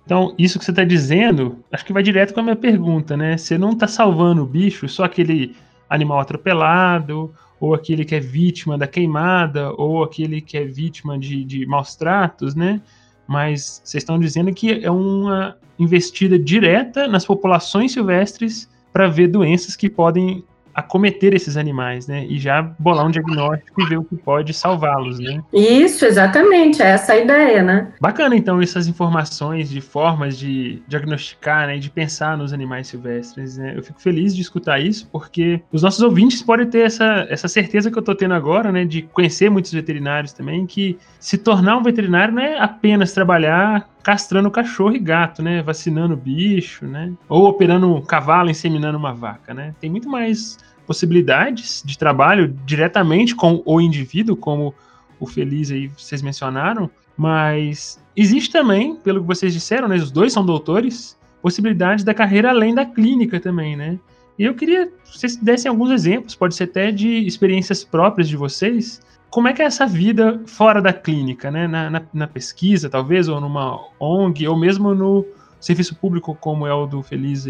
Então, 0.04 0.34
isso 0.38 0.58
que 0.58 0.64
você 0.64 0.72
está 0.72 0.84
dizendo, 0.84 1.58
acho 1.70 1.84
que 1.84 1.92
vai 1.92 2.02
direto 2.02 2.32
com 2.32 2.40
a 2.40 2.42
minha 2.42 2.56
pergunta, 2.56 3.16
né? 3.16 3.36
Você 3.36 3.58
não 3.58 3.70
está 3.70 3.86
salvando 3.86 4.42
o 4.42 4.46
bicho, 4.46 4.88
só 4.88 5.04
aquele 5.04 5.54
animal 5.88 6.20
atropelado, 6.20 7.32
ou 7.60 7.74
aquele 7.74 8.04
que 8.04 8.14
é 8.14 8.20
vítima 8.20 8.76
da 8.76 8.86
queimada, 8.86 9.72
ou 9.76 10.02
aquele 10.02 10.40
que 10.40 10.56
é 10.56 10.64
vítima 10.64 11.18
de, 11.18 11.44
de 11.44 11.66
maus 11.66 11.94
tratos, 11.94 12.54
né? 12.54 12.80
Mas 13.26 13.80
vocês 13.84 14.02
estão 14.02 14.18
dizendo 14.18 14.52
que 14.52 14.84
é 14.84 14.90
uma 14.90 15.56
investida 15.78 16.38
direta 16.38 17.08
nas 17.08 17.24
populações 17.24 17.92
silvestres 17.92 18.68
para 18.92 19.08
ver 19.08 19.28
doenças 19.28 19.74
que 19.74 19.88
podem 19.88 20.44
acometer 20.74 21.34
esses 21.34 21.56
animais, 21.56 22.06
né? 22.06 22.26
E 22.26 22.38
já 22.38 22.62
bolar 22.62 23.06
um 23.06 23.10
diagnóstico 23.10 23.80
e 23.82 23.86
ver 23.86 23.98
o 23.98 24.04
que 24.04 24.16
pode 24.16 24.52
salvá-los, 24.54 25.18
né? 25.18 25.42
Isso, 25.52 26.04
exatamente, 26.04 26.82
é 26.82 26.86
essa 26.86 27.12
a 27.12 27.18
ideia, 27.18 27.62
né? 27.62 27.92
Bacana, 28.00 28.36
então, 28.36 28.60
essas 28.60 28.86
informações 28.86 29.70
de 29.70 29.80
formas 29.80 30.38
de 30.38 30.82
diagnosticar, 30.88 31.66
né, 31.66 31.78
de 31.78 31.90
pensar 31.90 32.36
nos 32.36 32.52
animais 32.52 32.88
silvestres, 32.88 33.56
né? 33.56 33.74
Eu 33.76 33.82
fico 33.82 34.00
feliz 34.00 34.34
de 34.34 34.42
escutar 34.42 34.80
isso, 34.80 35.08
porque 35.10 35.60
os 35.72 35.82
nossos 35.82 36.00
ouvintes 36.00 36.42
podem 36.42 36.66
ter 36.66 36.86
essa, 36.86 37.26
essa 37.28 37.48
certeza 37.48 37.90
que 37.90 37.98
eu 37.98 38.02
tô 38.02 38.14
tendo 38.14 38.34
agora, 38.34 38.72
né, 38.72 38.84
de 38.84 39.02
conhecer 39.02 39.50
muitos 39.50 39.72
veterinários 39.72 40.32
também, 40.32 40.66
que 40.66 40.98
se 41.18 41.38
tornar 41.38 41.76
um 41.76 41.82
veterinário 41.82 42.34
não 42.34 42.42
é 42.42 42.58
apenas 42.58 43.12
trabalhar 43.12 43.88
castrando 44.02 44.50
cachorro 44.50 44.94
e 44.94 44.98
gato, 44.98 45.42
né? 45.42 45.62
Vacinando 45.62 46.16
bicho, 46.16 46.86
né? 46.86 47.12
Ou 47.28 47.46
operando 47.46 47.94
um 47.94 48.02
cavalo, 48.02 48.50
inseminando 48.50 48.98
uma 48.98 49.14
vaca, 49.14 49.54
né? 49.54 49.74
Tem 49.80 49.90
muito 49.90 50.08
mais 50.08 50.58
possibilidades 50.86 51.82
de 51.84 51.96
trabalho 51.96 52.56
diretamente 52.66 53.34
com 53.34 53.62
o 53.64 53.80
indivíduo, 53.80 54.36
como 54.36 54.74
o 55.18 55.26
Feliz 55.26 55.70
aí 55.70 55.86
vocês 55.86 56.20
mencionaram, 56.20 56.90
mas 57.16 58.02
existe 58.16 58.50
também, 58.50 58.96
pelo 58.96 59.20
que 59.20 59.26
vocês 59.26 59.52
disseram, 59.52 59.86
né? 59.86 59.96
Os 59.96 60.10
dois 60.10 60.32
são 60.32 60.44
doutores, 60.44 61.16
possibilidades 61.40 62.04
da 62.04 62.12
carreira 62.12 62.50
além 62.50 62.74
da 62.74 62.84
clínica 62.84 63.38
também, 63.38 63.76
né? 63.76 63.98
E 64.38 64.44
eu 64.44 64.54
queria 64.54 64.86
que 64.86 64.92
vocês 65.18 65.36
dessem 65.36 65.68
alguns 65.68 65.90
exemplos, 65.90 66.34
pode 66.34 66.54
ser 66.54 66.64
até 66.64 66.90
de 66.90 67.26
experiências 67.26 67.84
próprias 67.84 68.28
de 68.28 68.36
vocês, 68.36 69.00
como 69.32 69.48
é 69.48 69.54
que 69.54 69.62
é 69.62 69.64
essa 69.64 69.86
vida 69.86 70.42
fora 70.46 70.82
da 70.82 70.92
clínica, 70.92 71.50
né? 71.50 71.66
Na, 71.66 71.88
na, 71.88 72.02
na, 72.12 72.26
pesquisa, 72.26 72.90
talvez, 72.90 73.28
ou 73.28 73.40
numa 73.40 73.80
ONG, 73.98 74.46
ou 74.46 74.54
mesmo 74.54 74.94
no 74.94 75.24
serviço 75.58 75.96
público 75.96 76.36
como 76.38 76.66
é 76.66 76.74
o 76.74 76.86
do 76.86 77.02
Feliz. 77.02 77.46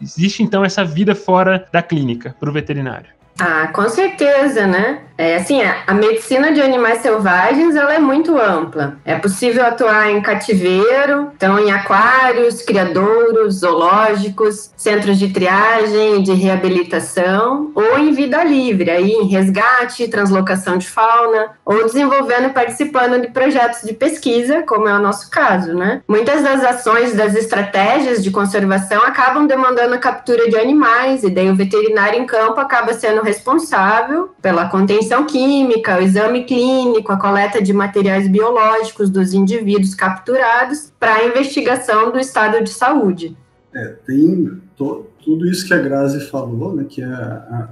Existe 0.00 0.44
então 0.44 0.64
essa 0.64 0.84
vida 0.84 1.16
fora 1.16 1.66
da 1.72 1.82
clínica 1.82 2.36
para 2.38 2.48
o 2.48 2.52
veterinário? 2.52 3.15
Ah, 3.38 3.68
com 3.72 3.88
certeza, 3.88 4.66
né? 4.66 5.00
É, 5.18 5.36
assim, 5.36 5.60
a 5.62 5.94
medicina 5.94 6.52
de 6.52 6.60
animais 6.60 6.98
selvagens 6.98 7.74
ela 7.74 7.94
é 7.94 7.98
muito 7.98 8.36
ampla. 8.38 8.98
É 9.04 9.14
possível 9.16 9.64
atuar 9.64 10.10
em 10.10 10.20
cativeiro, 10.20 11.30
então 11.34 11.58
em 11.58 11.72
aquários, 11.72 12.60
criadouros, 12.60 13.60
zoológicos, 13.60 14.70
centros 14.76 15.18
de 15.18 15.28
triagem, 15.28 16.22
de 16.22 16.34
reabilitação, 16.34 17.70
ou 17.74 17.98
em 17.98 18.12
vida 18.12 18.44
livre, 18.44 18.90
aí 18.90 19.10
em 19.10 19.26
resgate, 19.26 20.08
translocação 20.08 20.76
de 20.76 20.86
fauna, 20.86 21.52
ou 21.64 21.84
desenvolvendo 21.84 22.48
e 22.48 22.52
participando 22.52 23.20
de 23.20 23.28
projetos 23.28 23.82
de 23.82 23.94
pesquisa, 23.94 24.62
como 24.64 24.86
é 24.86 24.94
o 24.94 25.02
nosso 25.02 25.30
caso, 25.30 25.72
né? 25.72 26.02
Muitas 26.06 26.42
das 26.42 26.62
ações, 26.62 27.14
das 27.14 27.34
estratégias 27.34 28.22
de 28.22 28.30
conservação 28.30 29.02
acabam 29.02 29.46
demandando 29.46 29.94
a 29.94 29.98
captura 29.98 30.50
de 30.50 30.58
animais, 30.58 31.24
e 31.24 31.30
daí 31.30 31.48
o 31.50 31.56
veterinário 31.56 32.20
em 32.20 32.26
campo 32.26 32.60
acaba 32.60 32.92
sendo 32.92 33.22
responsável 33.26 34.30
pela 34.40 34.68
contenção 34.68 35.26
química, 35.26 35.98
o 35.98 36.02
exame 36.02 36.44
clínico, 36.44 37.10
a 37.12 37.18
coleta 37.18 37.60
de 37.60 37.72
materiais 37.72 38.28
biológicos 38.28 39.10
dos 39.10 39.34
indivíduos 39.34 39.94
capturados 39.94 40.92
para 40.98 41.16
a 41.16 41.26
investigação 41.26 42.12
do 42.12 42.18
estado 42.18 42.62
de 42.62 42.70
saúde. 42.70 43.36
É, 43.74 43.94
tem 44.06 44.62
tudo 44.76 45.46
isso 45.46 45.66
que 45.66 45.74
a 45.74 45.78
Grazi 45.78 46.20
falou, 46.28 46.74
né, 46.74 46.86
que 46.88 47.02
é 47.02 47.06
a, 47.06 47.68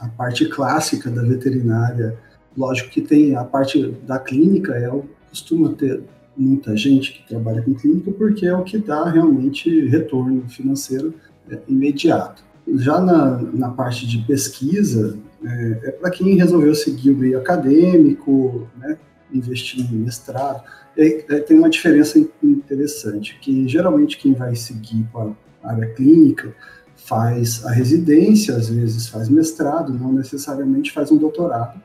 a, 0.00 0.06
a, 0.06 0.08
parte 0.08 0.46
clássica 0.46 1.10
da 1.10 1.22
veterinária. 1.22 2.16
Lógico 2.56 2.90
que 2.90 3.02
tem 3.02 3.34
a 3.34 3.44
parte 3.44 3.90
da 4.06 4.18
clínica, 4.18 4.74
é, 4.74 4.88
costuma 5.28 5.70
ter 5.70 6.02
muita 6.36 6.76
gente 6.76 7.12
que 7.12 7.28
trabalha 7.28 7.60
com 7.60 7.74
clínica 7.74 8.12
porque 8.12 8.46
é 8.46 8.54
o 8.54 8.62
que 8.62 8.78
dá 8.78 9.08
realmente 9.08 9.88
retorno 9.88 10.48
financeiro 10.48 11.12
é, 11.50 11.58
imediato. 11.68 12.45
Já 12.74 13.00
na, 13.00 13.38
na 13.52 13.70
parte 13.70 14.06
de 14.06 14.18
pesquisa, 14.26 15.18
é, 15.44 15.80
é 15.84 15.90
para 15.92 16.10
quem 16.10 16.36
resolveu 16.36 16.74
seguir 16.74 17.10
o 17.10 17.16
meio 17.16 17.38
acadêmico, 17.38 18.68
né, 18.76 18.98
investir 19.32 19.80
em 19.80 19.96
mestrado. 19.96 20.62
É, 20.96 21.36
é, 21.36 21.40
tem 21.40 21.58
uma 21.58 21.70
diferença 21.70 22.18
interessante, 22.42 23.38
que 23.40 23.68
geralmente 23.68 24.18
quem 24.18 24.32
vai 24.34 24.56
seguir 24.56 25.06
para 25.12 25.30
a 25.62 25.72
área 25.72 25.94
clínica 25.94 26.54
faz 26.96 27.64
a 27.64 27.70
residência, 27.70 28.56
às 28.56 28.68
vezes 28.68 29.08
faz 29.08 29.28
mestrado, 29.28 29.92
não 29.92 30.12
necessariamente 30.12 30.92
faz 30.92 31.12
um 31.12 31.16
doutorado. 31.16 31.80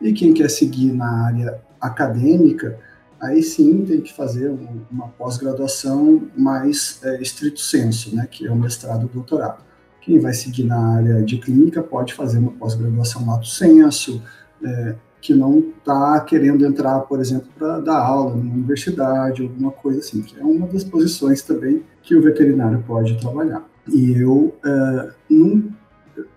E 0.00 0.12
quem 0.12 0.34
quer 0.34 0.50
seguir 0.50 0.92
na 0.92 1.26
área 1.26 1.60
acadêmica, 1.80 2.78
aí 3.20 3.42
sim 3.42 3.84
tem 3.84 4.00
que 4.00 4.12
fazer 4.12 4.52
uma 4.90 5.08
pós-graduação 5.08 6.28
mais 6.36 7.00
é, 7.02 7.22
estrito 7.22 7.60
senso, 7.60 8.14
né, 8.14 8.26
que 8.30 8.46
é 8.46 8.50
o 8.50 8.56
mestrado 8.56 9.06
e 9.06 9.14
doutorado. 9.14 9.67
Quem 10.08 10.18
vai 10.18 10.32
seguir 10.32 10.64
na 10.64 10.96
área 10.96 11.22
de 11.22 11.36
clínica 11.36 11.82
pode 11.82 12.14
fazer 12.14 12.38
uma 12.38 12.52
pós-graduação 12.52 13.26
lato 13.26 13.46
senso, 13.46 14.22
é, 14.64 14.94
que 15.20 15.34
não 15.34 15.58
está 15.58 16.18
querendo 16.20 16.64
entrar, 16.64 17.00
por 17.00 17.20
exemplo, 17.20 17.48
para 17.58 17.78
dar 17.80 17.98
aula 17.98 18.34
numa 18.34 18.54
universidade, 18.54 19.42
alguma 19.42 19.70
coisa 19.70 20.00
assim, 20.00 20.22
que 20.22 20.40
é 20.40 20.42
uma 20.42 20.66
das 20.66 20.82
posições 20.82 21.42
também 21.42 21.82
que 22.02 22.16
o 22.16 22.22
veterinário 22.22 22.82
pode 22.86 23.20
trabalhar. 23.20 23.62
E 23.86 24.12
eu, 24.12 24.56
é, 24.64 25.10
no, 25.28 25.74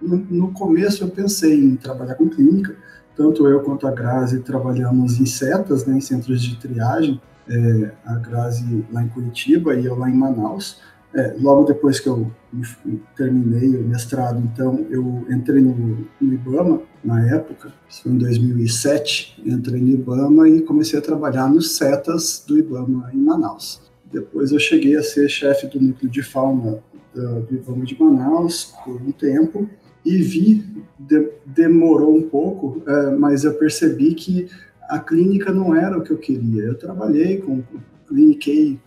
no 0.01 0.51
começo, 0.51 1.05
eu 1.05 1.07
pensei 1.07 1.63
em 1.63 1.77
trabalhar 1.77 2.15
com 2.15 2.27
clínica, 2.27 2.75
tanto 3.15 3.47
eu 3.47 3.61
quanto 3.61 3.87
a 3.87 3.91
Grazi 3.91 4.41
trabalhamos 4.41 5.17
em 5.17 5.25
setas, 5.25 5.85
né, 5.85 5.95
em 5.95 6.01
centros 6.01 6.43
de 6.43 6.57
triagem, 6.57 7.21
é, 7.47 7.91
a 8.05 8.15
Grazi 8.15 8.85
lá 8.91 9.01
em 9.01 9.07
Curitiba 9.07 9.75
e 9.75 9.85
eu 9.85 9.97
lá 9.97 10.09
em 10.09 10.13
Manaus, 10.13 10.81
é, 11.13 11.35
logo 11.39 11.65
depois 11.65 11.99
que 11.99 12.07
eu 12.07 12.31
terminei 13.15 13.75
o 13.75 13.83
mestrado, 13.83 14.39
então 14.39 14.85
eu 14.89 15.25
entrei 15.29 15.61
no, 15.61 16.07
no, 16.19 16.33
IBAMA 16.33 16.81
na 17.03 17.27
época, 17.27 17.73
em 18.05 18.17
2007, 18.17 19.41
entrei 19.45 19.81
no 19.81 19.89
IBAMA 19.89 20.49
e 20.49 20.61
comecei 20.61 20.99
a 20.99 21.01
trabalhar 21.01 21.49
nos 21.49 21.75
CETAS 21.75 22.43
do 22.47 22.57
IBAMA 22.57 23.11
em 23.13 23.17
Manaus. 23.17 23.81
Depois 24.11 24.51
eu 24.51 24.59
cheguei 24.59 24.95
a 24.95 25.03
ser 25.03 25.29
chefe 25.29 25.67
do 25.67 25.81
núcleo 25.81 26.09
de 26.09 26.21
fauna 26.21 26.79
do 27.13 27.55
IBAMA 27.55 27.85
de 27.85 27.99
Manaus 27.99 28.73
por 28.83 29.01
um 29.01 29.11
tempo 29.11 29.69
e 30.05 30.17
vi, 30.17 30.65
de, 30.97 31.29
demorou 31.45 32.15
um 32.15 32.23
pouco, 32.23 32.81
é, 32.87 33.11
mas 33.11 33.43
eu 33.43 33.53
percebi 33.53 34.13
que 34.13 34.47
a 34.89 34.99
clínica 34.99 35.51
não 35.53 35.75
era 35.75 35.97
o 35.97 36.01
que 36.01 36.11
eu 36.11 36.17
queria. 36.17 36.63
Eu 36.63 36.75
trabalhei 36.75 37.37
com, 37.37 37.63
cliniquei 38.07 38.79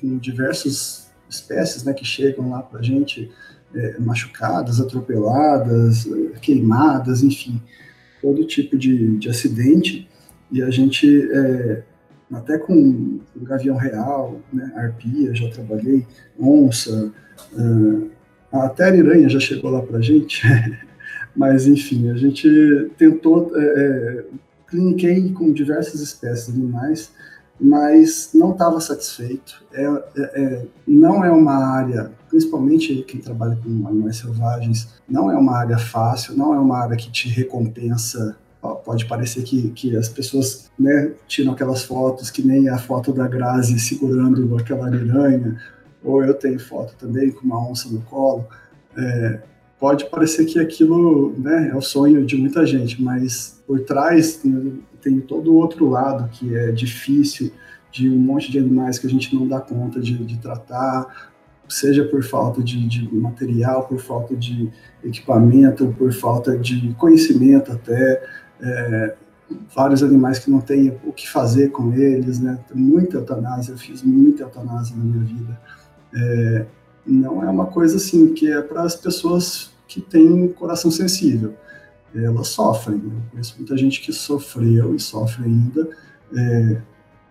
com, 0.00 0.18
diversas 0.18 1.01
espécies 1.32 1.84
né, 1.84 1.92
que 1.92 2.04
chegam 2.04 2.50
lá 2.50 2.62
para 2.62 2.80
a 2.80 2.82
gente 2.82 3.30
é, 3.74 3.98
machucadas, 3.98 4.80
atropeladas, 4.80 6.08
queimadas, 6.40 7.22
enfim, 7.22 7.60
todo 8.20 8.44
tipo 8.44 8.76
de, 8.76 9.16
de 9.16 9.28
acidente. 9.28 10.08
E 10.50 10.62
a 10.62 10.70
gente, 10.70 11.06
é, 11.32 11.82
até 12.32 12.58
com 12.58 13.20
o 13.34 13.40
gavião 13.40 13.76
real, 13.76 14.40
né, 14.52 14.70
arpia, 14.76 15.34
já 15.34 15.48
trabalhei, 15.50 16.06
onça, 16.38 17.12
uh, 17.54 18.10
até 18.52 18.84
a 18.84 18.88
aranha 18.88 19.28
já 19.28 19.40
chegou 19.40 19.70
lá 19.70 19.82
para 19.82 19.98
a 19.98 20.02
gente. 20.02 20.42
Mas, 21.34 21.66
enfim, 21.66 22.10
a 22.10 22.16
gente 22.16 22.90
tentou, 22.98 23.50
é, 23.56 23.64
é, 23.64 24.24
cliniquei 24.68 25.32
com 25.32 25.50
diversas 25.50 26.00
espécies 26.02 26.54
animais, 26.54 27.10
mas 27.62 28.30
não 28.34 28.50
estava 28.50 28.80
satisfeito. 28.80 29.64
É, 29.72 29.84
é, 29.84 30.02
é, 30.16 30.66
não 30.86 31.24
é 31.24 31.30
uma 31.30 31.54
área, 31.54 32.10
principalmente 32.28 33.04
quem 33.04 33.20
trabalha 33.20 33.56
com 33.62 33.86
animais 33.86 34.16
selvagens, 34.16 34.88
não 35.08 35.30
é 35.30 35.36
uma 35.36 35.56
área 35.56 35.78
fácil, 35.78 36.36
não 36.36 36.52
é 36.52 36.58
uma 36.58 36.78
área 36.78 36.96
que 36.96 37.10
te 37.10 37.28
recompensa. 37.28 38.36
Pode 38.84 39.06
parecer 39.06 39.42
que, 39.42 39.70
que 39.70 39.96
as 39.96 40.08
pessoas 40.08 40.70
né, 40.78 41.12
tiram 41.26 41.52
aquelas 41.52 41.82
fotos, 41.82 42.30
que 42.30 42.46
nem 42.46 42.68
a 42.68 42.78
foto 42.78 43.12
da 43.12 43.26
Grazi 43.26 43.78
segurando 43.78 44.56
aquela 44.56 44.86
aranha, 44.86 45.60
ou 46.02 46.24
eu 46.24 46.34
tenho 46.34 46.58
foto 46.60 46.94
também 46.96 47.30
com 47.30 47.44
uma 47.44 47.68
onça 47.68 47.88
no 47.88 48.00
colo. 48.02 48.46
É, 48.96 49.40
pode 49.82 50.08
parecer 50.08 50.44
que 50.44 50.60
aquilo 50.60 51.34
né, 51.36 51.70
é 51.72 51.76
o 51.76 51.80
sonho 51.80 52.24
de 52.24 52.36
muita 52.36 52.64
gente, 52.64 53.02
mas 53.02 53.60
por 53.66 53.80
trás 53.80 54.40
tem 55.00 55.20
todo 55.20 55.52
o 55.52 55.56
outro 55.56 55.88
lado 55.90 56.28
que 56.30 56.54
é 56.54 56.70
difícil, 56.70 57.50
de 57.90 58.08
um 58.08 58.16
monte 58.16 58.48
de 58.48 58.60
animais 58.60 58.96
que 58.96 59.08
a 59.08 59.10
gente 59.10 59.34
não 59.34 59.44
dá 59.44 59.60
conta 59.60 59.98
de, 59.98 60.16
de 60.24 60.38
tratar, 60.38 61.32
seja 61.68 62.04
por 62.04 62.22
falta 62.22 62.62
de, 62.62 62.86
de, 62.86 63.12
material, 63.12 63.88
por 63.88 63.98
falta 63.98 64.36
de 64.36 64.70
equipamento, 65.02 65.92
por 65.98 66.12
falta 66.12 66.56
de 66.56 66.94
conhecimento 66.94 67.72
até, 67.72 68.22
é, 68.60 69.16
vários 69.74 70.00
animais 70.04 70.38
que 70.38 70.48
não 70.48 70.60
têm 70.60 70.96
o 71.04 71.12
que 71.12 71.28
fazer 71.28 71.72
com 71.72 71.92
eles, 71.92 72.38
né? 72.38 72.56
Muita 72.72 73.16
eutanásia, 73.16 73.72
eu 73.72 73.78
fiz 73.78 74.00
muita 74.00 74.44
eutanásia 74.44 74.96
na 74.96 75.02
minha 75.02 75.24
vida. 75.24 75.60
É, 76.14 76.66
não 77.04 77.42
é 77.42 77.50
uma 77.50 77.66
coisa 77.66 77.96
assim 77.96 78.32
que 78.32 78.48
é 78.48 78.62
para 78.62 78.82
as 78.84 78.94
pessoas 78.94 79.71
que 79.94 80.00
têm 80.00 80.48
coração 80.48 80.90
sensível 80.90 81.54
elas 82.14 82.48
sofrem. 82.48 83.00
Eu 83.02 83.22
conheço 83.30 83.54
muita 83.56 83.76
gente 83.76 84.00
que 84.00 84.12
sofreu 84.12 84.94
e 84.94 85.00
sofre 85.00 85.44
ainda 85.44 85.88
é, 86.34 86.80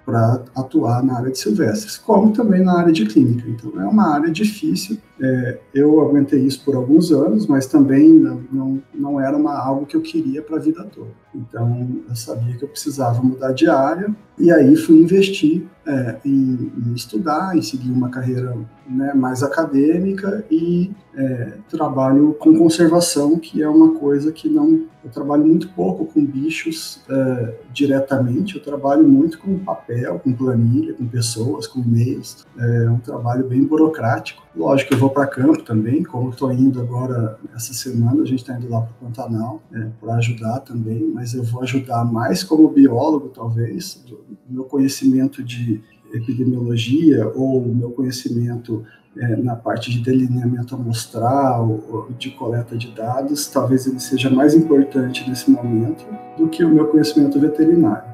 para 0.05 0.43
atuar 0.55 1.03
na 1.03 1.17
área 1.17 1.31
de 1.31 1.37
silvestres, 1.37 1.97
como 1.97 2.33
também 2.33 2.63
na 2.63 2.79
área 2.79 2.91
de 2.91 3.05
clínica. 3.05 3.47
Então, 3.47 3.79
é 3.79 3.85
uma 3.85 4.13
área 4.13 4.31
difícil. 4.31 4.97
É, 5.21 5.59
eu 5.73 6.01
aguentei 6.01 6.39
isso 6.39 6.65
por 6.65 6.75
alguns 6.75 7.11
anos, 7.11 7.45
mas 7.45 7.67
também 7.67 8.09
não, 8.09 8.41
não, 8.51 8.83
não 8.93 9.21
era 9.21 9.37
uma, 9.37 9.55
algo 9.55 9.85
que 9.85 9.95
eu 9.95 10.01
queria 10.01 10.41
para 10.41 10.57
a 10.57 10.59
vida 10.59 10.83
toda. 10.83 11.11
Então, 11.33 11.87
eu 12.09 12.15
sabia 12.15 12.57
que 12.57 12.63
eu 12.63 12.67
precisava 12.67 13.21
mudar 13.21 13.51
de 13.51 13.69
área, 13.69 14.13
e 14.37 14.51
aí 14.51 14.75
fui 14.75 14.99
investir 14.99 15.67
é, 15.85 16.17
em, 16.25 16.71
em, 16.75 16.93
estudar, 16.93 17.55
em 17.55 17.61
seguir 17.61 17.91
uma 17.91 18.09
carreira 18.09 18.57
né, 18.89 19.13
mais 19.13 19.43
acadêmica 19.43 20.43
e 20.49 20.91
é, 21.15 21.53
trabalho 21.69 22.35
com 22.39 22.57
conservação, 22.57 23.37
que 23.37 23.61
é 23.61 23.69
uma 23.69 23.93
coisa 23.99 24.31
que 24.31 24.49
não. 24.49 24.87
Eu 25.03 25.09
trabalho 25.09 25.45
muito 25.45 25.69
pouco 25.69 26.05
com 26.05 26.23
bichos 26.23 27.01
é, 27.09 27.55
diretamente, 27.71 28.55
eu 28.55 28.61
trabalho 28.61 29.07
muito 29.07 29.39
com 29.39 29.57
papel, 29.59 30.19
com 30.19 30.33
planilha, 30.33 30.93
com 30.93 31.07
pessoas, 31.07 31.67
com 31.67 31.79
e-mails. 31.79 32.45
É 32.57 32.89
um 32.89 32.99
trabalho 32.99 33.47
bem 33.47 33.63
burocrático. 33.63 34.43
Lógico, 34.53 34.93
eu 34.93 34.97
vou 34.97 35.09
para 35.09 35.25
campo 35.27 35.63
também, 35.63 36.03
como 36.03 36.29
estou 36.29 36.51
indo 36.51 36.81
agora 36.81 37.39
essa 37.55 37.73
semana, 37.73 38.21
a 38.21 38.25
gente 38.25 38.39
está 38.39 38.57
indo 38.57 38.69
lá 38.69 38.81
para 38.81 38.91
o 38.91 39.07
Pantanal 39.07 39.61
é, 39.73 39.87
para 39.99 40.15
ajudar 40.15 40.59
também, 40.59 41.09
mas 41.13 41.33
eu 41.33 41.41
vou 41.41 41.61
ajudar 41.63 42.03
mais 42.03 42.43
como 42.43 42.67
biólogo, 42.67 43.29
talvez, 43.29 44.03
do 44.05 44.19
meu 44.49 44.65
conhecimento 44.65 45.41
de 45.41 45.81
epidemiologia 46.13 47.31
ou 47.33 47.65
meu 47.65 47.91
conhecimento 47.91 48.85
é, 49.17 49.37
na 49.37 49.55
parte 49.55 49.89
de 49.89 49.99
delineamento 49.99 50.75
amostral, 50.75 52.09
de 52.17 52.31
coleta 52.31 52.77
de 52.77 52.91
dados, 52.91 53.47
talvez 53.47 53.87
ele 53.87 54.01
seja 54.01 54.29
mais 54.29 54.53
importante 54.53 55.27
nesse 55.29 55.49
momento 55.49 56.05
do 56.37 56.49
que 56.49 56.63
o 56.63 56.69
meu 56.69 56.87
conhecimento 56.87 57.39
veterinário. 57.39 58.10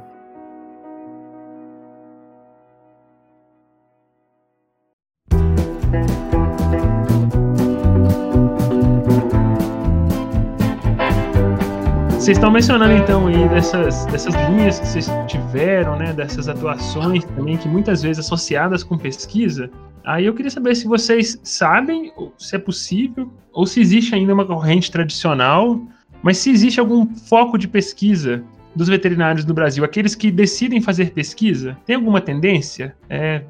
Vocês 12.28 12.36
estão 12.40 12.52
mencionando 12.52 12.94
então 12.94 13.28
aí 13.28 13.48
dessas, 13.48 14.06
dessas 14.08 14.36
linhas 14.50 14.82
que 14.82 14.86
vocês 14.86 15.10
tiveram, 15.28 15.96
né, 15.96 16.12
dessas 16.12 16.50
atuações 16.50 17.24
também 17.24 17.56
que 17.56 17.70
muitas 17.70 18.02
vezes 18.02 18.20
associadas 18.20 18.84
com 18.84 18.98
pesquisa. 18.98 19.72
Aí 20.04 20.26
eu 20.26 20.34
queria 20.34 20.52
saber 20.52 20.76
se 20.76 20.90
vocês 20.90 21.40
sabem 21.42 22.12
se 22.38 22.58
é 22.58 22.60
possível 22.60 23.32
ou 23.54 23.66
se 23.66 23.80
existe 23.80 24.14
ainda 24.14 24.34
uma 24.34 24.44
corrente 24.44 24.92
tradicional, 24.92 25.80
mas 26.22 26.38
se 26.38 26.50
existe 26.52 26.82
algum 26.82 27.08
foco 27.16 27.58
de 27.58 27.66
pesquisa 27.66 28.44
dos 28.76 28.90
veterinários 28.90 29.46
no 29.46 29.54
Brasil, 29.54 29.86
aqueles 29.86 30.14
que 30.14 30.30
decidem 30.30 30.82
fazer 30.82 31.12
pesquisa, 31.12 31.78
tem 31.86 31.96
alguma 31.96 32.20
tendência? 32.20 32.94
É, 33.10 33.42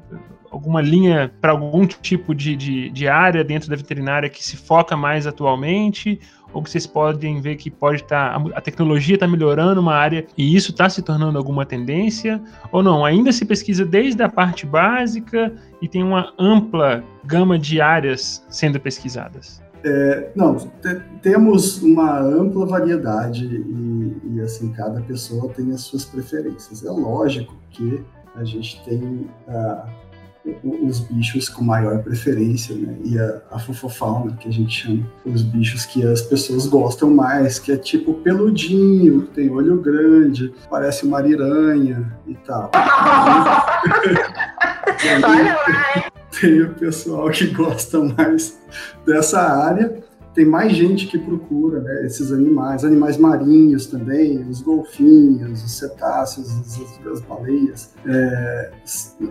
alguma 0.50 0.80
linha 0.80 1.32
para 1.40 1.52
algum 1.52 1.86
tipo 1.86 2.34
de, 2.34 2.56
de, 2.56 2.90
de, 2.90 3.08
área 3.08 3.44
dentro 3.44 3.68
da 3.68 3.76
veterinária 3.76 4.28
que 4.28 4.44
se 4.44 4.56
foca 4.56 4.96
mais 4.96 5.26
atualmente? 5.26 6.20
Ou 6.52 6.62
que 6.62 6.70
vocês 6.70 6.86
podem 6.86 7.40
ver 7.40 7.56
que 7.56 7.70
pode 7.70 8.02
estar 8.02 8.40
tá, 8.40 8.50
a 8.54 8.60
tecnologia 8.60 9.14
está 9.14 9.26
melhorando 9.26 9.80
uma 9.80 9.94
área 9.94 10.26
e 10.36 10.54
isso 10.54 10.70
está 10.70 10.88
se 10.88 11.02
tornando 11.02 11.38
alguma 11.38 11.66
tendência 11.66 12.40
ou 12.72 12.82
não? 12.82 13.04
Ainda 13.04 13.32
se 13.32 13.44
pesquisa 13.44 13.84
desde 13.84 14.22
a 14.22 14.28
parte 14.28 14.66
básica 14.66 15.52
e 15.80 15.88
tem 15.88 16.02
uma 16.02 16.32
ampla 16.38 17.04
gama 17.24 17.58
de 17.58 17.80
áreas 17.80 18.44
sendo 18.48 18.80
pesquisadas. 18.80 19.62
É, 19.84 20.30
não, 20.34 20.56
temos 21.22 21.80
uma 21.82 22.18
ampla 22.18 22.66
variedade 22.66 23.46
e, 23.46 24.34
e, 24.34 24.40
assim 24.40 24.72
cada 24.72 25.00
pessoa 25.02 25.52
tem 25.52 25.72
as 25.72 25.82
suas 25.82 26.04
preferências. 26.04 26.84
É 26.84 26.90
lógico 26.90 27.54
que 27.70 28.02
a 28.34 28.42
gente 28.44 28.82
tem 28.84 29.00
uh, 29.46 29.88
os 30.62 31.00
bichos 31.00 31.48
com 31.48 31.64
maior 31.64 32.02
preferência, 32.02 32.74
né? 32.74 32.96
E 33.04 33.18
a, 33.18 33.42
a 33.50 33.58
fofofauna, 33.58 34.36
que 34.36 34.48
a 34.48 34.52
gente 34.52 34.84
chama, 34.84 35.06
os 35.24 35.42
bichos 35.42 35.84
que 35.86 36.06
as 36.06 36.22
pessoas 36.22 36.66
gostam 36.66 37.10
mais, 37.10 37.58
que 37.58 37.72
é 37.72 37.76
tipo 37.76 38.14
peludinho, 38.14 39.22
tem 39.22 39.50
olho 39.50 39.80
grande, 39.80 40.52
parece 40.70 41.04
uma 41.06 41.18
ariranha 41.18 42.12
e 42.26 42.34
tal. 42.34 42.70
tem 46.40 46.62
o 46.62 46.74
pessoal 46.74 47.30
que 47.30 47.46
gosta 47.48 48.00
mais 48.00 48.58
dessa 49.04 49.40
área 49.40 50.07
tem 50.38 50.44
mais 50.44 50.72
gente 50.72 51.08
que 51.08 51.18
procura 51.18 51.80
né, 51.80 52.06
esses 52.06 52.30
animais, 52.30 52.84
animais 52.84 53.16
marinhos 53.16 53.88
também, 53.88 54.38
os 54.48 54.60
golfinhos, 54.60 55.64
os 55.64 55.72
cetáceos, 55.72 56.48
as, 56.60 57.06
as 57.08 57.20
baleias, 57.22 57.92
é, 58.06 58.70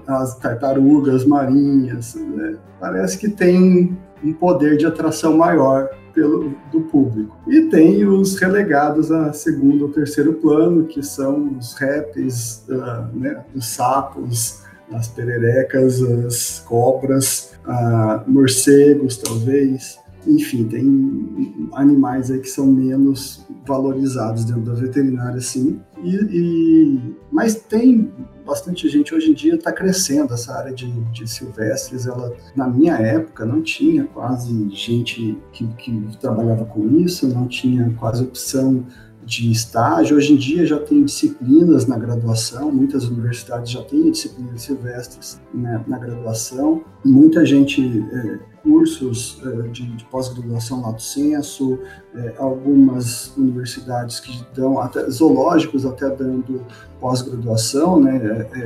as 0.05 0.37
tartarugas 0.37 1.23
marinhas. 1.23 2.13
Né, 2.15 2.57
parece 2.77 3.17
que 3.17 3.29
tem 3.29 3.97
um 4.21 4.33
poder 4.33 4.75
de 4.75 4.85
atração 4.85 5.37
maior 5.37 5.89
pelo, 6.13 6.53
do 6.73 6.81
público. 6.81 7.37
E 7.47 7.61
tem 7.69 8.05
os 8.05 8.37
relegados 8.37 9.09
a 9.09 9.31
segundo 9.31 9.83
ou 9.83 9.89
terceiro 9.93 10.33
plano, 10.33 10.87
que 10.87 11.01
são 11.01 11.55
os 11.57 11.73
répteis, 11.75 12.65
uh, 12.67 13.17
né, 13.17 13.45
os 13.55 13.65
sapos, 13.65 14.61
as 14.91 15.07
pererecas, 15.07 16.01
as 16.01 16.59
cobras, 16.67 17.53
uh, 17.65 18.29
morcegos, 18.29 19.15
talvez 19.15 20.05
enfim, 20.25 20.65
tem 20.65 21.69
animais 21.73 22.31
aí 22.31 22.39
que 22.39 22.49
são 22.49 22.67
menos 22.67 23.45
valorizados 23.65 24.45
dentro 24.45 24.61
da 24.61 24.73
veterinária, 24.73 25.39
sim. 25.39 25.79
E, 26.03 26.15
e 26.15 27.15
Mas 27.31 27.55
tem 27.55 28.11
bastante 28.45 28.87
gente 28.87 29.13
hoje 29.13 29.31
em 29.31 29.33
dia 29.33 29.55
está 29.55 29.73
crescendo 29.73 30.33
essa 30.33 30.53
área 30.53 30.73
de, 30.73 30.89
de, 31.11 31.27
silvestres. 31.27 32.07
Ela, 32.07 32.33
na 32.55 32.67
minha 32.67 32.95
época, 32.95 33.45
não 33.45 33.61
tinha 33.61 34.05
quase 34.05 34.69
gente 34.69 35.37
que, 35.51 35.67
que 35.75 36.17
trabalhava 36.19 36.63
com 36.65 36.87
isso, 36.97 37.27
não 37.27 37.47
tinha 37.47 37.93
quase 37.99 38.23
opção 38.23 38.85
de 39.27 39.51
estágio. 39.51 40.15
Hoje 40.15 40.31
em 40.31 40.37
dia 40.37 40.65
já 40.65 40.79
tem 40.79 41.03
disciplinas 41.03 41.85
na 41.85 41.97
graduação, 41.97 42.71
muitas 42.71 43.03
universidades 43.03 43.69
já 43.69 43.83
têm 43.83 44.09
disciplinas 44.09 44.61
silvestres 44.61 45.41
né, 45.53 45.83
na 45.85 45.99
graduação. 45.99 46.81
Muita 47.03 47.45
gente, 47.45 48.05
é, 48.13 48.39
cursos 48.63 49.41
é, 49.45 49.67
de, 49.67 49.85
de 49.85 50.05
pós-graduação 50.05 50.81
lato 50.81 51.01
senso, 51.01 51.77
é, 52.15 52.35
algumas 52.37 53.35
universidades 53.35 54.21
que 54.21 54.41
dão, 54.55 54.79
até 54.79 55.09
zoológicos 55.09 55.85
até 55.85 56.09
dando 56.09 56.65
pós-graduação, 57.01 57.99
né, 57.99 58.47
é, 58.53 58.59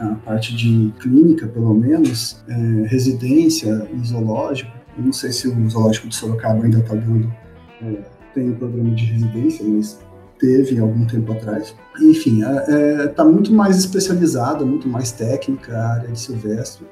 é 0.00 0.04
a 0.04 0.14
parte 0.24 0.54
de 0.54 0.92
clínica 1.00 1.48
pelo 1.48 1.74
menos, 1.74 2.40
é, 2.48 2.86
residência 2.86 3.88
em 3.92 4.04
zoológico. 4.04 4.70
Eu 4.96 5.06
não 5.06 5.12
sei 5.12 5.32
se 5.32 5.48
o 5.48 5.70
zoológico 5.70 6.06
de 6.06 6.14
Sorocaba 6.14 6.62
ainda 6.62 6.78
está 6.78 6.94
dando 6.94 7.28
tem 8.34 8.50
um 8.50 8.54
programa 8.54 8.90
de 8.90 9.04
residência, 9.04 9.64
mas 9.66 10.00
teve 10.38 10.78
algum 10.78 11.06
tempo 11.06 11.32
atrás. 11.32 11.74
Enfim, 12.00 12.40
está 12.40 12.72
é, 12.72 13.04
é 13.04 13.06
tá 13.08 13.24
muito 13.24 13.52
mais 13.52 13.78
especializada, 13.78 14.64
muito 14.64 14.88
mais 14.88 15.12
técnica 15.12 15.76
a 15.76 15.92
área 15.94 16.08
de 16.10 16.18
silvestre. 16.18 16.86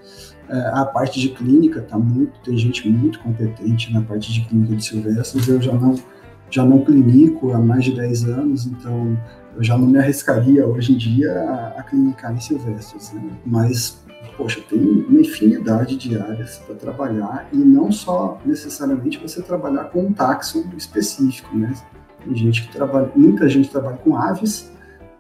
É, 0.49 0.59
a 0.75 0.85
parte 0.85 1.21
de 1.21 1.31
clínica 1.31 1.81
está 1.81 1.99
muito, 1.99 2.33
tem 2.45 2.57
gente 2.57 2.89
muito 2.89 3.19
competente 3.21 3.93
na 3.93 4.03
parte 4.03 4.33
de 4.33 4.43
clínica 4.47 4.77
de 4.77 4.85
silvestres. 4.85 5.49
Eu 5.49 5.61
já 5.61 5.73
não 5.73 5.97
já 6.51 6.67
não 6.67 6.85
clinico 6.85 7.53
há 7.53 7.59
mais 7.59 7.85
de 7.85 7.97
10 7.97 8.25
anos, 8.25 8.67
então 8.67 9.19
eu 9.57 9.63
já 9.63 9.77
não 9.77 9.87
me 9.87 9.99
arriscaria 9.99 10.67
hoje 10.67 10.93
em 10.93 10.97
dia 10.97 11.33
a, 11.33 11.81
a 11.81 11.83
clinicar 11.83 12.33
em 12.33 12.41
silvestres. 12.41 13.13
Né? 13.13 13.23
Mas 13.45 14.03
poxa, 14.37 14.61
tem 14.69 14.81
uma 14.81 15.21
infinidade 15.21 15.97
de 15.97 16.19
áreas 16.19 16.59
para 16.59 16.75
trabalhar 16.75 17.49
e 17.53 17.57
não 17.57 17.93
só 17.93 18.41
necessariamente 18.45 19.19
você 19.19 19.43
trabalhar 19.43 19.85
com 19.85 20.07
um 20.07 20.13
táxon 20.13 20.65
específico, 20.77 21.57
né? 21.57 21.73
Tem 22.25 22.35
gente 22.35 22.67
que 22.67 22.73
trabalha, 22.73 23.11
muita 23.15 23.49
gente 23.49 23.71
trabalha 23.71 23.97
com 23.99 24.17
aves, 24.17 24.71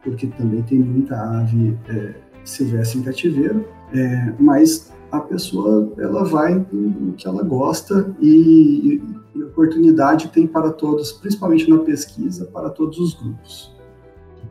porque 0.03 0.27
também 0.29 0.63
tem 0.63 0.79
muita 0.79 1.17
ave 1.17 1.79
é, 1.89 2.15
silvestre 2.45 3.01
em 3.01 3.03
cativeiro, 3.03 3.67
é, 3.93 4.33
mas 4.39 4.93
a 5.11 5.21
pessoa 5.21 5.93
ela 5.99 6.25
vai 6.25 6.55
no 6.73 7.13
que 7.13 7.27
ela 7.27 7.43
gosta 7.43 8.15
e, 8.21 9.03
e, 9.35 9.43
oportunidade 9.43 10.29
tem 10.29 10.47
para 10.47 10.71
todos, 10.71 11.13
principalmente 11.13 11.69
na 11.69 11.79
pesquisa, 11.79 12.47
para 12.47 12.71
todos 12.71 12.99
os 12.99 13.15
grupos. 13.15 13.73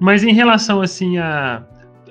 Mas 0.02 0.24
em 0.24 0.34
relação 0.34 0.82
assim 0.82 1.20
a 1.20 1.62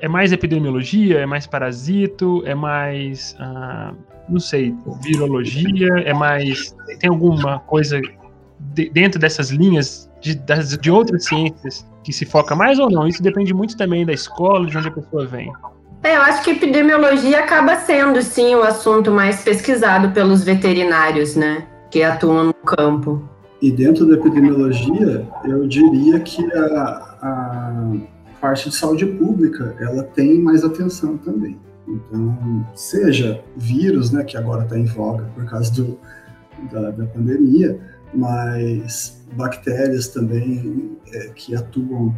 é 0.01 0.09
mais 0.09 0.33
epidemiologia, 0.33 1.19
é 1.19 1.27
mais 1.27 1.45
parasito, 1.47 2.41
é 2.47 2.55
mais 2.55 3.37
ah, 3.41 3.93
não 4.29 4.39
sei, 4.39 4.73
virologia, 5.03 5.89
é 6.05 6.15
mais 6.15 6.75
tem 7.01 7.11
alguma 7.11 7.59
coisa 7.59 8.01
de, 8.61 8.89
dentro 8.91 9.19
dessas 9.19 9.51
linhas 9.51 10.09
de, 10.21 10.37
das, 10.37 10.79
de 10.79 10.89
outras 10.91 11.25
ciências 11.25 11.85
que 12.05 12.13
se 12.13 12.25
foca 12.25 12.55
mais 12.55 12.79
ou 12.79 12.89
não? 12.89 13.09
Isso 13.09 13.23
depende 13.25 13.53
muito 13.53 13.77
também 13.77 14.07
da 14.07 14.13
escola, 14.13 14.67
de 14.67 14.79
onde 14.79 14.87
a 14.87 14.93
pessoa 14.93 15.27
vem. 15.27 15.53
É, 16.05 16.17
eu 16.17 16.23
acho 16.23 16.45
que 16.45 16.53
epidemiologia 16.53 17.41
acaba 17.41 17.75
sendo, 17.77 18.23
sim, 18.23 18.55
o 18.55 18.63
assunto 18.63 19.11
mais 19.11 19.43
pesquisado 19.43 20.13
pelos 20.13 20.45
veterinários, 20.45 21.35
né? 21.35 21.67
Que 21.91 22.05
atuam 22.05 22.45
no 22.45 22.55
campo. 22.55 23.29
E 23.61 23.71
dentro 23.71 24.07
da 24.07 24.15
epidemiologia, 24.15 25.29
eu 25.45 25.67
diria 25.67 26.21
que 26.21 26.43
a, 26.55 27.10
a 27.21 27.95
parte 28.41 28.71
de 28.71 28.77
saúde 28.77 29.07
pública, 29.07 29.77
ela 29.79 30.03
tem 30.03 30.41
mais 30.41 30.65
atenção 30.65 31.17
também. 31.19 31.59
Então, 31.87 32.67
seja 32.75 33.43
vírus, 33.57 34.11
né, 34.11 34.25
que 34.25 34.37
agora 34.37 34.65
está 34.65 34.79
em 34.79 34.85
voga 34.85 35.25
por 35.35 35.45
causa 35.45 35.73
do, 35.73 35.99
da, 36.71 36.91
da 36.91 37.07
pandemia, 37.07 37.79
mas 38.15 39.23
bactérias 39.35 40.09
também 40.09 40.97
é, 41.13 41.29
que 41.35 41.55
atuam 41.55 42.15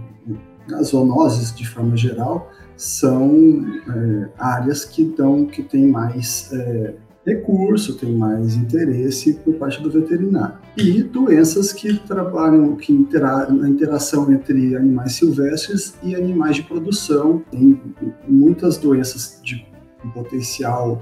nas 0.68 0.88
zoonoses 0.88 1.54
de 1.54 1.68
forma 1.68 1.96
geral 1.96 2.50
são 2.76 3.64
é, 3.88 4.28
áreas 4.38 4.84
que 4.84 5.04
dão 5.04 5.46
que 5.46 5.62
tem 5.62 5.86
mais 5.86 6.50
é, 6.52 6.94
recurso, 7.24 7.94
tem 7.96 8.12
mais 8.12 8.56
interesse 8.56 9.34
por 9.34 9.54
parte 9.54 9.82
do 9.82 9.90
veterinário. 9.90 10.56
E 10.76 11.02
doenças 11.02 11.72
que 11.72 11.96
trabalham 12.06 12.76
que 12.76 12.92
intera 12.92 13.48
na 13.50 13.68
interação 13.68 14.32
entre 14.32 14.74
animais 14.76 15.12
silvestres 15.14 15.94
e 16.02 16.14
animais 16.14 16.56
de 16.56 16.62
produção. 16.64 17.42
Tem 17.50 17.80
muitas 18.26 18.76
doenças 18.76 19.40
de 19.42 19.66
potencial 20.12 21.00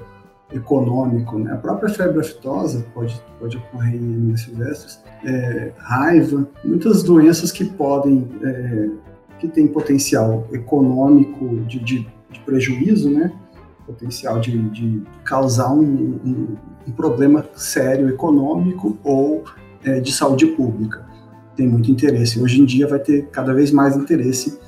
econômico, 0.53 1.39
né? 1.39 1.53
A 1.53 1.57
própria 1.57 1.89
febre 1.89 2.21
aftosa 2.21 2.85
pode, 2.93 3.21
pode 3.39 3.57
ocorrer 3.57 3.95
em 3.95 4.15
animais 4.15 4.43
silvestres, 4.43 5.01
é, 5.25 5.73
raiva, 5.77 6.49
muitas 6.65 7.03
doenças 7.03 7.53
que 7.53 7.65
podem, 7.65 8.29
é, 8.43 8.91
que 9.39 9.49
têm 9.49 9.69
potencial 9.69 10.47
econômico 10.53 11.57
de, 11.67 11.79
de, 11.79 12.07
de 12.31 12.41
prejuízo, 12.45 13.11
né? 13.11 13.33
Potencial 13.91 14.39
de, 14.39 14.57
de 14.71 15.03
causar 15.25 15.73
um, 15.73 15.83
um, 15.83 16.57
um, 16.87 16.93
problema 16.93 17.45
sério 17.57 18.09
econômico 18.09 18.97
ou 19.03 19.43
é, 19.85 19.99
de 19.99 20.13
saúde 20.13 20.47
pública. 20.47 21.05
Tem 21.57 21.67
muito 21.67 21.91
interesse. 21.91 22.41
Hoje 22.41 22.61
em 22.61 22.65
dia 22.65 22.87
vai 22.87 23.01
ter 23.01 23.27
cada 23.31 23.53
vez 23.53 23.73
mais 23.73 23.97
interesse. 23.97 24.61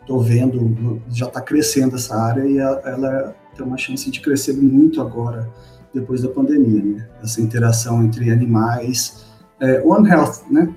Estou 0.00 0.18
vendo, 0.18 1.00
já 1.10 1.26
está 1.26 1.42
crescendo 1.42 1.96
essa 1.96 2.16
área 2.16 2.46
e 2.46 2.56
ela 2.56 3.36
tem 3.54 3.66
uma 3.66 3.76
chance 3.76 4.10
de 4.10 4.18
crescer 4.18 4.54
muito 4.54 5.02
agora, 5.02 5.46
depois 5.92 6.22
da 6.22 6.30
pandemia, 6.30 6.82
né? 6.82 7.08
Essa 7.22 7.42
interação 7.42 8.02
entre 8.02 8.30
animais, 8.30 9.26
é, 9.60 9.82
One 9.84 10.08
Health, 10.08 10.50
né? 10.50 10.74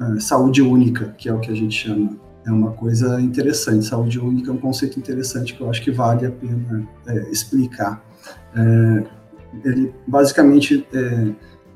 É, 0.00 0.18
saúde 0.18 0.62
única, 0.62 1.14
que 1.16 1.28
é 1.28 1.32
o 1.32 1.38
que 1.38 1.52
a 1.52 1.54
gente 1.54 1.76
chama. 1.76 2.10
É 2.50 2.52
uma 2.52 2.72
coisa 2.72 3.20
interessante. 3.20 3.86
Saúde 3.86 4.18
única 4.18 4.50
é 4.50 4.54
um 4.54 4.58
conceito 4.58 4.98
interessante 4.98 5.54
que 5.54 5.60
eu 5.60 5.70
acho 5.70 5.82
que 5.82 5.90
vale 5.90 6.26
a 6.26 6.30
pena 6.30 6.88
é, 7.06 7.30
explicar. 7.30 8.04
É, 8.54 9.04
ele 9.64 9.94
basicamente 10.06 10.86
é, 10.92 11.32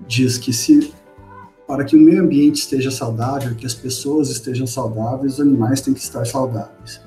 diz 0.07 0.39
que 0.39 0.53
se 0.53 0.93
para 1.67 1.83
que 1.85 1.97
o 1.97 1.99
meio 1.99 2.23
ambiente 2.23 2.57
esteja 2.57 2.91
saudável, 2.91 3.55
que 3.55 3.65
as 3.65 3.75
pessoas 3.75 4.29
estejam 4.29 4.67
saudáveis, 4.67 5.35
os 5.35 5.41
animais 5.41 5.81
têm 5.81 5.95
que 5.95 6.01
estar 6.01 6.25
saudáveis 6.27 7.01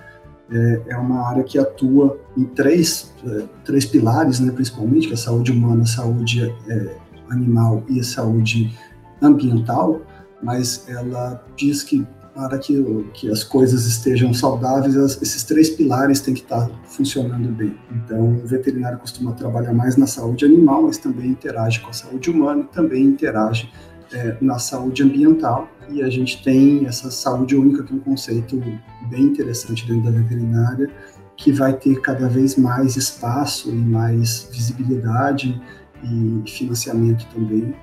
é, 0.51 0.81
é 0.89 0.97
uma 0.97 1.27
área 1.27 1.43
que 1.43 1.57
atua 1.57 2.19
em 2.35 2.45
três, 2.45 3.13
é, 3.25 3.43
três 3.65 3.85
pilares, 3.85 4.39
né, 4.39 4.51
principalmente, 4.51 5.07
que 5.07 5.13
é 5.13 5.15
a 5.15 5.17
saúde 5.17 5.51
humana, 5.51 5.83
a 5.83 5.87
saúde 5.87 6.53
é, 6.69 6.95
animal 7.29 7.83
e 7.89 7.99
a 7.99 8.03
saúde 8.03 8.73
ambiental, 9.21 10.01
mas 10.41 10.85
ela 10.87 11.43
diz 11.55 11.83
que 11.83 12.05
para 12.37 12.59
que, 12.59 13.09
que 13.15 13.31
as 13.31 13.43
coisas 13.43 13.87
estejam 13.87 14.31
saudáveis, 14.31 14.95
esses 14.95 15.43
três 15.43 15.71
pilares 15.71 16.19
têm 16.19 16.35
que 16.35 16.41
estar 16.41 16.69
funcionando 16.83 17.49
bem. 17.49 17.75
Então, 17.91 18.35
o 18.35 18.45
veterinário 18.45 18.99
costuma 18.99 19.31
trabalhar 19.31 19.73
mais 19.73 19.97
na 19.97 20.05
saúde 20.05 20.45
animal, 20.45 20.83
mas 20.83 20.99
também 20.99 21.31
interage 21.31 21.79
com 21.79 21.89
a 21.89 21.93
saúde 21.93 22.29
humana 22.29 22.63
também 22.71 23.05
interage 23.05 23.71
é, 24.13 24.37
na 24.39 24.59
saúde 24.59 25.01
ambiental 25.01 25.67
e 25.89 26.03
a 26.03 26.09
gente 26.11 26.43
tem 26.43 26.85
essa 26.85 27.09
saúde 27.09 27.55
única, 27.55 27.81
que 27.81 27.91
é 27.91 27.95
um 27.95 27.99
conceito 27.99 28.61
bem 29.09 29.23
interessante 29.23 29.87
dentro 29.87 30.11
da 30.11 30.11
veterinária, 30.11 30.91
que 31.35 31.51
vai 31.51 31.73
ter 31.73 31.99
cada 32.01 32.29
vez 32.29 32.55
mais 32.55 32.95
espaço 32.95 33.71
e 33.71 33.75
mais 33.75 34.47
visibilidade 34.51 35.59
e 36.03 36.43
financiamento 36.47 37.25
também 37.33 37.73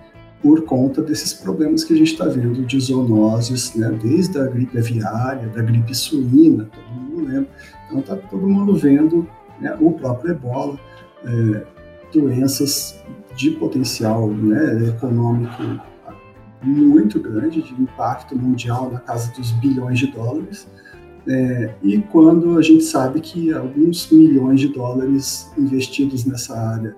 por 0.45 0.61
conta 0.67 1.01
desses 1.01 1.33
problemas 1.33 1.85
que 1.85 1.95
a 1.95 1.97
gente 1.97 2.13
está 2.13 2.27
vendo 2.27 2.67
de 2.67 2.79
zoonoses, 2.79 3.75
né, 3.75 3.99
desde 4.03 4.39
a 4.39 4.45
gripe 4.45 4.77
aviária, 4.77 5.49
da 5.49 5.63
gripe 5.63 5.95
suína, 5.95 6.67
todo 6.71 6.85
mundo 6.85 7.27
lembra. 7.27 7.49
Então 7.87 8.01
está 8.01 8.17
todo 8.17 8.47
mundo 8.47 8.77
vendo 8.77 9.27
né, 9.59 9.75
o 9.81 9.93
próprio 9.93 10.33
ebola, 10.33 10.79
é, 11.25 11.63
doenças 12.13 13.03
de 13.35 13.53
potencial 13.53 14.29
né, 14.31 14.87
econômico 14.87 15.63
muito 16.63 17.19
grande 17.19 17.63
de 17.63 17.73
impacto 17.81 18.37
mundial 18.37 18.91
na 18.91 19.01
casa 19.01 19.33
dos 19.33 19.51
bilhões 19.53 19.99
de 19.99 20.09
dólares. 20.09 20.69
É, 21.27 21.75
e 21.83 21.99
quando 22.13 22.59
a 22.59 22.63
gente 22.63 22.85
sabe 22.85 23.19
que 23.23 23.51
alguns 23.51 24.11
milhões 24.11 24.61
de 24.61 24.69
dólares 24.69 25.51
investidos 25.57 26.27
nessa 26.27 26.55
área 26.55 26.95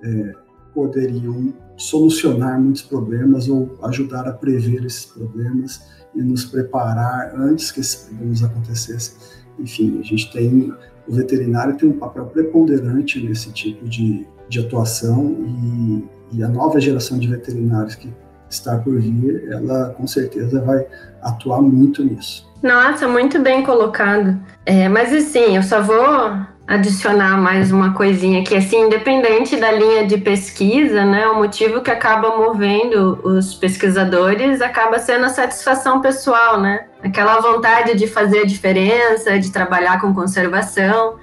é, 0.00 0.32
poderiam 0.72 1.52
solucionar 1.76 2.60
muitos 2.60 2.82
problemas 2.82 3.48
ou 3.48 3.78
ajudar 3.84 4.26
a 4.28 4.32
prever 4.32 4.84
esses 4.84 5.06
problemas 5.06 5.82
e 6.14 6.22
nos 6.22 6.44
preparar 6.44 7.34
antes 7.36 7.72
que 7.72 7.80
esses 7.80 8.06
problemas 8.06 8.42
acontecessem. 8.42 9.16
Enfim, 9.58 9.98
a 10.00 10.02
gente 10.02 10.32
tem 10.32 10.72
o 11.06 11.14
veterinário 11.14 11.76
tem 11.76 11.88
um 11.88 11.98
papel 11.98 12.26
preponderante 12.26 13.20
nesse 13.20 13.52
tipo 13.52 13.86
de, 13.88 14.26
de 14.48 14.60
atuação 14.60 15.36
e, 15.46 16.04
e 16.32 16.42
a 16.42 16.48
nova 16.48 16.80
geração 16.80 17.18
de 17.18 17.28
veterinários 17.28 17.94
que 17.94 18.12
está 18.48 18.78
por 18.78 18.98
vir, 19.00 19.48
ela 19.50 19.90
com 19.90 20.06
certeza 20.06 20.60
vai 20.62 20.86
atuar 21.20 21.60
muito 21.60 22.04
nisso. 22.04 22.50
Nossa, 22.62 23.06
muito 23.06 23.38
bem 23.40 23.62
colocado. 23.62 24.40
É, 24.64 24.88
mas 24.88 25.12
assim, 25.12 25.56
eu 25.56 25.62
só 25.62 25.82
vou 25.82 26.53
adicionar 26.66 27.36
mais 27.36 27.70
uma 27.70 27.92
coisinha 27.92 28.42
que 28.42 28.56
assim, 28.56 28.86
independente 28.86 29.56
da 29.56 29.70
linha 29.70 30.06
de 30.06 30.16
pesquisa, 30.16 31.04
né, 31.04 31.26
o 31.28 31.36
motivo 31.36 31.82
que 31.82 31.90
acaba 31.90 32.36
movendo 32.36 33.20
os 33.22 33.54
pesquisadores 33.54 34.62
acaba 34.62 34.98
sendo 34.98 35.26
a 35.26 35.28
satisfação 35.28 36.00
pessoal, 36.00 36.60
né? 36.60 36.86
Aquela 37.02 37.38
vontade 37.40 37.94
de 37.94 38.06
fazer 38.06 38.40
a 38.40 38.46
diferença, 38.46 39.38
de 39.38 39.52
trabalhar 39.52 40.00
com 40.00 40.14
conservação, 40.14 41.16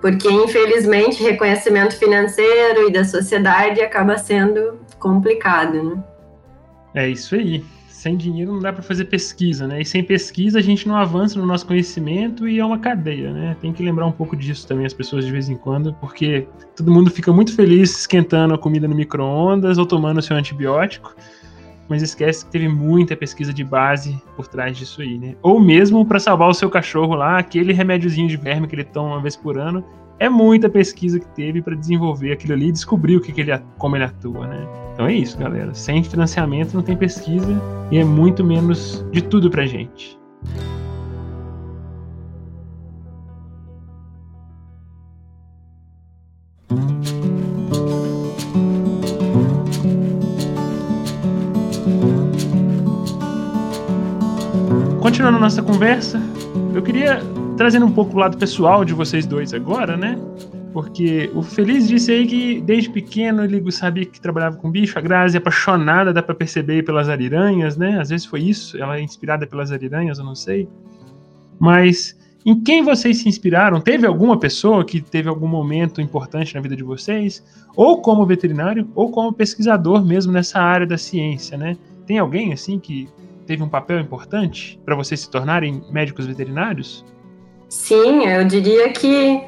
porque 0.00 0.30
infelizmente 0.30 1.22
reconhecimento 1.22 1.96
financeiro 1.96 2.88
e 2.88 2.92
da 2.92 3.04
sociedade 3.04 3.82
acaba 3.82 4.16
sendo 4.16 4.80
complicado, 4.98 5.82
né? 5.82 6.02
É 6.94 7.08
isso 7.08 7.34
aí 7.34 7.62
sem 7.98 8.16
dinheiro 8.16 8.52
não 8.52 8.60
dá 8.60 8.72
para 8.72 8.80
fazer 8.80 9.06
pesquisa, 9.06 9.66
né? 9.66 9.80
E 9.80 9.84
sem 9.84 10.04
pesquisa 10.04 10.60
a 10.60 10.62
gente 10.62 10.86
não 10.86 10.94
avança 10.94 11.36
no 11.36 11.44
nosso 11.44 11.66
conhecimento 11.66 12.46
e 12.46 12.60
é 12.60 12.64
uma 12.64 12.78
cadeia, 12.78 13.32
né? 13.32 13.56
Tem 13.60 13.72
que 13.72 13.82
lembrar 13.82 14.06
um 14.06 14.12
pouco 14.12 14.36
disso 14.36 14.68
também 14.68 14.86
as 14.86 14.94
pessoas 14.94 15.26
de 15.26 15.32
vez 15.32 15.48
em 15.48 15.56
quando, 15.56 15.92
porque 15.94 16.46
todo 16.76 16.92
mundo 16.92 17.10
fica 17.10 17.32
muito 17.32 17.52
feliz 17.52 17.98
esquentando 17.98 18.54
a 18.54 18.58
comida 18.58 18.86
no 18.86 18.94
micro-ondas 18.94 19.78
ou 19.78 19.84
tomando 19.84 20.22
seu 20.22 20.36
antibiótico, 20.36 21.12
mas 21.88 22.00
esquece 22.00 22.44
que 22.44 22.52
teve 22.52 22.68
muita 22.68 23.16
pesquisa 23.16 23.52
de 23.52 23.64
base 23.64 24.16
por 24.36 24.46
trás 24.46 24.76
disso 24.76 25.02
aí, 25.02 25.18
né? 25.18 25.34
Ou 25.42 25.58
mesmo 25.58 26.06
para 26.06 26.20
salvar 26.20 26.48
o 26.48 26.54
seu 26.54 26.70
cachorro 26.70 27.16
lá, 27.16 27.36
aquele 27.36 27.72
remédiozinho 27.72 28.28
de 28.28 28.36
verme 28.36 28.68
que 28.68 28.76
ele 28.76 28.84
toma 28.84 29.16
uma 29.16 29.20
vez 29.20 29.34
por 29.34 29.58
ano, 29.58 29.84
é 30.18 30.28
muita 30.28 30.68
pesquisa 30.68 31.20
que 31.20 31.28
teve 31.28 31.62
para 31.62 31.74
desenvolver 31.74 32.32
aquilo 32.32 32.54
ali 32.54 32.68
e 32.68 32.72
descobrir 32.72 33.16
o 33.16 33.20
que, 33.20 33.32
que 33.32 33.40
ele, 33.40 33.56
como 33.78 33.96
ele 33.96 34.04
atua, 34.04 34.46
né? 34.46 34.66
Então 34.92 35.06
é 35.06 35.14
isso, 35.14 35.38
galera. 35.38 35.72
Sem 35.74 36.02
financiamento 36.02 36.74
não 36.74 36.82
tem 36.82 36.96
pesquisa 36.96 37.62
e 37.90 37.98
é 37.98 38.04
muito 38.04 38.44
menos 38.44 39.04
de 39.12 39.22
tudo 39.22 39.48
pra 39.48 39.64
gente. 39.64 40.18
Continuando 55.00 55.38
nossa 55.38 55.62
conversa, 55.62 56.20
eu 56.74 56.82
queria 56.82 57.22
trazendo 57.58 57.86
um 57.86 57.90
pouco 57.90 58.14
o 58.14 58.20
lado 58.20 58.38
pessoal 58.38 58.84
de 58.84 58.94
vocês 58.94 59.26
dois 59.26 59.52
agora, 59.52 59.96
né? 59.96 60.16
Porque 60.72 61.28
o 61.34 61.42
Feliz 61.42 61.88
disse 61.88 62.12
aí 62.12 62.24
que 62.24 62.60
desde 62.60 62.88
pequeno 62.88 63.42
ele 63.42 63.72
sabia 63.72 64.06
que 64.06 64.20
trabalhava 64.20 64.56
com 64.56 64.70
bicho, 64.70 64.96
a 64.96 65.02
Grazi 65.02 65.36
é 65.36 65.38
apaixonada, 65.38 66.12
dá 66.12 66.22
para 66.22 66.36
perceber 66.36 66.84
pelas 66.84 67.08
ariranhas, 67.08 67.76
né? 67.76 68.00
Às 68.00 68.10
vezes 68.10 68.24
foi 68.24 68.42
isso, 68.42 68.78
ela 68.78 68.96
é 68.96 69.02
inspirada 69.02 69.44
pelas 69.44 69.72
ariranhas, 69.72 70.20
eu 70.20 70.24
não 70.24 70.36
sei. 70.36 70.68
Mas 71.58 72.16
em 72.46 72.62
quem 72.62 72.84
vocês 72.84 73.18
se 73.18 73.28
inspiraram? 73.28 73.80
Teve 73.80 74.06
alguma 74.06 74.38
pessoa 74.38 74.84
que 74.84 75.00
teve 75.00 75.28
algum 75.28 75.48
momento 75.48 76.00
importante 76.00 76.54
na 76.54 76.60
vida 76.60 76.76
de 76.76 76.84
vocês? 76.84 77.44
Ou 77.74 78.00
como 78.00 78.24
veterinário, 78.24 78.88
ou 78.94 79.10
como 79.10 79.32
pesquisador 79.32 80.06
mesmo 80.06 80.30
nessa 80.30 80.60
área 80.60 80.86
da 80.86 80.96
ciência, 80.96 81.58
né? 81.58 81.76
Tem 82.06 82.18
alguém 82.18 82.52
assim 82.52 82.78
que 82.78 83.08
teve 83.46 83.64
um 83.64 83.68
papel 83.68 83.98
importante 83.98 84.78
para 84.84 84.94
vocês 84.94 85.18
se 85.18 85.28
tornarem 85.28 85.82
médicos 85.90 86.24
veterinários? 86.24 87.04
Sim, 87.68 88.26
eu 88.26 88.44
diria 88.44 88.90
que 88.92 89.42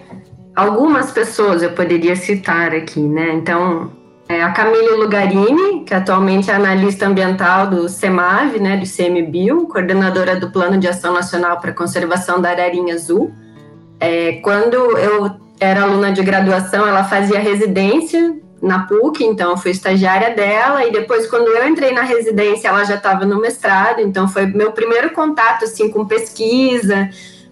algumas 0.54 1.10
pessoas 1.10 1.62
eu 1.62 1.72
poderia 1.72 2.14
citar 2.14 2.74
aqui, 2.74 3.00
né? 3.00 3.32
Então, 3.32 3.90
é 4.28 4.42
a 4.42 4.52
Camille 4.52 4.96
Lugarini, 4.96 5.84
que 5.84 5.92
atualmente 5.94 6.50
é 6.50 6.54
analista 6.54 7.06
ambiental 7.06 7.66
do 7.66 7.88
CEMAV, 7.88 8.60
né, 8.60 8.76
do 8.76 8.86
CMBio, 8.86 9.66
coordenadora 9.66 10.36
do 10.36 10.50
Plano 10.52 10.78
de 10.78 10.86
Ação 10.86 11.12
Nacional 11.12 11.58
para 11.58 11.70
a 11.70 11.74
Conservação 11.74 12.40
da 12.40 12.50
Ararinha 12.50 12.94
Azul. 12.94 13.32
É, 13.98 14.34
quando 14.34 14.74
eu 14.98 15.34
era 15.58 15.82
aluna 15.82 16.12
de 16.12 16.22
graduação, 16.22 16.86
ela 16.86 17.02
fazia 17.04 17.40
residência 17.40 18.38
na 18.62 18.86
PUC, 18.86 19.24
então 19.24 19.50
eu 19.50 19.56
fui 19.56 19.72
estagiária 19.72 20.34
dela, 20.34 20.86
e 20.86 20.92
depois, 20.92 21.26
quando 21.26 21.48
eu 21.48 21.66
entrei 21.66 21.92
na 21.92 22.02
residência, 22.02 22.68
ela 22.68 22.84
já 22.84 22.94
estava 22.94 23.24
no 23.24 23.40
mestrado, 23.40 24.00
então 24.00 24.28
foi 24.28 24.46
meu 24.46 24.70
primeiro 24.72 25.10
contato, 25.10 25.64
assim, 25.64 25.90
com 25.90 26.04
pesquisa, 26.06 27.08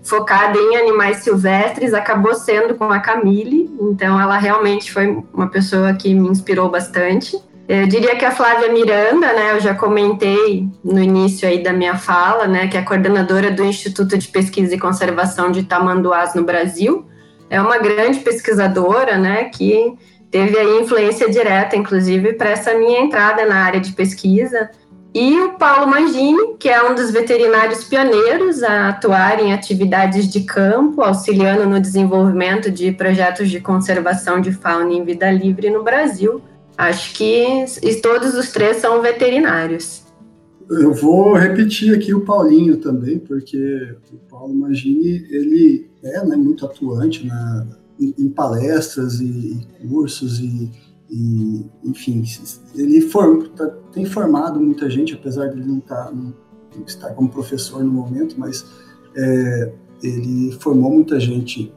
focada 0.09 0.59
em 0.59 0.77
animais 0.77 1.19
silvestres, 1.19 1.93
acabou 1.93 2.35
sendo 2.35 2.75
com 2.75 2.85
a 2.85 2.99
Camille, 2.99 3.71
então 3.81 4.19
ela 4.21 4.39
realmente 4.39 4.91
foi 4.91 5.23
uma 5.33 5.49
pessoa 5.49 5.93
que 5.93 6.15
me 6.15 6.29
inspirou 6.29 6.71
bastante. 6.71 7.39
Eu 7.69 7.87
diria 7.87 8.17
que 8.17 8.25
a 8.25 8.31
Flávia 8.31 8.73
Miranda, 8.73 9.31
né, 9.35 9.53
eu 9.53 9.61
já 9.61 9.75
comentei 9.75 10.67
no 10.83 10.99
início 10.99 11.47
aí 11.47 11.63
da 11.63 11.73
minha 11.73 11.97
fala, 11.97 12.47
né, 12.47 12.67
que 12.67 12.79
é 12.79 12.83
coordenadora 12.83 13.51
do 13.51 13.63
Instituto 13.63 14.17
de 14.17 14.29
Pesquisa 14.29 14.75
e 14.75 14.79
Conservação 14.79 15.53
de 15.53 15.65
Tamanduás 15.65 16.35
no 16.35 16.43
Brasil, 16.43 17.07
é 17.51 17.61
uma 17.61 17.77
grande 17.77 18.21
pesquisadora, 18.21 19.19
né, 19.19 19.45
que 19.45 19.95
teve 20.31 20.59
aí 20.59 20.81
influência 20.81 21.29
direta, 21.29 21.77
inclusive, 21.77 22.33
para 22.33 22.51
essa 22.51 22.73
minha 22.75 23.01
entrada 23.01 23.45
na 23.45 23.57
área 23.57 23.81
de 23.81 23.93
pesquisa. 23.93 24.71
E 25.15 25.41
o 25.41 25.55
Paulo 25.55 25.91
Mangini, 25.91 26.55
que 26.59 26.69
é 26.69 26.89
um 26.89 26.95
dos 26.95 27.11
veterinários 27.11 27.83
pioneiros 27.85 28.63
a 28.63 28.91
atuar 28.91 29.41
em 29.41 29.53
atividades 29.53 30.31
de 30.31 30.41
campo, 30.43 31.03
auxiliando 31.03 31.67
no 31.67 31.81
desenvolvimento 31.81 32.71
de 32.71 32.93
projetos 32.93 33.49
de 33.51 33.59
conservação 33.59 34.41
de 34.41 34.53
fauna 34.53 34.93
em 34.93 35.05
vida 35.05 35.31
livre 35.31 35.71
no 35.71 35.83
Brasil. 35.83 36.43
Acho 36.77 37.15
que 37.15 37.65
todos 38.03 38.35
os 38.35 38.53
três 38.53 38.77
são 38.77 39.01
veterinários. 39.01 40.03
Eu 40.71 40.93
vou 40.93 41.33
repetir 41.35 41.95
aqui 41.95 42.13
o 42.13 42.21
Paulinho 42.21 42.77
também, 42.77 43.19
porque 43.19 43.97
o 44.13 44.19
Paulo 44.29 44.55
Mangini, 44.55 45.27
ele 45.31 45.91
é 46.05 46.25
né, 46.25 46.37
muito 46.37 46.67
atuante 46.67 47.27
na, 47.27 47.67
em, 47.99 48.15
em 48.19 48.29
palestras 48.29 49.19
e, 49.21 49.67
e 49.83 49.89
cursos 49.89 50.39
e 50.39 50.71
e, 51.11 51.67
enfim, 51.85 52.23
ele 52.75 53.01
form, 53.01 53.45
tá, 53.49 53.67
tem 53.93 54.05
formado 54.05 54.61
muita 54.61 54.91
gente, 54.91 55.15
apesar 55.15 55.49
de 55.49 55.59
ele 55.59 55.67
não, 55.67 55.81
tá, 55.81 56.11
não 56.13 56.35
estar 56.87 57.11
como 57.15 57.29
professor 57.29 57.83
no 57.83 57.91
momento, 57.91 58.35
mas 58.39 58.67
é, 59.17 59.73
ele 60.03 60.53
formou 60.61 60.91
muita 60.91 61.19
gente 61.19 61.73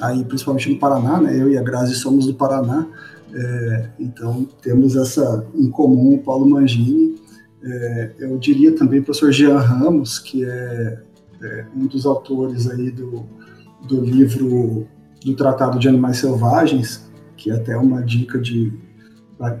aí, 0.00 0.24
principalmente 0.24 0.70
no 0.70 0.78
Paraná, 0.78 1.20
né? 1.20 1.40
Eu 1.40 1.50
e 1.50 1.56
a 1.56 1.62
Grazi 1.62 1.94
somos 1.94 2.26
do 2.26 2.34
Paraná, 2.34 2.86
é, 3.32 3.88
então 3.98 4.46
temos 4.60 4.96
essa 4.96 5.46
em 5.54 5.70
comum 5.70 6.14
o 6.14 6.22
Paulo 6.22 6.48
Mangini. 6.48 7.14
É, 7.62 8.12
eu 8.18 8.36
diria 8.38 8.72
também 8.72 9.00
o 9.00 9.02
professor 9.02 9.32
Jean 9.32 9.58
Ramos, 9.58 10.18
que 10.18 10.44
é, 10.44 10.98
é 11.42 11.66
um 11.74 11.86
dos 11.86 12.04
autores 12.04 12.68
aí 12.68 12.90
do, 12.90 13.24
do 13.88 14.00
livro 14.00 14.86
do 15.24 15.34
Tratado 15.34 15.78
de 15.78 15.88
Animais 15.88 16.18
Selvagens, 16.18 17.10
que 17.44 17.50
é 17.50 17.54
até 17.54 17.76
uma 17.76 18.02
dica 18.02 18.38
de 18.38 18.72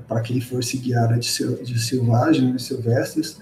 para 0.08 0.20
quem 0.22 0.40
for 0.40 0.64
seguir 0.64 0.94
a 0.94 1.02
área 1.02 1.18
de, 1.18 1.28
de 1.62 1.78
silvagem, 1.78 2.52
né, 2.52 2.58
silvestres, 2.58 3.38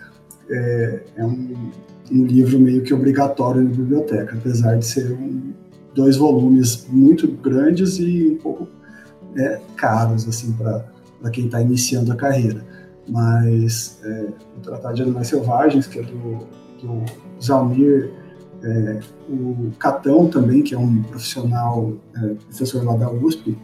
é, 0.51 1.03
é 1.16 1.24
um, 1.24 1.70
um, 2.11 2.26
livro 2.26 2.59
meio 2.59 2.82
que 2.82 2.93
obrigatório 2.93 3.62
na 3.62 3.70
biblioteca, 3.70 4.34
apesar 4.36 4.76
de 4.76 4.84
ser 4.84 5.12
um, 5.12 5.53
dois 5.95 6.16
volumes 6.16 6.88
muito 6.88 7.28
grandes 7.28 8.01
e 8.01 8.32
um 8.32 8.38
pouco 8.38 8.66
é, 9.36 9.61
caros 9.76 10.26
assim 10.26 10.53
para 10.55 11.30
quem 11.30 11.47
está 11.47 11.61
iniciando 11.61 12.11
a 12.11 12.16
carreira. 12.16 12.64
Mas 13.09 14.01
é, 14.03 14.26
o 14.57 14.61
Tratado 14.61 14.97
de 14.97 15.03
Animais 15.03 15.28
Selvagens, 15.28 15.86
que 15.86 16.01
é 16.01 16.03
do, 16.03 16.49
do 16.82 17.05
Zalmir, 17.40 18.11
é, 18.64 19.01
o 19.28 19.70
Catão 19.78 20.26
também, 20.26 20.62
que 20.62 20.74
é 20.74 20.78
um 20.78 21.03
profissional, 21.05 21.93
é, 22.16 22.34
professor 22.49 22.84
lá 22.84 22.97
da 22.97 23.09
USP, 23.09 23.57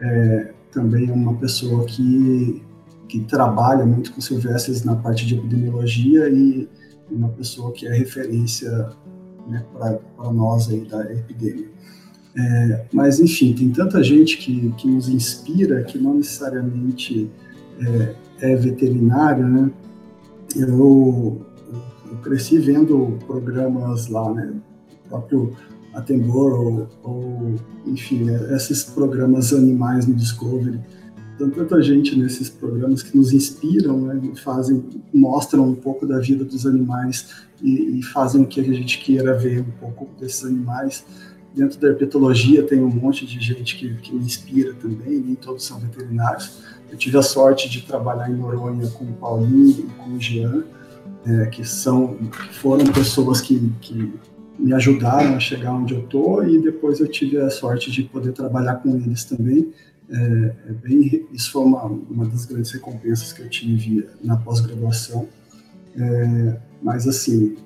é, 0.00 0.52
também 0.70 1.08
é 1.08 1.12
uma 1.12 1.34
pessoa 1.34 1.84
que, 1.84 2.62
que 3.08 3.20
trabalha 3.20 3.84
muito 3.86 4.12
com 4.12 4.20
silvestres 4.20 4.84
na 4.84 4.96
parte 4.96 5.26
de 5.26 5.34
epidemiologia 5.34 6.28
e 6.28 6.68
uma 7.10 7.28
pessoa 7.28 7.72
que 7.72 7.86
é 7.86 7.92
referência 7.92 8.90
né, 9.48 9.64
para 9.72 10.32
nós 10.32 10.68
aí 10.68 10.80
da 10.80 11.02
epidemia. 11.12 11.70
É, 12.38 12.84
mas, 12.92 13.18
enfim, 13.18 13.54
tem 13.54 13.70
tanta 13.70 14.02
gente 14.02 14.36
que, 14.36 14.70
que 14.72 14.86
nos 14.86 15.08
inspira 15.08 15.82
que 15.82 15.96
não 15.96 16.14
necessariamente 16.14 17.30
é, 17.80 18.14
é 18.52 18.56
veterinário, 18.56 19.46
né? 19.46 19.70
Eu, 20.54 21.40
eu, 22.10 22.16
cresci 22.22 22.58
vendo 22.58 23.18
programas 23.26 24.08
lá, 24.08 24.32
né? 24.34 24.52
O 25.06 25.08
próprio 25.08 25.56
Atembor 25.96 26.52
ou, 26.52 26.88
ou, 27.02 27.54
enfim, 27.86 28.28
é, 28.28 28.54
esses 28.54 28.84
programas 28.84 29.52
animais 29.52 30.06
no 30.06 30.14
Discovery. 30.14 30.78
Tem 31.38 31.50
tanta 31.50 31.82
gente 31.82 32.18
nesses 32.18 32.50
programas 32.50 33.02
que 33.02 33.16
nos 33.16 33.32
inspiram, 33.32 33.98
né, 34.02 34.20
fazem, 34.42 34.84
mostram 35.12 35.68
um 35.68 35.74
pouco 35.74 36.06
da 36.06 36.18
vida 36.18 36.44
dos 36.44 36.66
animais 36.66 37.30
e, 37.62 37.98
e 37.98 38.02
fazem 38.02 38.42
o 38.42 38.46
que 38.46 38.60
a 38.60 38.64
gente 38.64 38.98
queira 39.02 39.36
ver 39.36 39.60
um 39.60 39.70
pouco 39.80 40.08
desses 40.20 40.44
animais. 40.44 41.04
dentro 41.54 41.80
da 41.80 41.88
herpetologia 41.88 42.62
tem 42.62 42.82
um 42.82 42.90
monte 42.90 43.26
de 43.26 43.40
gente 43.40 43.76
que, 43.76 43.94
que 43.96 44.14
me 44.14 44.24
inspira 44.24 44.74
também, 44.74 45.18
nem 45.18 45.34
todos 45.34 45.64
são 45.64 45.78
veterinários. 45.78 46.62
Eu 46.90 46.96
tive 46.96 47.18
a 47.18 47.22
sorte 47.22 47.68
de 47.68 47.82
trabalhar 47.82 48.30
em 48.30 48.36
Noronha 48.36 48.88
com 48.90 49.04
o 49.04 49.12
Paulinho 49.14 49.80
e 49.80 49.82
com 49.82 50.10
o 50.10 50.20
Jean, 50.20 50.64
é, 51.24 51.46
que 51.46 51.64
são 51.64 52.14
que 52.14 52.54
foram 52.54 52.86
pessoas 52.86 53.40
que, 53.40 53.72
que 53.80 54.12
me 54.58 54.72
ajudaram 54.72 55.34
a 55.34 55.40
chegar 55.40 55.74
onde 55.74 55.94
eu 55.94 56.02
tô 56.02 56.42
e 56.42 56.60
depois 56.60 57.00
eu 57.00 57.08
tive 57.08 57.38
a 57.38 57.50
sorte 57.50 57.90
de 57.90 58.02
poder 58.02 58.32
trabalhar 58.32 58.76
com 58.76 58.96
eles 58.96 59.24
também. 59.24 59.72
É, 60.08 60.54
é 60.68 60.72
bem, 60.72 61.26
isso 61.32 61.52
foi 61.52 61.62
uma, 61.62 61.84
uma 61.84 62.26
das 62.26 62.44
grandes 62.44 62.70
recompensas 62.70 63.32
que 63.32 63.42
eu 63.42 63.48
tive 63.48 64.08
na 64.22 64.36
pós-graduação. 64.36 65.28
É, 65.96 66.56
mas 66.82 67.06
assim, 67.08 67.56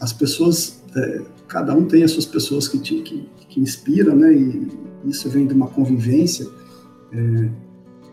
as 0.00 0.12
pessoas, 0.12 0.82
é, 0.94 1.22
cada 1.48 1.74
um 1.74 1.84
tem 1.84 2.02
as 2.02 2.10
suas 2.10 2.26
pessoas 2.26 2.68
que, 2.68 2.78
te, 2.78 3.02
que, 3.02 3.28
que 3.48 3.60
inspiram, 3.60 4.16
né? 4.16 4.32
E 4.34 4.68
isso 5.04 5.28
vem 5.28 5.46
de 5.46 5.54
uma 5.54 5.68
convivência. 5.68 6.46
É, 7.12 7.48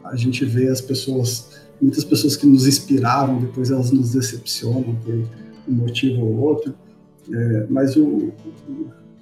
a 0.03 0.15
gente 0.15 0.45
vê 0.45 0.67
as 0.67 0.81
pessoas, 0.81 1.61
muitas 1.81 2.03
pessoas 2.03 2.35
que 2.35 2.45
nos 2.45 2.67
inspiraram, 2.67 3.39
depois 3.39 3.71
elas 3.71 3.91
nos 3.91 4.11
decepcionam 4.11 4.95
por 5.03 5.13
um 5.67 5.73
motivo 5.73 6.21
ou 6.21 6.39
outro. 6.39 6.73
É, 7.31 7.67
mas 7.69 7.95
o, 7.95 8.31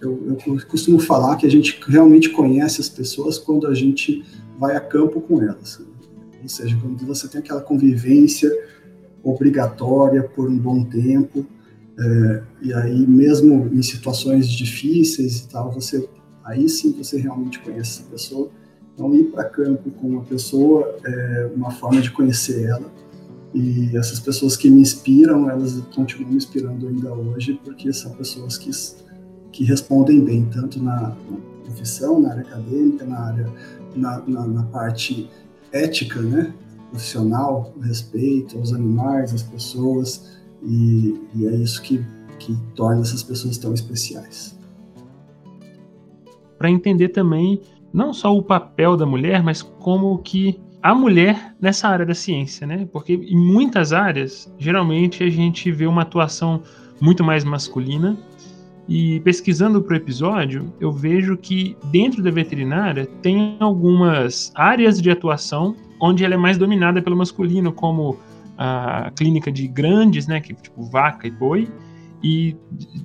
eu, 0.01 0.37
eu, 0.45 0.59
costumo 0.67 0.99
falar 0.99 1.35
que 1.35 1.45
a 1.45 1.51
gente 1.51 1.79
realmente 1.87 2.29
conhece 2.29 2.81
as 2.81 2.89
pessoas 2.89 3.37
quando 3.37 3.67
a 3.67 3.73
gente 3.73 4.23
vai 4.57 4.75
a 4.75 4.79
campo 4.79 5.21
com 5.21 5.41
elas. 5.41 5.79
Ou 6.41 6.49
seja, 6.49 6.75
quando 6.81 7.05
você 7.05 7.27
tem 7.27 7.39
aquela 7.39 7.61
convivência 7.61 8.51
obrigatória 9.23 10.23
por 10.23 10.49
um 10.49 10.57
bom 10.57 10.83
tempo, 10.83 11.45
é, 11.99 12.43
e 12.61 12.73
aí 12.73 13.05
mesmo 13.05 13.69
em 13.71 13.81
situações 13.83 14.49
difíceis 14.49 15.41
e 15.41 15.49
tal, 15.49 15.71
você 15.71 16.07
aí 16.43 16.67
sim 16.67 16.91
você 16.93 17.19
realmente 17.19 17.59
conhece 17.59 17.99
essa 17.99 18.09
pessoa. 18.09 18.49
Então 18.93 19.13
ir 19.13 19.25
para 19.25 19.43
campo 19.43 19.91
com 19.91 20.07
uma 20.07 20.23
pessoa 20.23 20.97
é 21.05 21.51
uma 21.55 21.69
forma 21.69 22.01
de 22.01 22.09
conhecer 22.09 22.63
ela 22.63 22.91
e 23.53 23.95
essas 23.97 24.19
pessoas 24.19 24.55
que 24.55 24.69
me 24.69 24.81
inspiram, 24.81 25.49
elas 25.49 25.81
continuam 25.93 26.31
me 26.31 26.37
inspirando 26.37 26.87
ainda 26.87 27.13
hoje, 27.13 27.59
porque 27.63 27.91
são 27.91 28.11
pessoas 28.11 28.57
que, 28.57 28.71
que 29.51 29.63
respondem 29.63 30.23
bem, 30.23 30.45
tanto 30.45 30.81
na, 30.81 31.15
profissão, 31.65 32.19
na 32.19 32.31
área 32.31 32.41
acadêmica, 32.41 33.05
na 33.05 33.19
área, 33.19 33.53
na, 33.95 34.23
na, 34.27 34.47
na 34.47 34.63
parte 34.63 35.29
ética, 35.71 36.21
né? 36.21 36.53
profissional, 36.89 37.73
respeito 37.81 38.57
aos 38.57 38.73
animais, 38.73 39.33
às 39.33 39.43
pessoas, 39.43 40.39
e, 40.61 41.19
e 41.33 41.47
é 41.47 41.55
isso 41.55 41.81
que, 41.81 42.05
que 42.37 42.55
torna 42.75 43.01
essas 43.01 43.23
pessoas 43.23 43.57
tão 43.57 43.73
especiais. 43.73 44.57
Para 46.57 46.69
entender 46.69 47.09
também 47.09 47.61
não 47.93 48.13
só 48.13 48.35
o 48.35 48.43
papel 48.43 48.95
da 48.95 49.05
mulher, 49.05 49.41
mas 49.41 49.61
como 49.61 50.17
que 50.19 50.59
a 50.81 50.95
mulher 50.95 51.55
nessa 51.59 51.87
área 51.87 52.05
da 52.05 52.13
ciência, 52.13 52.65
né? 52.65 52.87
Porque 52.91 53.13
em 53.13 53.37
muitas 53.37 53.93
áreas, 53.93 54.51
geralmente 54.57 55.23
a 55.23 55.29
gente 55.29 55.71
vê 55.71 55.85
uma 55.85 56.01
atuação 56.01 56.61
muito 56.99 57.23
mais 57.23 57.43
masculina. 57.43 58.17
E 58.87 59.19
pesquisando 59.21 59.81
para 59.81 59.93
o 59.93 59.97
episódio, 59.97 60.73
eu 60.79 60.91
vejo 60.91 61.37
que 61.37 61.77
dentro 61.85 62.21
da 62.21 62.31
veterinária 62.31 63.05
tem 63.21 63.55
algumas 63.59 64.51
áreas 64.55 65.01
de 65.01 65.09
atuação 65.09 65.75
onde 65.99 66.25
ela 66.25 66.33
é 66.33 66.37
mais 66.37 66.57
dominada 66.57 67.01
pelo 67.01 67.15
masculino, 67.15 67.71
como 67.71 68.17
a 68.57 69.11
clínica 69.15 69.51
de 69.51 69.67
grandes, 69.67 70.27
né, 70.27 70.41
que 70.41 70.53
tipo 70.53 70.83
vaca 70.83 71.27
e 71.27 71.31
boi, 71.31 71.69
e 72.23 72.55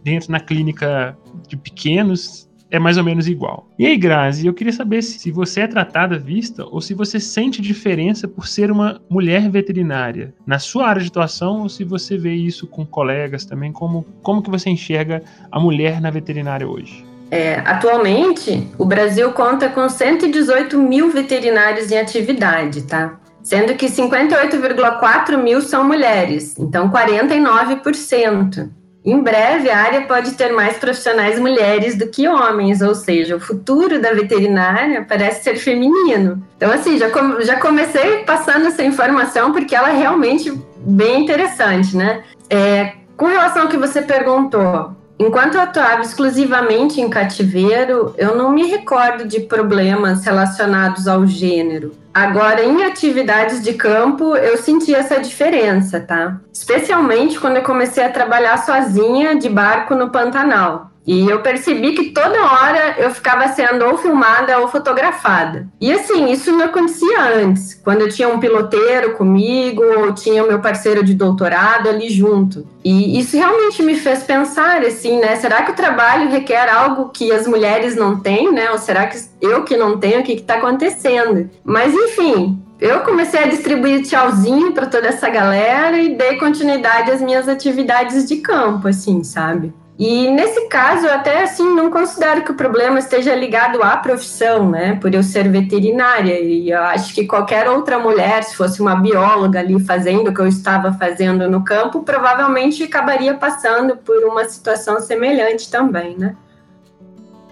dentro 0.02 0.32
na 0.32 0.40
clínica 0.40 1.16
de 1.46 1.56
pequenos 1.56 2.48
é 2.70 2.78
mais 2.78 2.96
ou 2.96 3.04
menos 3.04 3.28
igual. 3.28 3.68
E 3.78 3.86
aí, 3.86 3.96
Grazi, 3.96 4.46
eu 4.46 4.54
queria 4.54 4.72
saber 4.72 5.02
se 5.02 5.30
você 5.30 5.60
é 5.60 5.66
tratada 5.66 6.18
vista 6.18 6.64
ou 6.64 6.80
se 6.80 6.94
você 6.94 7.20
sente 7.20 7.62
diferença 7.62 8.26
por 8.26 8.46
ser 8.46 8.70
uma 8.70 9.00
mulher 9.08 9.48
veterinária 9.48 10.34
na 10.46 10.58
sua 10.58 10.88
área 10.88 11.02
de 11.02 11.08
atuação 11.08 11.62
ou 11.62 11.68
se 11.68 11.84
você 11.84 12.16
vê 12.16 12.34
isso 12.34 12.66
com 12.66 12.84
colegas 12.84 13.44
também, 13.44 13.72
como, 13.72 14.04
como 14.22 14.42
que 14.42 14.50
você 14.50 14.70
enxerga 14.70 15.22
a 15.50 15.60
mulher 15.60 16.00
na 16.00 16.10
veterinária 16.10 16.68
hoje? 16.68 17.04
É, 17.30 17.56
atualmente, 17.60 18.68
o 18.78 18.84
Brasil 18.84 19.32
conta 19.32 19.68
com 19.68 19.88
118 19.88 20.78
mil 20.78 21.10
veterinários 21.10 21.90
em 21.90 21.98
atividade, 21.98 22.82
tá? 22.82 23.18
Sendo 23.42 23.74
que 23.74 23.86
58,4 23.86 25.36
mil 25.36 25.60
são 25.60 25.84
mulheres, 25.84 26.56
então 26.58 26.90
49%. 26.90 28.68
Em 29.06 29.20
breve, 29.20 29.70
a 29.70 29.78
área 29.78 30.02
pode 30.02 30.32
ter 30.32 30.52
mais 30.52 30.78
profissionais 30.78 31.38
mulheres 31.38 31.96
do 31.96 32.08
que 32.08 32.26
homens, 32.26 32.82
ou 32.82 32.92
seja, 32.92 33.36
o 33.36 33.40
futuro 33.40 34.00
da 34.02 34.12
veterinária 34.12 35.06
parece 35.08 35.44
ser 35.44 35.54
feminino. 35.54 36.44
Então, 36.56 36.72
assim, 36.72 36.98
já, 36.98 37.08
com, 37.08 37.40
já 37.40 37.60
comecei 37.60 38.24
passando 38.24 38.66
essa 38.66 38.82
informação 38.82 39.52
porque 39.52 39.76
ela 39.76 39.90
é 39.90 39.96
realmente 39.96 40.52
bem 40.78 41.22
interessante, 41.22 41.96
né? 41.96 42.24
É, 42.50 42.94
com 43.16 43.26
relação 43.26 43.62
ao 43.62 43.68
que 43.68 43.76
você 43.76 44.02
perguntou, 44.02 44.90
enquanto 45.18 45.54
eu 45.54 45.60
atuava 45.60 46.02
exclusivamente 46.02 47.00
em 47.00 47.08
cativeiro, 47.08 48.14
eu 48.16 48.36
não 48.36 48.50
me 48.50 48.66
recordo 48.66 49.26
de 49.26 49.40
problemas 49.40 50.24
relacionados 50.24 51.08
ao 51.08 51.26
gênero. 51.26 51.92
Agora, 52.12 52.64
em 52.64 52.82
atividades 52.82 53.62
de 53.62 53.74
campo, 53.74 54.34
eu 54.36 54.56
senti 54.56 54.94
essa 54.94 55.20
diferença, 55.20 56.00
tá? 56.00 56.40
Especialmente 56.52 57.38
quando 57.38 57.56
eu 57.56 57.62
comecei 57.62 58.02
a 58.02 58.10
trabalhar 58.10 58.56
sozinha 58.56 59.36
de 59.36 59.50
barco 59.50 59.94
no 59.94 60.10
Pantanal. 60.10 60.90
E 61.06 61.30
eu 61.30 61.40
percebi 61.40 61.92
que 61.92 62.10
toda 62.10 62.44
hora 62.44 62.96
eu 62.98 63.10
ficava 63.10 63.46
sendo 63.48 63.84
ou 63.84 63.96
filmada 63.96 64.58
ou 64.58 64.68
fotografada. 64.68 65.68
E 65.80 65.92
assim, 65.92 66.32
isso 66.32 66.50
não 66.50 66.64
acontecia 66.64 67.20
antes, 67.44 67.74
quando 67.74 68.00
eu 68.00 68.08
tinha 68.08 68.28
um 68.28 68.40
piloteiro 68.40 69.12
comigo, 69.12 69.82
ou 69.84 70.12
tinha 70.12 70.42
o 70.42 70.48
meu 70.48 70.60
parceiro 70.60 71.04
de 71.04 71.14
doutorado 71.14 71.88
ali 71.88 72.08
junto. 72.08 72.66
E 72.84 73.18
isso 73.18 73.36
realmente 73.36 73.82
me 73.82 73.94
fez 73.94 74.24
pensar 74.24 74.82
assim, 74.82 75.20
né? 75.20 75.36
Será 75.36 75.62
que 75.62 75.72
o 75.72 75.76
trabalho 75.76 76.30
requer 76.30 76.68
algo 76.68 77.10
que 77.10 77.30
as 77.30 77.46
mulheres 77.46 77.94
não 77.94 78.18
têm, 78.18 78.52
né? 78.52 78.70
Ou 78.72 78.78
será 78.78 79.06
que 79.06 79.18
eu 79.40 79.62
que 79.62 79.76
não 79.76 79.98
tenho, 79.98 80.20
o 80.20 80.24
que 80.24 80.32
está 80.32 80.54
acontecendo? 80.54 81.48
Mas 81.64 81.94
enfim, 81.94 82.60
eu 82.80 83.00
comecei 83.00 83.44
a 83.44 83.46
distribuir 83.46 84.02
tchauzinho 84.02 84.72
para 84.72 84.86
toda 84.86 85.08
essa 85.08 85.28
galera 85.30 85.98
e 85.98 86.14
dei 86.14 86.36
continuidade 86.36 87.10
às 87.10 87.22
minhas 87.22 87.48
atividades 87.48 88.28
de 88.28 88.36
campo, 88.36 88.88
assim, 88.88 89.24
sabe? 89.24 89.72
E 89.98 90.30
nesse 90.30 90.68
caso, 90.68 91.06
eu 91.06 91.12
até 91.12 91.42
assim 91.42 91.74
não 91.74 91.90
considero 91.90 92.44
que 92.44 92.52
o 92.52 92.54
problema 92.54 92.98
esteja 92.98 93.34
ligado 93.34 93.82
à 93.82 93.96
profissão, 93.96 94.70
né? 94.70 94.96
Por 94.96 95.14
eu 95.14 95.22
ser 95.22 95.48
veterinária. 95.48 96.38
E 96.38 96.70
eu 96.70 96.82
acho 96.82 97.14
que 97.14 97.26
qualquer 97.26 97.66
outra 97.68 97.98
mulher, 97.98 98.44
se 98.44 98.54
fosse 98.54 98.82
uma 98.82 98.94
bióloga 98.94 99.58
ali 99.58 99.80
fazendo 99.80 100.28
o 100.28 100.34
que 100.34 100.40
eu 100.40 100.46
estava 100.46 100.92
fazendo 100.92 101.48
no 101.50 101.64
campo, 101.64 102.02
provavelmente 102.02 102.82
acabaria 102.82 103.34
passando 103.34 103.96
por 103.96 104.22
uma 104.24 104.44
situação 104.44 105.00
semelhante 105.00 105.70
também, 105.70 106.14
né? 106.18 106.36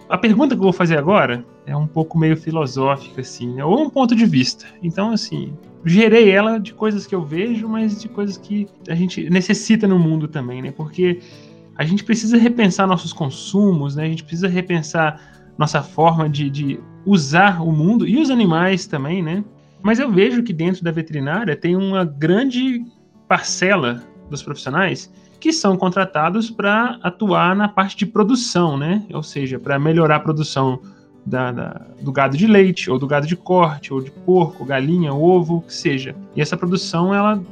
A 0.06 0.18
pergunta 0.18 0.54
que 0.54 0.60
eu 0.60 0.64
vou 0.64 0.72
fazer 0.72 0.98
agora 0.98 1.42
é 1.66 1.74
um 1.74 1.86
pouco 1.86 2.18
meio 2.18 2.36
filosófica, 2.36 3.22
assim, 3.22 3.54
né? 3.54 3.64
ou 3.64 3.80
um 3.84 3.88
ponto 3.88 4.14
de 4.14 4.26
vista. 4.26 4.66
Então, 4.82 5.12
assim, 5.12 5.54
gerei 5.82 6.30
ela 6.30 6.58
de 6.60 6.74
coisas 6.74 7.06
que 7.06 7.14
eu 7.14 7.22
vejo, 7.22 7.66
mas 7.66 8.00
de 8.00 8.08
coisas 8.08 8.36
que 8.36 8.68
a 8.86 8.94
gente 8.94 9.30
necessita 9.30 9.88
no 9.88 9.98
mundo 9.98 10.28
também, 10.28 10.60
né? 10.60 10.72
Porque 10.76 11.20
a 11.76 11.84
gente 11.84 12.04
precisa 12.04 12.36
repensar 12.36 12.86
nossos 12.86 13.12
consumos, 13.12 13.96
né? 13.96 14.04
A 14.04 14.08
gente 14.08 14.24
precisa 14.24 14.48
repensar 14.48 15.20
nossa 15.58 15.82
forma 15.82 16.28
de, 16.28 16.50
de 16.50 16.80
usar 17.04 17.62
o 17.62 17.72
mundo 17.72 18.06
e 18.06 18.18
os 18.18 18.30
animais 18.30 18.86
também, 18.86 19.22
né? 19.22 19.44
Mas 19.82 19.98
eu 19.98 20.10
vejo 20.10 20.42
que 20.42 20.52
dentro 20.52 20.82
da 20.82 20.90
veterinária 20.90 21.54
tem 21.54 21.76
uma 21.76 22.04
grande 22.04 22.84
parcela 23.28 24.02
dos 24.30 24.42
profissionais 24.42 25.12
que 25.38 25.52
são 25.52 25.76
contratados 25.76 26.50
para 26.50 26.98
atuar 27.02 27.54
na 27.54 27.68
parte 27.68 27.96
de 27.96 28.06
produção, 28.06 28.78
né? 28.78 29.04
Ou 29.12 29.22
seja, 29.22 29.58
para 29.58 29.78
melhorar 29.78 30.16
a 30.16 30.20
produção 30.20 30.80
da, 31.26 31.52
da, 31.52 31.86
do 32.00 32.12
gado 32.12 32.36
de 32.36 32.46
leite, 32.46 32.90
ou 32.90 32.98
do 32.98 33.06
gado 33.06 33.26
de 33.26 33.36
corte, 33.36 33.92
ou 33.92 34.00
de 34.00 34.10
porco, 34.10 34.64
galinha, 34.64 35.12
ovo, 35.12 35.62
que 35.62 35.74
seja. 35.74 36.14
E 36.34 36.40
essa 36.40 36.56
produção, 36.56 37.14
ela 37.14 37.42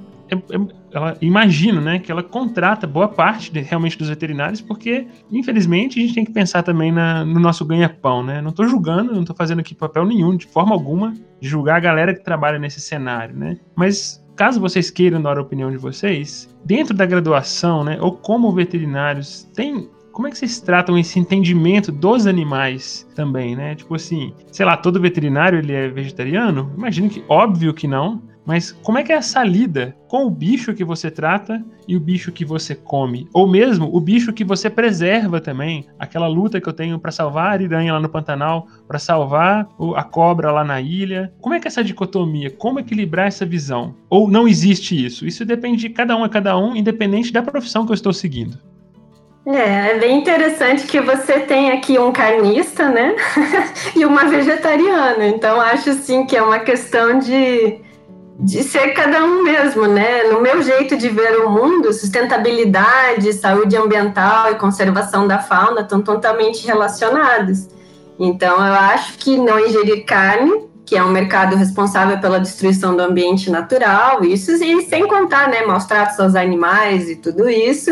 ela 0.93 1.17
imagino, 1.21 1.81
né, 1.81 1.99
que 1.99 2.13
ela 2.13 2.23
contrata 2.23 2.87
boa 2.87 3.09
parte 3.09 3.53
de, 3.53 3.61
realmente 3.61 3.99
dos 3.99 4.09
veterinários, 4.09 4.61
porque 4.61 5.07
infelizmente 5.31 5.99
a 5.99 6.03
gente 6.03 6.15
tem 6.15 6.25
que 6.25 6.33
pensar 6.33 6.63
também 6.63 6.93
na, 6.93 7.25
no 7.25 7.41
nosso 7.41 7.65
ganha-pão, 7.65 8.23
né? 8.23 8.41
Não 8.41 8.51
estou 8.51 8.67
julgando, 8.67 9.13
não 9.13 9.21
estou 9.23 9.35
fazendo 9.37 9.61
aqui 9.61 9.75
papel 9.75 10.05
nenhum, 10.05 10.37
de 10.37 10.47
forma 10.47 10.75
alguma, 10.75 11.15
de 11.41 11.49
julgar 11.49 11.77
a 11.77 11.81
galera 11.81 12.15
que 12.15 12.23
trabalha 12.23 12.59
nesse 12.59 12.81
cenário, 12.81 13.35
né? 13.37 13.59
Mas 13.75 14.23
caso 14.37 14.61
vocês 14.61 14.91
queiram 14.91 15.21
dar 15.21 15.39
a 15.39 15.43
opinião 15.43 15.71
de 15.71 15.77
vocês, 15.77 16.55
dentro 16.65 16.95
da 16.95 17.07
graduação, 17.07 17.85
né, 17.85 17.99
ou 18.01 18.13
como 18.13 18.53
veterinários, 18.53 19.45
tem 19.55 19.89
como 20.13 20.29
é 20.29 20.31
que 20.31 20.37
vocês 20.37 20.61
tratam 20.61 20.99
esse 20.99 21.19
entendimento 21.19 21.91
dos 21.91 22.27
animais 22.27 23.09
também, 23.15 23.57
né? 23.57 23.75
Tipo 23.75 23.95
assim, 23.95 24.35
sei 24.53 24.67
lá, 24.67 24.77
todo 24.77 25.01
veterinário 25.01 25.59
ele 25.59 25.73
é 25.73 25.89
vegetariano? 25.89 26.71
Imagino 26.77 27.09
que 27.09 27.25
óbvio 27.29 27.73
que 27.73 27.89
não, 27.89 28.23
Mas 28.45 28.73
como 28.73 28.99
é 28.99 29.03
que 29.03 29.13
é 29.13 29.17
essa 29.17 29.43
lida 29.45 29.97
com 30.09 30.25
o 30.25 30.31
bicho 30.31 30.75
que 30.75 30.85
você 30.85 31.11
trata 31.11 31.65
e 31.87 31.97
o 31.97 32.01
bicho 32.01 32.33
que 32.33 32.45
você 32.45 32.75
come? 32.75 33.29
Ou 33.33 33.47
mesmo 33.47 33.89
o 33.95 34.01
bicho 34.01 34.33
que 34.33 34.45
você 34.45 34.69
preserva 34.69 35.41
também? 35.41 35.87
Aquela 35.99 36.27
luta 36.27 36.61
que 36.61 36.69
eu 36.69 36.73
tenho 36.73 36.99
para 36.99 37.13
salvar 37.13 37.47
a 37.47 37.53
ariranha 37.53 37.93
lá 37.93 38.01
no 38.01 38.09
Pantanal, 38.09 38.67
para 38.87 38.99
salvar 38.99 39.69
a 39.97 40.03
cobra 40.03 40.51
lá 40.51 40.65
na 40.65 40.81
ilha. 40.81 41.33
Como 41.41 41.55
é 41.55 41.61
que 41.61 41.69
é 41.69 41.71
essa 41.71 41.85
dicotomia? 41.85 42.51
Como 42.51 42.81
equilibrar 42.81 43.29
essa 43.29 43.47
visão? 43.47 43.95
Ou 44.11 44.29
não 44.29 44.49
existe 44.49 45.05
isso? 45.05 45.27
Isso 45.27 45.45
depende 45.45 45.83
de 45.83 45.91
cada 45.91 46.17
um 46.17 46.25
a 46.25 46.29
cada 46.29 46.59
um, 46.59 46.75
independente 46.75 47.33
da 47.33 47.43
profissão 47.43 47.87
que 47.87 47.93
eu 47.93 47.95
estou 47.95 48.13
seguindo. 48.13 48.59
É, 49.45 49.91
é 49.91 49.99
bem 49.99 50.19
interessante 50.19 50.87
que 50.87 51.01
você 51.01 51.41
tem 51.41 51.73
aqui 51.73 51.99
um 51.99 52.13
carnista, 52.13 52.89
né? 52.89 53.17
e 53.97 54.05
uma 54.05 54.25
vegetariana. 54.27 55.27
Então, 55.27 55.61
acho 55.61 55.91
assim 55.91 56.25
que 56.27 56.37
é 56.37 56.43
uma 56.43 56.61
questão 56.61 57.19
de 57.19 57.81
de 58.43 58.65
ser 58.65 58.89
cada 58.89 59.25
um 59.25 59.45
mesmo, 59.45 59.87
né? 59.87 60.25
No 60.25 60.41
meu 60.41 60.61
jeito 60.63 60.97
de 60.97 61.09
ver 61.09 61.39
o 61.39 61.49
mundo, 61.49 61.93
sustentabilidade, 61.93 63.33
saúde 63.35 63.77
ambiental 63.77 64.51
e 64.51 64.57
conservação 64.57 65.29
da 65.29 65.39
fauna 65.39 65.83
estão 65.83 66.03
totalmente 66.03 66.67
relacionados. 66.67 67.69
Então, 68.19 68.55
eu 68.57 68.75
acho 68.75 69.17
que 69.19 69.37
não 69.37 69.61
ingerir 69.61 70.05
carne, 70.05 70.65
que 70.85 70.97
é 70.97 71.05
um 71.05 71.13
mercado 71.13 71.55
responsável 71.55 72.19
pela 72.19 72.41
destruição 72.41 72.97
do 72.97 73.03
ambiente 73.03 73.49
natural, 73.49 74.25
isso 74.25 74.51
e 74.51 74.83
sem 74.83 75.07
contar, 75.07 75.49
né, 75.49 75.65
maus 75.65 75.85
tratos 75.85 76.19
aos 76.19 76.35
animais 76.35 77.09
e 77.09 77.17
tudo 77.17 77.49
isso, 77.49 77.91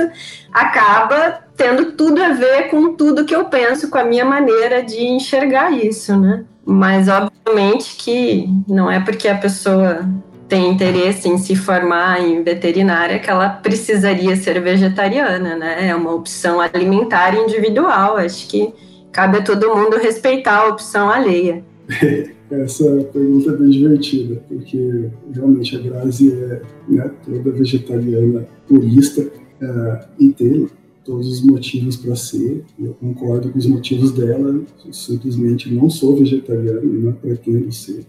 acaba 0.53 1.45
tendo 1.57 1.93
tudo 1.93 2.21
a 2.21 2.31
ver 2.31 2.69
com 2.71 2.95
tudo 2.95 3.25
que 3.25 3.35
eu 3.35 3.45
penso, 3.45 3.89
com 3.89 3.99
a 3.99 4.05
minha 4.05 4.25
maneira 4.25 4.83
de 4.83 5.01
enxergar 5.01 5.71
isso, 5.71 6.17
né? 6.17 6.45
Mas 6.67 7.09
obviamente 7.09 7.97
que 7.97 8.49
não 8.69 8.91
é 8.91 8.99
porque 9.01 9.29
a 9.29 9.37
pessoa 9.37 10.05
tem 10.51 10.69
interesse 10.69 11.29
em 11.29 11.39
se 11.39 11.55
formar 11.55 12.21
em 12.21 12.43
veterinária 12.43 13.21
que 13.21 13.31
ela 13.31 13.49
precisaria 13.49 14.35
ser 14.35 14.61
vegetariana, 14.61 15.57
né? 15.57 15.89
É 15.89 15.95
uma 15.95 16.13
opção 16.13 16.61
alimentar 16.61 17.37
individual. 17.37 18.17
Acho 18.17 18.49
que 18.49 18.75
cabe 19.13 19.39
a 19.39 19.43
todo 19.43 19.75
mundo 19.75 19.97
respeitar 19.97 20.59
a 20.59 20.69
opção 20.69 21.09
alheia. 21.09 21.65
Essa 22.51 22.85
pergunta 23.13 23.53
é 23.53 23.57
bem 23.57 23.71
divertida, 23.71 24.43
porque 24.49 25.09
realmente 25.33 25.77
a 25.77 25.79
Grazi 25.79 26.33
é 26.33 26.63
né, 26.89 27.09
toda 27.25 27.53
vegetariana 27.53 28.45
purista 28.67 29.25
é, 29.61 30.05
e 30.19 30.31
tem 30.31 30.69
todos 31.05 31.29
os 31.29 31.43
motivos 31.43 31.97
para 31.97 32.17
ser. 32.17 32.65
Eu 32.77 32.95
concordo 32.95 33.51
com 33.51 33.59
os 33.59 33.67
motivos 33.67 34.11
dela, 34.11 34.63
simplesmente 34.91 35.73
não 35.73 35.89
sou 35.89 36.17
vegetariano 36.17 36.93
e 36.93 36.99
não 36.99 37.13
pretendo 37.13 37.71
ser 37.71 38.05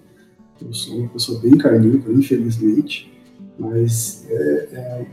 eu 0.65 0.73
sou 0.73 0.99
uma 0.99 1.09
pessoa 1.09 1.39
bem 1.39 1.57
carnívora, 1.57 2.13
infelizmente, 2.13 3.11
mas 3.57 4.25
é, 4.29 4.67
é 4.73 5.05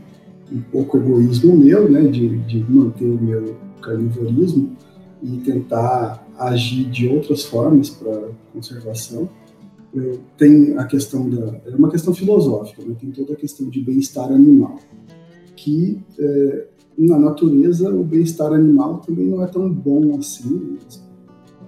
um 0.51 0.61
pouco 0.61 0.97
egoísmo 0.97 1.55
meu, 1.55 1.89
né, 1.89 2.03
de, 2.07 2.37
de 2.39 2.63
manter 2.69 3.05
o 3.05 3.21
meu 3.21 3.55
carnivorismo 3.81 4.75
e 5.21 5.37
tentar 5.37 6.25
agir 6.37 6.85
de 6.89 7.07
outras 7.07 7.43
formas 7.43 7.89
para 7.89 8.29
conservação. 8.53 9.29
Eu 9.93 10.19
tenho 10.37 10.79
a 10.79 10.85
questão 10.85 11.29
da 11.29 11.59
é 11.65 11.75
uma 11.75 11.89
questão 11.89 12.13
filosófica, 12.13 12.83
né? 12.83 12.95
tem 12.99 13.11
toda 13.11 13.33
a 13.33 13.35
questão 13.35 13.69
de 13.69 13.81
bem-estar 13.81 14.31
animal, 14.31 14.79
que 15.55 15.99
é, 16.19 16.67
na 16.97 17.17
natureza 17.17 17.89
o 17.89 18.03
bem-estar 18.03 18.53
animal 18.53 18.99
também 18.99 19.27
não 19.27 19.43
é 19.43 19.47
tão 19.47 19.69
bom 19.71 20.15
assim. 20.17 20.77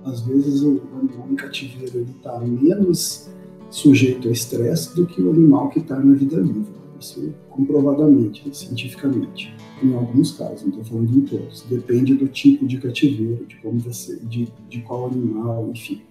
Às 0.06 0.22
vezes 0.22 0.62
o 0.62 0.82
animal 1.00 1.28
em 1.32 1.36
cativeiro 1.36 2.06
está 2.16 2.40
menos 2.40 3.30
sujeito 3.72 4.28
a 4.28 4.32
estresse 4.32 4.96
do 4.96 5.08
que 5.08 5.22
o 5.22 5.32
animal 5.32 5.70
que 5.70 5.80
está 5.80 6.00
na 6.00 6.14
vida 6.14 6.38
livre. 6.38 6.82
Isso 7.00 7.34
comprovadamente, 7.50 8.48
cientificamente. 8.56 9.56
Em 9.82 9.96
alguns 9.96 10.34
casos, 10.34 10.62
não 10.62 10.70
estou 10.70 10.84
falando 10.84 11.18
em 11.18 11.22
todos. 11.22 11.66
Depende 11.68 12.14
do 12.14 12.28
tipo 12.28 12.68
de 12.68 12.78
cativeiro, 12.78 13.46
de 13.48 13.56
como 13.58 13.80
você, 13.80 14.20
de, 14.20 14.48
de 14.70 14.82
qual 14.82 15.08
animal, 15.08 15.70
enfim. 15.74 16.02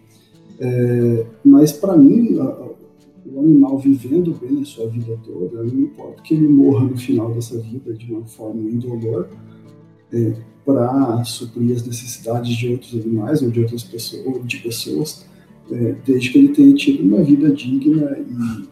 É, 0.58 1.26
mas 1.44 1.70
para 1.70 1.96
mim, 1.96 2.38
a, 2.40 2.70
o 3.26 3.40
animal 3.40 3.78
vivendo 3.78 4.34
bem 4.34 4.60
a 4.60 4.64
sua 4.64 4.88
vida 4.88 5.16
toda, 5.24 5.62
não 5.62 5.80
importa 5.80 6.22
que 6.22 6.34
ele 6.34 6.48
morra 6.48 6.86
no 6.86 6.96
final 6.96 7.32
dessa 7.32 7.58
vida 7.60 7.94
de 7.94 8.12
uma 8.12 8.26
forma 8.26 8.60
indolor, 8.68 9.28
é, 10.12 10.34
para 10.64 11.24
suprir 11.24 11.74
as 11.74 11.86
necessidades 11.86 12.54
de 12.54 12.72
outros 12.72 12.94
animais 12.94 13.42
ou 13.42 13.50
de 13.50 13.60
outras 13.60 13.84
pessoas, 13.84 14.26
ou 14.26 14.42
de 14.42 14.58
pessoas, 14.58 15.26
é, 15.72 15.96
desde 16.04 16.30
que 16.30 16.38
ele 16.38 16.48
tenha 16.48 16.74
tido 16.74 17.02
uma 17.02 17.22
vida 17.22 17.50
digna 17.50 18.16
e, 18.18 18.68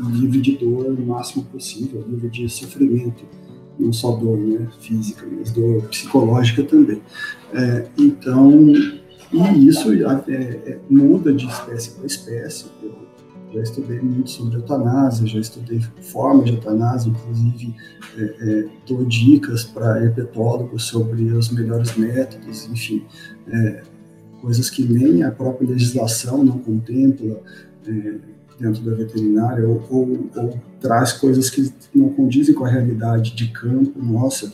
e, 0.00 0.20
livre 0.20 0.40
de 0.40 0.56
dor 0.56 0.86
o 0.86 1.06
máximo 1.06 1.44
possível, 1.44 2.04
livre 2.08 2.28
de 2.28 2.48
sofrimento, 2.48 3.24
não 3.78 3.92
só 3.92 4.12
dor 4.12 4.38
né, 4.38 4.68
física, 4.80 5.26
mas 5.36 5.50
dor 5.50 5.82
psicológica 5.88 6.62
também. 6.64 7.00
É, 7.52 7.86
então, 7.98 8.50
e 9.32 9.68
isso 9.68 9.92
é, 9.92 10.32
é, 10.32 10.78
muda 10.88 11.32
de 11.32 11.46
espécie 11.46 11.90
para 11.90 12.06
espécie. 12.06 12.66
Eu 12.82 12.94
já 13.52 13.62
estudei 13.62 14.00
muito 14.00 14.30
sobre 14.30 14.56
eutanásia, 14.56 15.26
já 15.26 15.38
estudei 15.38 15.80
formas 16.02 16.46
de 16.46 16.52
eutanásia, 16.52 17.10
inclusive 17.10 17.74
é, 18.16 18.22
é, 18.22 18.68
dou 18.86 19.04
dicas 19.04 19.64
para 19.64 20.02
herpetólogos 20.02 20.84
sobre 20.84 21.24
os 21.32 21.50
melhores 21.50 21.96
métodos, 21.96 22.68
enfim. 22.68 23.04
É, 23.48 23.82
coisas 24.44 24.68
que 24.68 24.84
nem 24.84 25.22
a 25.22 25.30
própria 25.30 25.70
legislação 25.70 26.44
não 26.44 26.58
contempla 26.58 27.40
é, 27.88 28.14
dentro 28.60 28.82
da 28.82 28.94
veterinária, 28.94 29.66
ou, 29.66 29.82
ou, 29.88 30.30
ou, 30.36 30.60
traz 30.78 31.14
coisas 31.14 31.48
que 31.48 31.72
não 31.94 32.10
condizem 32.10 32.54
com 32.54 32.62
a 32.66 32.68
realidade 32.68 33.34
de 33.34 33.48
campo 33.48 33.98
nossa. 34.02 34.52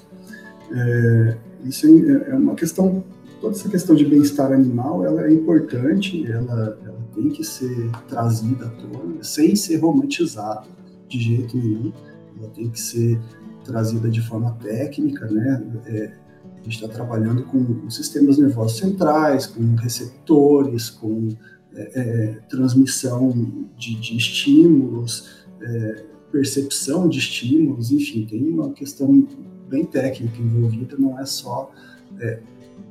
É, 0.73 1.37
isso 1.65 1.89
é, 1.89 2.31
é 2.31 2.35
uma 2.37 2.55
questão, 2.55 3.03
toda 3.41 3.57
essa 3.57 3.69
questão 3.69 3.97
de 3.97 4.05
bem-estar 4.05 4.53
animal, 4.53 5.05
ela 5.05 5.27
é 5.27 5.33
importante, 5.33 6.25
ela, 6.31 6.79
ela 6.87 7.01
tem 7.13 7.29
que 7.31 7.43
ser 7.43 7.91
trazida 8.09 8.67
à 8.67 8.69
tona, 8.69 9.25
sem 9.25 9.57
ser 9.57 9.79
romantizada 9.79 10.69
de 11.09 11.19
jeito 11.19 11.57
nenhum, 11.57 11.93
ela 12.39 12.49
tem 12.51 12.71
que 12.71 12.81
ser 12.81 13.19
trazida 13.65 14.09
de 14.09 14.21
forma 14.21 14.53
técnica, 14.63 15.27
né? 15.27 15.65
É, 15.87 16.13
a 16.61 16.65
gente 16.65 16.75
está 16.75 16.89
trabalhando 16.89 17.43
com 17.45 17.89
sistemas 17.89 18.39
nervosos 18.39 18.79
centrais, 18.79 19.47
com 19.47 19.75
receptores, 19.77 20.91
com 20.91 21.29
é, 21.75 22.01
é, 22.01 22.27
transmissão 22.49 23.31
de, 23.77 23.95
de 23.95 24.17
estímulos, 24.17 25.47
é, 25.63 26.05
percepção 26.31 27.09
de 27.09 27.19
estímulos, 27.19 27.91
enfim, 27.91 28.27
tem 28.27 28.49
uma 28.49 28.71
questão 28.73 29.27
bem 29.69 29.85
técnica 29.85 30.41
envolvida, 30.41 30.97
não 30.99 31.19
é 31.19 31.25
só 31.25 31.71
é, 32.19 32.41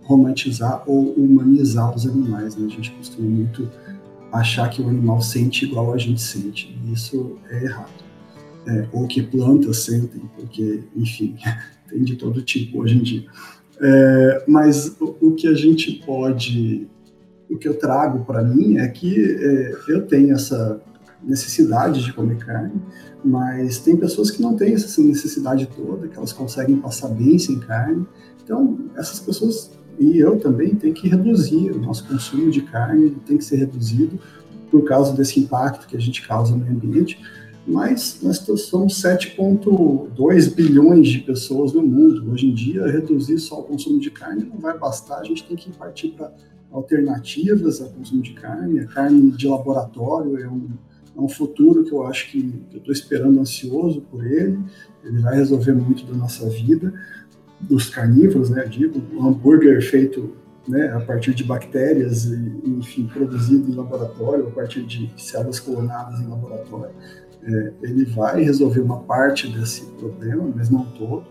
romantizar 0.03 0.84
ou 0.88 1.13
humanizar 1.13 1.93
os 1.95 2.07
animais. 2.07 2.55
Né? 2.55 2.65
A 2.65 2.70
gente 2.70 2.91
costuma 2.91 3.30
muito 3.30 3.70
achar 4.32 4.70
que 4.70 4.82
o 4.82 4.88
animal 4.88 5.22
sente 5.22 5.65
igual 5.65 5.93
a 5.93 5.97
gente 5.97 6.22
sente, 6.22 6.76
e 6.84 6.93
isso 6.93 7.38
é 7.49 7.65
errado. 7.65 8.09
É, 8.67 8.88
ou 8.91 9.07
que 9.07 9.22
plantas 9.24 9.78
sentem, 9.80 10.22
porque, 10.36 10.84
enfim, 10.95 11.36
tem 11.89 12.03
de 12.03 12.15
todo 12.15 12.41
tipo 12.41 12.82
hoje 12.82 12.97
em 12.97 13.01
dia. 13.01 13.26
É, 13.82 14.44
mas 14.48 14.96
o, 15.00 15.32
que 15.32 15.48
a 15.48 15.54
gente 15.54 16.04
pode, 16.06 16.88
o 17.50 17.58
que 17.58 17.68
eu 17.68 17.78
trago 17.78 18.26
para 18.26 18.44
mim 18.44 18.78
é 18.78 18.88
que 18.88 19.16
é, 19.20 19.76
eu 19.88 20.06
tenho 20.06 20.34
essa 20.34 20.82
necessidade 21.24 22.04
de 22.04 22.14
comer 22.14 22.38
carne, 22.38 22.82
mas 23.24 23.80
tem 23.80 23.96
pessoas 23.96 24.32
que 24.32 24.42
não 24.42 24.56
têm 24.56 24.74
essa 24.74 25.02
necessidade 25.02 25.68
toda, 25.76 26.08
que 26.08 26.18
elas 26.18 26.34
conseguem 26.34 26.78
passar 26.78 27.10
bem 27.10 27.38
sem 27.38 27.60
carne. 27.60 28.06
Então, 28.44 28.78
essas 28.96 29.20
pessoas 29.20 29.72
e 30.00 30.18
eu 30.18 30.40
também 30.40 30.76
tem 30.76 30.94
que 30.94 31.10
reduzir 31.10 31.72
o 31.72 31.78
nosso 31.78 32.08
consumo 32.08 32.50
de 32.50 32.62
carne, 32.62 33.12
tem 33.26 33.38
que 33.38 33.44
ser 33.44 33.58
reduzido 33.58 34.18
por 34.72 34.86
causa 34.86 35.14
desse 35.14 35.40
impacto 35.40 35.88
que 35.88 35.98
a 35.98 36.00
gente 36.00 36.26
causa 36.26 36.56
no 36.56 36.66
ambiente 36.66 37.20
mas 37.66 38.20
nós 38.22 38.39
somos 38.62 39.01
7,2 39.01 40.53
bilhões 40.53 41.07
de 41.07 41.20
pessoas 41.20 41.74
no 41.74 41.82
mundo. 41.82 42.32
Hoje 42.32 42.47
em 42.47 42.53
dia, 42.53 42.88
reduzir 42.88 43.38
só 43.39 43.60
o 43.60 43.64
consumo 43.64 43.99
de 43.99 44.10
carne 44.10 44.43
não 44.43 44.60
vai 44.60 44.78
bastar, 44.78 45.20
a 45.20 45.24
gente 45.24 45.43
tem 45.43 45.55
que 45.55 45.72
partir 45.72 46.10
para 46.10 46.34
alternativas 46.72 47.82
ao 47.82 47.89
consumo 47.89 48.22
de 48.22 48.34
carne. 48.34 48.80
A 48.80 48.88
carne 48.88 49.32
de 49.32 49.47
laboratório 49.47 50.39
é 50.39 50.47
um, 50.47 50.70
é 51.16 51.22
um 51.22 51.30
futuro 51.30 51.84
que 51.84 51.91
eu 51.91 52.05
acho 52.05 52.32
que, 52.32 52.41
que 52.41 52.76
eu 52.76 52.80
estou 52.80 52.93
esperando 52.93 53.39
ansioso 53.39 54.01
por 54.01 54.26
ele. 54.26 54.60
Ele 55.03 55.20
vai 55.20 55.36
resolver 55.36 55.74
muito 55.74 56.05
da 56.05 56.14
nossa 56.14 56.49
vida, 56.49 56.93
dos 57.60 57.89
carnívoros, 57.89 58.49
né? 58.49 58.66
Digo, 58.66 59.01
o 59.14 59.28
hambúrguer 59.28 59.82
feito 59.82 60.34
né, 60.68 60.91
a 60.93 60.99
partir 60.99 61.34
de 61.34 61.43
bactérias, 61.43 62.26
enfim, 62.64 63.07
produzido 63.07 63.72
em 63.72 63.76
laboratório, 63.76 64.47
a 64.47 64.51
partir 64.51 64.84
de 64.84 65.12
células 65.18 65.60
clonadas 65.60 66.20
em 66.20 66.28
laboratório 66.28 66.93
é, 67.44 67.74
ele 67.82 68.06
vai 68.06 68.44
resolver 68.44 68.82
uma 68.82 69.00
parte 69.00 69.48
desse 69.48 69.86
problema, 69.92 70.52
mas 70.56 70.70
não 70.70 70.86
todo. 70.98 71.24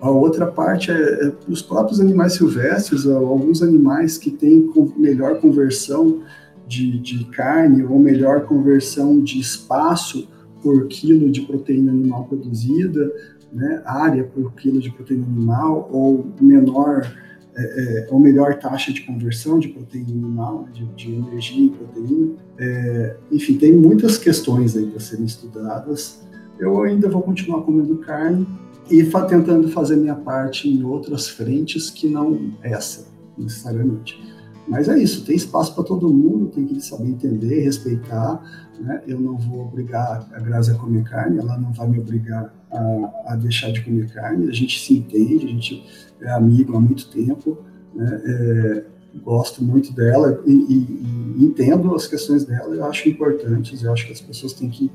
A 0.00 0.10
outra 0.10 0.46
parte 0.46 0.90
é, 0.90 0.94
é 0.94 1.32
os 1.48 1.62
próprios 1.62 2.00
animais 2.00 2.34
silvestres, 2.34 3.06
alguns 3.06 3.62
animais 3.62 4.16
que 4.16 4.30
têm 4.30 4.70
melhor 4.96 5.40
conversão 5.40 6.22
de, 6.66 6.98
de 6.98 7.24
carne 7.26 7.82
ou 7.82 7.98
melhor 7.98 8.42
conversão 8.42 9.20
de 9.20 9.40
espaço 9.40 10.28
por 10.62 10.86
quilo 10.86 11.30
de 11.30 11.40
proteína 11.42 11.90
animal 11.90 12.24
produzida, 12.24 13.10
né, 13.52 13.82
área 13.84 14.24
por 14.24 14.52
quilo 14.52 14.78
de 14.78 14.90
proteína 14.90 15.26
animal, 15.26 15.88
ou 15.90 16.26
menor 16.40 17.10
é, 17.58 17.62
é, 17.62 18.08
ou 18.08 18.20
melhor 18.20 18.54
taxa 18.60 18.92
de 18.92 19.00
conversão 19.00 19.58
de 19.58 19.68
proteína 19.68 20.12
animal, 20.12 20.62
né, 20.62 20.70
de, 20.72 20.86
de 20.94 21.12
energia 21.12 21.64
em 21.64 21.68
proteína. 21.70 22.34
É, 22.56 23.16
enfim, 23.32 23.58
tem 23.58 23.72
muitas 23.72 24.16
questões 24.16 24.76
aí 24.76 24.86
para 24.86 25.00
serem 25.00 25.24
estudadas. 25.24 26.20
Eu 26.56 26.82
ainda 26.82 27.08
vou 27.10 27.20
continuar 27.20 27.62
comendo 27.62 27.96
carne 27.98 28.46
e 28.88 29.04
fa 29.04 29.24
tentando 29.24 29.68
fazer 29.68 29.96
minha 29.96 30.14
parte 30.14 30.68
em 30.68 30.84
outras 30.84 31.28
frentes 31.28 31.90
que 31.90 32.08
não 32.08 32.52
essa, 32.62 33.08
necessariamente. 33.36 34.22
Mas 34.68 34.88
é 34.88 34.98
isso, 34.98 35.24
tem 35.24 35.34
espaço 35.34 35.74
para 35.74 35.82
todo 35.82 36.12
mundo, 36.12 36.46
tem 36.50 36.64
que 36.64 36.80
saber 36.80 37.08
entender, 37.08 37.62
respeitar. 37.62 38.40
Né? 38.78 39.02
Eu 39.06 39.18
não 39.18 39.36
vou 39.36 39.62
obrigar 39.62 40.28
a 40.32 40.38
Grazi 40.38 40.70
a 40.70 40.74
comer 40.74 41.02
carne, 41.04 41.38
ela 41.38 41.58
não 41.58 41.72
vai 41.72 41.88
me 41.88 41.98
obrigar 41.98 42.54
a, 42.70 43.32
a, 43.32 43.36
deixar 43.36 43.70
de 43.72 43.82
comer 43.82 44.12
carne. 44.12 44.48
A 44.48 44.52
gente 44.52 44.78
se 44.80 44.94
entende, 44.94 45.46
a 45.46 45.48
gente 45.48 45.84
é 46.20 46.30
amigo 46.30 46.76
há 46.76 46.80
muito 46.80 47.08
tempo, 47.08 47.58
né? 47.94 48.22
é, 48.24 48.84
gosto 49.22 49.64
muito 49.64 49.92
dela 49.92 50.42
e, 50.46 50.52
e, 50.52 51.38
e, 51.38 51.44
entendo 51.44 51.94
as 51.94 52.06
questões 52.06 52.44
dela. 52.44 52.74
Eu 52.74 52.84
acho 52.84 53.08
importantes, 53.08 53.82
eu 53.82 53.92
acho 53.92 54.06
que 54.06 54.12
as 54.12 54.20
pessoas 54.20 54.52
têm 54.52 54.68
que 54.68 54.90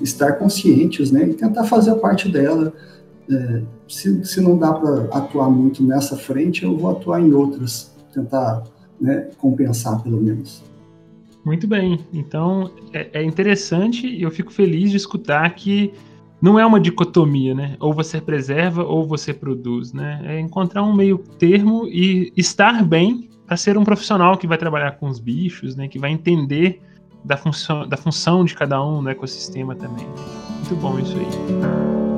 estar 0.00 0.32
conscientes 0.34 1.10
né? 1.10 1.28
e 1.28 1.34
tentar 1.34 1.64
fazer 1.64 1.90
a 1.90 1.96
parte 1.96 2.30
dela. 2.30 2.72
É, 3.30 3.62
se, 3.88 4.24
se 4.24 4.40
não 4.40 4.56
dá 4.56 4.72
para 4.72 5.04
atuar 5.16 5.50
muito 5.50 5.82
nessa 5.82 6.16
frente, 6.16 6.64
eu 6.64 6.76
vou 6.76 6.90
atuar 6.90 7.20
em 7.20 7.32
outras, 7.32 7.92
tentar 8.12 8.64
né, 9.00 9.28
compensar 9.38 10.02
pelo 10.02 10.20
menos. 10.20 10.62
Muito 11.44 11.66
bem. 11.66 12.00
Então 12.12 12.70
é, 12.92 13.20
é 13.20 13.22
interessante 13.22 14.06
e 14.06 14.22
eu 14.22 14.30
fico 14.30 14.52
feliz 14.52 14.90
de 14.90 14.96
escutar 14.96 15.48
que 15.54 15.92
não 16.46 16.60
é 16.60 16.64
uma 16.64 16.78
dicotomia, 16.78 17.56
né? 17.56 17.76
Ou 17.80 17.92
você 17.92 18.20
preserva 18.20 18.84
ou 18.84 19.04
você 19.04 19.34
produz, 19.34 19.92
né? 19.92 20.20
É 20.24 20.38
encontrar 20.38 20.84
um 20.84 20.94
meio 20.94 21.18
termo 21.18 21.88
e 21.88 22.32
estar 22.36 22.84
bem 22.84 23.28
para 23.44 23.56
ser 23.56 23.76
um 23.76 23.82
profissional 23.82 24.38
que 24.38 24.46
vai 24.46 24.56
trabalhar 24.56 24.92
com 24.92 25.08
os 25.08 25.18
bichos, 25.18 25.74
né? 25.74 25.88
Que 25.88 25.98
vai 25.98 26.12
entender 26.12 26.80
da 27.24 27.36
função, 27.36 27.88
da 27.88 27.96
função 27.96 28.44
de 28.44 28.54
cada 28.54 28.80
um 28.80 29.02
no 29.02 29.10
ecossistema 29.10 29.74
também. 29.74 30.06
Muito 30.60 30.76
bom 30.76 30.96
isso 31.00 31.16
aí. 31.18 32.15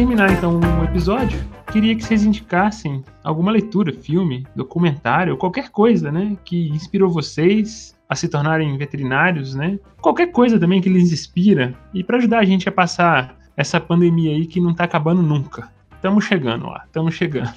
Terminar 0.00 0.32
então 0.32 0.58
o 0.58 0.84
episódio, 0.84 1.38
queria 1.70 1.94
que 1.94 2.02
vocês 2.02 2.24
indicassem 2.24 3.04
alguma 3.22 3.52
leitura, 3.52 3.92
filme, 3.92 4.46
documentário, 4.56 5.36
qualquer 5.36 5.68
coisa, 5.68 6.10
né, 6.10 6.38
que 6.42 6.70
inspirou 6.70 7.10
vocês 7.10 7.94
a 8.08 8.16
se 8.16 8.26
tornarem 8.26 8.78
veterinários, 8.78 9.54
né? 9.54 9.78
Qualquer 10.00 10.32
coisa 10.32 10.58
também 10.58 10.80
que 10.80 10.88
lhes 10.88 11.12
inspira 11.12 11.74
e 11.92 12.02
para 12.02 12.16
ajudar 12.16 12.38
a 12.38 12.44
gente 12.46 12.66
a 12.66 12.72
passar 12.72 13.36
essa 13.54 13.78
pandemia 13.78 14.32
aí 14.32 14.46
que 14.46 14.58
não 14.58 14.72
tá 14.72 14.84
acabando 14.84 15.20
nunca. 15.20 15.68
Estamos 15.94 16.24
chegando 16.24 16.66
lá, 16.66 16.82
estamos 16.86 17.14
chegando. 17.14 17.52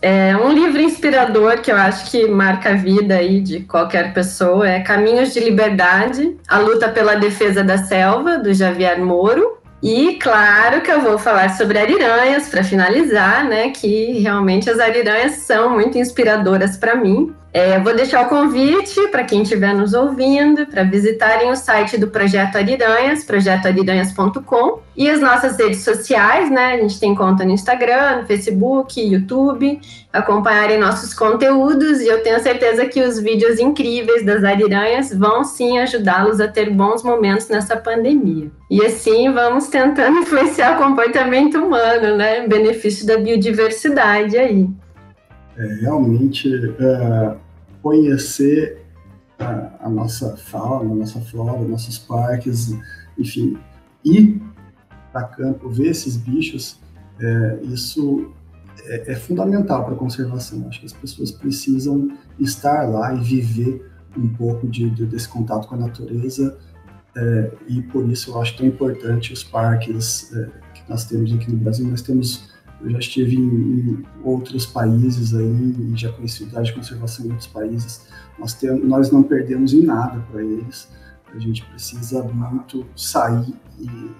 É, 0.00 0.36
um 0.36 0.52
livro 0.52 0.80
inspirador 0.80 1.60
que 1.60 1.72
eu 1.72 1.76
acho 1.76 2.08
que 2.12 2.28
marca 2.28 2.70
a 2.70 2.74
vida 2.74 3.16
aí 3.16 3.40
de 3.40 3.60
qualquer 3.64 4.14
pessoa 4.14 4.68
é 4.68 4.78
Caminhos 4.78 5.34
de 5.34 5.40
Liberdade, 5.40 6.36
A 6.46 6.58
Luta 6.58 6.88
pela 6.88 7.16
Defesa 7.16 7.64
da 7.64 7.78
Selva, 7.78 8.38
do 8.38 8.54
Javier 8.54 9.04
Moro. 9.04 9.57
E 9.82 10.14
claro 10.14 10.80
que 10.80 10.90
eu 10.90 11.00
vou 11.00 11.18
falar 11.18 11.50
sobre 11.56 11.78
ariranhas 11.78 12.48
para 12.48 12.64
finalizar, 12.64 13.44
né? 13.44 13.70
Que 13.70 14.18
realmente 14.18 14.68
as 14.68 14.80
ariranhas 14.80 15.36
são 15.36 15.70
muito 15.70 15.96
inspiradoras 15.96 16.76
para 16.76 16.96
mim. 16.96 17.32
É, 17.50 17.78
vou 17.80 17.96
deixar 17.96 18.26
o 18.26 18.28
convite 18.28 19.08
para 19.08 19.24
quem 19.24 19.42
estiver 19.42 19.74
nos 19.74 19.94
ouvindo 19.94 20.66
para 20.66 20.82
visitarem 20.82 21.50
o 21.50 21.56
site 21.56 21.96
do 21.96 22.08
Projeto 22.08 22.56
Ariranhas, 22.56 23.24
projetoariranhas.com, 23.24 24.80
e 24.94 25.08
as 25.08 25.20
nossas 25.20 25.56
redes 25.56 25.82
sociais, 25.82 26.50
né? 26.50 26.74
A 26.74 26.76
gente 26.76 27.00
tem 27.00 27.14
conta 27.14 27.44
no 27.44 27.52
Instagram, 27.52 28.20
no 28.20 28.26
Facebook, 28.26 29.00
YouTube, 29.00 29.80
acompanharem 30.12 30.78
nossos 30.78 31.14
conteúdos 31.14 32.00
e 32.00 32.08
eu 32.08 32.22
tenho 32.22 32.38
certeza 32.40 32.84
que 32.84 33.00
os 33.00 33.18
vídeos 33.18 33.58
incríveis 33.58 34.24
das 34.26 34.44
ariranhas 34.44 35.14
vão 35.14 35.42
sim 35.42 35.78
ajudá-los 35.78 36.40
a 36.40 36.48
ter 36.48 36.68
bons 36.68 37.02
momentos 37.02 37.48
nessa 37.48 37.76
pandemia. 37.76 38.50
E 38.70 38.84
assim 38.84 39.32
vamos 39.32 39.68
tentando 39.68 40.18
influenciar 40.20 40.76
o 40.76 40.84
comportamento 40.84 41.56
humano, 41.56 42.16
né? 42.16 42.44
Em 42.44 42.48
benefício 42.48 43.06
da 43.06 43.16
biodiversidade 43.16 44.36
aí 44.36 44.68
é, 45.58 45.66
realmente 45.80 46.48
é, 46.54 47.36
conhecer 47.82 48.84
a, 49.38 49.86
a, 49.86 49.88
nossa 49.88 50.36
fauna, 50.36 50.92
a 50.92 50.94
nossa 50.94 51.20
flora, 51.20 51.66
nossos 51.66 51.98
parques, 51.98 52.74
enfim, 53.18 53.58
ir 54.04 54.40
para 55.12 55.24
campo, 55.24 55.68
ver 55.68 55.88
esses 55.88 56.16
bichos, 56.16 56.80
é, 57.20 57.58
isso 57.64 58.32
é, 58.86 59.12
é 59.12 59.14
fundamental 59.16 59.84
para 59.84 59.94
a 59.94 59.96
conservação. 59.96 60.66
Acho 60.68 60.80
que 60.80 60.86
as 60.86 60.92
pessoas 60.92 61.30
precisam 61.30 62.10
estar 62.38 62.88
lá 62.88 63.12
e 63.14 63.20
viver 63.20 63.90
um 64.16 64.28
pouco 64.28 64.66
de, 64.66 64.90
de, 64.90 65.06
desse 65.06 65.28
contato 65.28 65.68
com 65.68 65.74
a 65.74 65.78
natureza 65.78 66.56
é, 67.16 67.50
e 67.66 67.82
por 67.82 68.08
isso 68.08 68.30
eu 68.30 68.40
acho 68.40 68.56
tão 68.56 68.66
importante 68.66 69.32
os 69.32 69.42
parques 69.42 70.32
é, 70.32 70.48
que 70.74 70.82
nós 70.88 71.04
temos 71.04 71.32
aqui 71.32 71.50
no 71.50 71.56
Brasil. 71.58 71.86
Nós 71.86 72.02
temos 72.02 72.52
eu 72.80 72.90
já 72.90 72.98
estive 72.98 73.36
em, 73.36 74.04
outros 74.22 74.66
países 74.66 75.34
aí, 75.34 75.92
já 75.94 76.12
conheci 76.12 76.44
unidade 76.44 76.68
de 76.68 76.74
conservação 76.74 77.26
em 77.26 77.30
outros 77.30 77.48
países. 77.48 78.06
Nós, 78.38 78.54
temos, 78.54 78.86
nós 78.86 79.10
não 79.10 79.22
perdemos 79.22 79.72
em 79.72 79.82
nada 79.82 80.20
para 80.30 80.42
eles. 80.42 80.88
A 81.34 81.38
gente 81.38 81.64
precisa 81.66 82.22
muito 82.22 82.86
sair 82.96 83.54
e, 83.78 84.10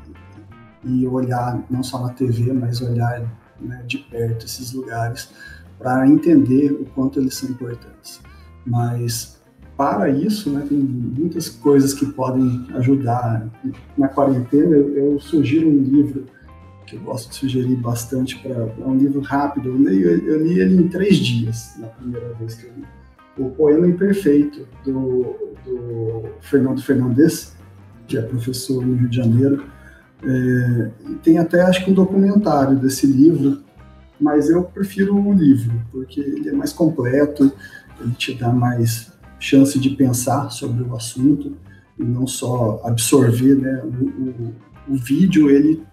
e 0.84 1.06
olhar, 1.06 1.64
não 1.70 1.82
só 1.82 2.02
na 2.02 2.12
TV, 2.12 2.52
mas 2.52 2.80
olhar 2.80 3.22
né, 3.60 3.82
de 3.86 3.98
perto 3.98 4.44
esses 4.44 4.72
lugares 4.72 5.30
para 5.78 6.06
entender 6.08 6.72
o 6.72 6.84
quanto 6.86 7.20
eles 7.20 7.34
são 7.34 7.50
importantes. 7.50 8.20
Mas 8.66 9.40
para 9.76 10.10
isso, 10.10 10.50
né, 10.50 10.66
tem 10.68 10.76
muitas 10.76 11.48
coisas 11.48 11.94
que 11.94 12.06
podem 12.06 12.66
ajudar. 12.74 13.48
Na 13.96 14.08
quarentena, 14.08 14.74
eu, 14.74 14.96
eu 14.96 15.20
sugiro 15.20 15.68
um 15.68 15.82
livro 15.82 16.26
que 16.88 16.96
eu 16.96 17.00
gosto 17.00 17.28
de 17.28 17.36
sugerir 17.36 17.76
bastante 17.76 18.38
para 18.38 18.72
um 18.78 18.96
livro 18.96 19.20
rápido. 19.20 19.68
Eu 19.68 19.76
li, 19.76 20.02
eu 20.02 20.42
li, 20.42 20.58
ele 20.58 20.82
em 20.82 20.88
três 20.88 21.18
dias, 21.18 21.74
na 21.78 21.88
primeira 21.88 22.32
vez 22.34 22.54
que 22.54 22.66
eu 22.66 22.72
li. 22.74 22.84
O 23.36 23.50
Poema 23.50 23.86
Imperfeito, 23.86 24.66
do, 24.84 25.36
do 25.64 26.24
Fernando 26.40 26.82
Fernandes, 26.82 27.54
que 28.06 28.16
é 28.16 28.22
professor 28.22 28.84
no 28.84 28.96
Rio 28.96 29.08
de 29.08 29.16
Janeiro. 29.16 29.64
É, 30.22 30.90
tem 31.22 31.38
até, 31.38 31.60
acho 31.60 31.84
que, 31.84 31.90
um 31.90 31.94
documentário 31.94 32.76
desse 32.78 33.06
livro, 33.06 33.62
mas 34.18 34.50
eu 34.50 34.64
prefiro 34.64 35.14
o 35.14 35.32
livro, 35.32 35.80
porque 35.92 36.20
ele 36.20 36.48
é 36.48 36.52
mais 36.52 36.72
completo, 36.72 37.52
ele 38.00 38.12
te 38.12 38.34
dá 38.34 38.50
mais 38.50 39.12
chance 39.38 39.78
de 39.78 39.90
pensar 39.90 40.50
sobre 40.50 40.82
o 40.82 40.96
assunto 40.96 41.56
e 41.96 42.02
não 42.02 42.26
só 42.26 42.80
absorver, 42.82 43.54
né? 43.54 43.82
O, 43.84 44.04
o, 44.04 44.54
o 44.88 44.96
vídeo, 44.96 45.48
ele 45.50 45.86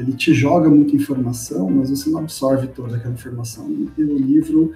ele 0.00 0.14
te 0.14 0.32
joga 0.32 0.70
muita 0.70 0.96
informação, 0.96 1.70
mas 1.70 1.90
você 1.90 2.08
não 2.08 2.20
absorve 2.20 2.68
toda 2.68 2.96
aquela 2.96 3.12
informação. 3.12 3.70
E 3.70 4.02
o 4.02 4.16
livro 4.16 4.72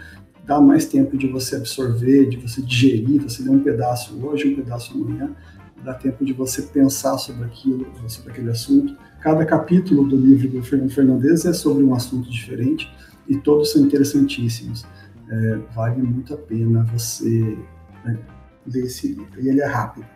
dá 0.46 0.60
mais 0.60 0.84
tempo 0.84 1.16
de 1.16 1.26
você 1.26 1.56
absorver, 1.56 2.28
de 2.28 2.36
você 2.36 2.60
digerir, 2.60 3.22
você 3.22 3.42
lê 3.42 3.48
um 3.48 3.60
pedaço 3.60 4.14
hoje, 4.22 4.52
um 4.52 4.56
pedaço 4.56 4.92
amanhã, 4.92 5.34
dá 5.82 5.94
tempo 5.94 6.24
de 6.24 6.34
você 6.34 6.60
pensar 6.62 7.16
sobre 7.16 7.46
aquilo, 7.46 7.86
sobre 8.06 8.32
aquele 8.32 8.50
assunto. 8.50 8.94
Cada 9.20 9.46
capítulo 9.46 10.06
do 10.06 10.16
livro 10.16 10.48
do 10.48 10.62
Fernando 10.62 10.90
Fernandes 10.90 11.46
é 11.46 11.54
sobre 11.54 11.82
um 11.82 11.94
assunto 11.94 12.30
diferente 12.30 12.92
e 13.26 13.38
todos 13.38 13.72
são 13.72 13.82
interessantíssimos. 13.82 14.84
É, 15.30 15.58
vale 15.74 16.02
muito 16.02 16.34
a 16.34 16.36
pena 16.36 16.84
você 16.92 17.56
né, 18.04 18.18
ler 18.66 18.84
esse 18.84 19.08
livro. 19.08 19.40
E 19.40 19.48
ele 19.48 19.62
é 19.62 19.66
rápido. 19.66 20.06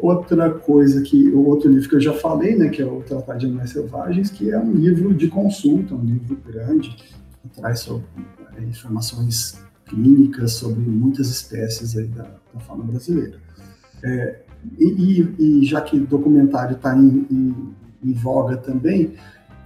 Outra 0.00 0.50
coisa 0.50 1.02
que, 1.02 1.28
o 1.28 1.46
outro 1.46 1.70
livro 1.70 1.88
que 1.88 1.96
eu 1.96 2.00
já 2.00 2.12
falei, 2.12 2.56
né, 2.56 2.68
que 2.68 2.82
é 2.82 2.86
o 2.86 3.02
Tratado 3.02 3.38
de 3.38 3.46
Animais 3.46 3.70
Selvagens, 3.70 4.30
que 4.30 4.50
é 4.50 4.58
um 4.58 4.72
livro 4.72 5.14
de 5.14 5.28
consulta, 5.28 5.94
um 5.94 6.04
livro 6.04 6.36
grande, 6.44 6.90
que 6.90 7.48
traz 7.60 7.80
sobre, 7.80 8.04
é, 8.56 8.62
informações 8.62 9.62
clínicas 9.86 10.52
sobre 10.52 10.80
muitas 10.80 11.28
espécies 11.28 11.96
aí 11.96 12.06
da, 12.08 12.28
da 12.52 12.60
fauna 12.60 12.84
brasileira. 12.84 13.38
É, 14.02 14.40
e, 14.78 15.34
e, 15.38 15.64
já 15.64 15.80
que 15.80 15.96
o 15.96 16.06
documentário 16.06 16.76
está 16.76 16.96
em, 16.96 17.26
em, 17.30 17.74
em, 18.02 18.12
voga 18.12 18.56
também, 18.56 19.14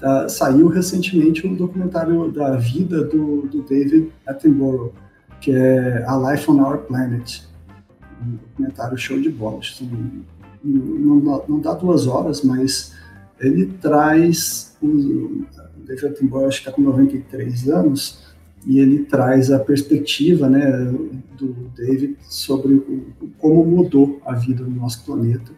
tá, 0.01 0.29
saiu 0.29 0.69
recentemente 0.69 1.47
um 1.47 1.55
documentário 1.55 2.31
da 2.33 2.57
vida 2.57 3.05
do, 3.05 3.43
do 3.43 3.63
David 3.63 4.13
Attenborough, 4.27 4.93
que 5.41 5.53
é 5.53 6.05
A 6.07 6.33
Life 6.33 6.51
on 6.51 6.63
Our 6.63 6.79
Planet, 6.79 7.43
um 8.23 8.37
documentário 8.37 8.97
show 8.97 9.21
de 9.21 9.29
bola. 9.29 9.61
Não, 10.63 11.17
não, 11.17 11.45
não, 11.49 11.61
dá 11.61 11.75
duas 11.75 12.07
horas, 12.07 12.43
mas 12.43 12.95
ele 13.39 13.67
traz, 13.81 14.77
o 14.83 15.45
David 15.85 16.07
Attenborough 16.07 16.49
acho 16.49 16.63
que 16.63 16.69
está 16.69 16.73
com 16.73 16.83
93 16.83 17.69
anos, 17.69 18.27
e 18.67 18.81
ele 18.81 19.05
traz 19.05 19.51
a 19.51 19.61
perspectiva 19.61 20.49
né, 20.49 20.93
do 21.39 21.53
David 21.77 22.17
sobre 22.23 22.75
o, 22.75 23.15
como 23.39 23.65
mudou 23.65 24.21
a 24.25 24.35
vida 24.35 24.65
no 24.65 24.75
nosso 24.75 25.05
planeta, 25.05 25.53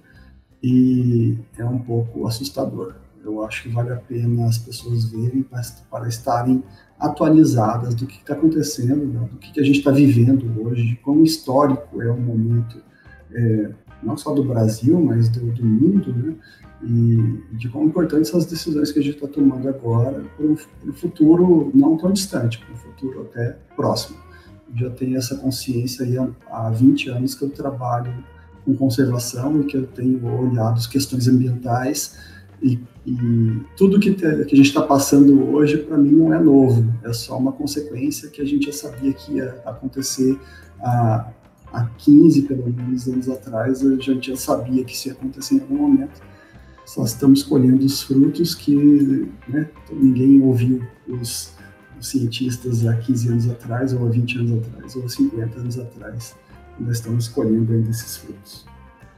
e 0.62 1.38
é 1.56 1.64
um 1.64 1.78
pouco 1.78 2.26
assustador. 2.26 2.94
Eu 3.24 3.44
acho 3.44 3.62
que 3.62 3.68
vale 3.68 3.92
a 3.92 3.96
pena 3.96 4.46
as 4.46 4.58
pessoas 4.58 5.04
verem 5.06 5.42
para, 5.42 5.62
para 5.90 6.08
estarem 6.08 6.62
atualizadas 6.98 7.94
do 7.94 8.06
que 8.06 8.18
está 8.18 8.34
acontecendo, 8.34 9.06
né, 9.06 9.28
do 9.30 9.38
que, 9.38 9.52
que 9.52 9.60
a 9.60 9.62
gente 9.62 9.78
está 9.78 9.90
vivendo 9.90 10.50
hoje, 10.62 10.86
de 10.86 10.96
quão 10.96 11.22
histórico 11.22 12.02
é 12.02 12.10
o 12.10 12.18
momento, 12.18 12.82
é, 13.32 13.70
não 14.02 14.16
só 14.16 14.34
do 14.34 14.42
Brasil, 14.42 15.00
mas 15.00 15.28
do, 15.28 15.40
do 15.52 15.64
mundo, 15.64 16.12
né? 16.12 16.34
e 16.82 17.56
de 17.56 17.68
quão 17.68 17.84
importantes 17.84 18.30
são 18.30 18.38
as 18.38 18.46
decisões 18.46 18.92
que 18.92 19.00
a 19.00 19.02
gente 19.02 19.16
está 19.16 19.26
tomando 19.26 19.68
agora 19.68 20.24
para 20.36 20.46
o 20.46 20.92
futuro 20.92 21.70
não 21.74 21.96
tão 21.96 22.12
distante, 22.12 22.58
para 22.58 22.72
o 22.72 22.76
futuro 22.76 23.22
até 23.22 23.56
próximo. 23.74 24.16
Eu 24.70 24.76
já 24.76 24.90
tenho 24.90 25.16
essa 25.16 25.36
consciência 25.36 26.04
aí 26.04 26.16
há 26.50 26.70
20 26.70 27.10
anos 27.10 27.34
que 27.34 27.42
eu 27.42 27.50
trabalho 27.50 28.12
com 28.64 28.76
conservação 28.76 29.60
e 29.60 29.64
que 29.64 29.76
eu 29.76 29.86
tenho 29.86 30.24
olhado 30.26 30.76
as 30.76 30.86
questões 30.86 31.26
ambientais 31.26 32.16
e, 32.62 32.78
e 33.06 33.60
tudo 33.76 34.00
que, 34.00 34.12
te, 34.12 34.20
que 34.20 34.54
a 34.54 34.56
gente 34.56 34.62
está 34.68 34.82
passando 34.82 35.50
hoje, 35.54 35.78
para 35.78 35.96
mim, 35.96 36.10
não 36.10 36.34
é 36.34 36.40
novo, 36.40 36.84
é 37.04 37.12
só 37.12 37.38
uma 37.38 37.52
consequência 37.52 38.28
que 38.28 38.40
a 38.40 38.44
gente 38.44 38.66
já 38.66 38.72
sabia 38.72 39.12
que 39.12 39.34
ia 39.34 39.60
acontecer 39.64 40.38
há, 40.80 41.30
há 41.72 41.86
15, 41.98 42.42
pelo 42.42 42.72
menos, 42.72 43.06
anos 43.08 43.28
atrás, 43.28 43.84
a 43.84 43.96
gente 43.96 44.30
já 44.30 44.36
sabia 44.36 44.84
que 44.84 44.92
isso 44.92 45.08
ia 45.08 45.14
acontecer 45.14 45.56
em 45.56 45.60
algum 45.60 45.76
momento 45.76 46.20
só 46.88 47.04
estamos 47.04 47.42
colhendo 47.42 47.84
os 47.84 48.02
frutos 48.02 48.54
que 48.54 48.74
né, 49.46 49.68
ninguém 49.92 50.40
ouviu 50.40 50.82
os, 51.06 51.52
os, 52.00 52.08
cientistas 52.08 52.86
há 52.86 52.94
15 52.96 53.28
anos 53.28 53.50
atrás, 53.50 53.92
ou 53.92 54.06
há 54.06 54.08
20 54.08 54.38
anos 54.38 54.66
atrás, 54.66 54.96
ou 54.96 55.04
há 55.04 55.08
50 55.10 55.60
anos 55.60 55.78
atrás. 55.78 56.34
Nós 56.80 56.96
estamos 56.96 57.28
colhendo 57.28 57.74
ainda 57.74 57.90
esses 57.90 58.16
frutos. 58.16 58.64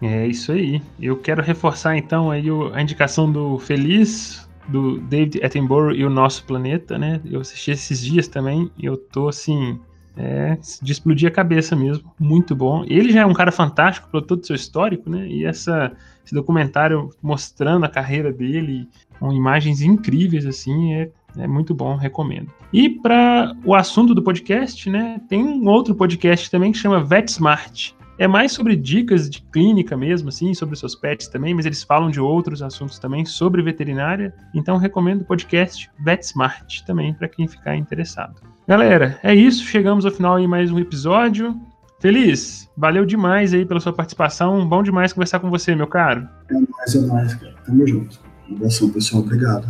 É 0.02 0.26
isso 0.26 0.52
aí. 0.52 0.80
Eu 1.00 1.16
quero 1.16 1.42
reforçar 1.42 1.96
então 1.96 2.30
aí 2.30 2.46
a 2.72 2.80
indicação 2.80 3.30
do 3.30 3.58
Feliz, 3.58 4.48
do 4.68 4.98
David 4.98 5.44
Attenborough 5.44 5.92
e 5.92 6.04
o 6.04 6.10
Nosso 6.10 6.44
Planeta, 6.44 6.98
né? 6.98 7.20
Eu 7.24 7.40
assisti 7.40 7.70
esses 7.70 8.00
dias 8.00 8.28
também 8.28 8.70
e 8.78 8.86
eu 8.86 8.96
tô 8.96 9.28
assim 9.28 9.78
é, 10.16 10.58
de 10.82 10.92
explodir 10.92 11.28
a 11.28 11.32
cabeça 11.32 11.76
mesmo. 11.76 12.10
Muito 12.18 12.54
bom. 12.54 12.84
Ele 12.86 13.12
já 13.12 13.20
é 13.20 13.26
um 13.26 13.34
cara 13.34 13.52
fantástico 13.52 14.08
pelo 14.10 14.22
todo 14.22 14.42
o 14.42 14.46
seu 14.46 14.56
histórico, 14.56 15.10
né? 15.10 15.26
E 15.26 15.44
essa, 15.44 15.92
esse 16.24 16.34
documentário 16.34 17.10
mostrando 17.22 17.84
a 17.84 17.88
carreira 17.88 18.32
dele 18.32 18.88
com 19.18 19.32
imagens 19.32 19.82
incríveis, 19.82 20.46
assim, 20.46 20.94
é, 20.94 21.10
é 21.36 21.46
muito 21.46 21.74
bom, 21.74 21.96
recomendo. 21.96 22.50
E 22.72 22.88
para 22.88 23.54
o 23.64 23.74
assunto 23.74 24.14
do 24.14 24.22
podcast, 24.22 24.88
né? 24.88 25.20
Tem 25.28 25.44
um 25.44 25.66
outro 25.68 25.94
podcast 25.94 26.50
também 26.50 26.72
que 26.72 26.78
chama 26.78 27.04
VetSmart. 27.04 27.92
É 28.20 28.28
mais 28.28 28.52
sobre 28.52 28.76
dicas 28.76 29.30
de 29.30 29.40
clínica 29.40 29.96
mesmo, 29.96 30.28
assim, 30.28 30.52
sobre 30.52 30.76
seus 30.76 30.94
pets 30.94 31.26
também, 31.26 31.54
mas 31.54 31.64
eles 31.64 31.82
falam 31.82 32.10
de 32.10 32.20
outros 32.20 32.60
assuntos 32.60 32.98
também 32.98 33.24
sobre 33.24 33.62
veterinária. 33.62 34.34
Então 34.54 34.76
recomendo 34.76 35.22
o 35.22 35.24
podcast 35.24 35.90
VetSmart 35.98 36.82
também 36.82 37.14
para 37.14 37.26
quem 37.28 37.48
ficar 37.48 37.76
interessado. 37.76 38.42
Galera, 38.68 39.18
é 39.22 39.34
isso. 39.34 39.64
Chegamos 39.64 40.04
ao 40.04 40.12
final 40.12 40.38
de 40.38 40.46
mais 40.46 40.70
um 40.70 40.78
episódio. 40.78 41.58
Feliz, 41.98 42.68
valeu 42.76 43.06
demais 43.06 43.54
aí 43.54 43.64
pela 43.64 43.80
sua 43.80 43.94
participação. 43.94 44.68
Bom 44.68 44.82
demais 44.82 45.14
conversar 45.14 45.40
com 45.40 45.48
você, 45.48 45.74
meu 45.74 45.86
caro. 45.86 46.28
É 46.50 46.54
mais, 46.54 46.94
é 46.94 47.00
mais, 47.06 47.34
cara. 47.36 47.54
Tamo 47.64 47.86
junto. 47.86 48.20
Um 48.50 48.56
abração, 48.56 48.90
pessoal. 48.90 49.22
Obrigado. 49.22 49.66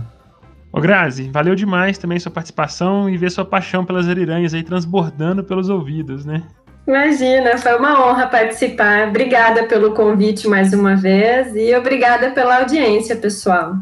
Ô 0.72 0.80
Grazi, 0.80 1.28
valeu 1.30 1.56
demais 1.56 1.98
também 1.98 2.18
sua 2.18 2.30
participação 2.30 3.10
e 3.10 3.16
ver 3.16 3.30
sua 3.30 3.44
paixão 3.44 3.84
pelas 3.84 4.08
ariranhas 4.08 4.54
aí 4.54 4.62
transbordando 4.62 5.42
pelos 5.42 5.68
ouvidos, 5.68 6.24
né? 6.24 6.44
Imagina, 6.90 7.56
foi 7.56 7.78
uma 7.78 8.04
honra 8.04 8.26
participar. 8.26 9.06
Obrigada 9.06 9.62
pelo 9.62 9.94
convite 9.94 10.48
mais 10.48 10.72
uma 10.72 10.96
vez 10.96 11.54
e 11.54 11.72
obrigada 11.76 12.32
pela 12.32 12.58
audiência, 12.58 13.14
pessoal. 13.14 13.76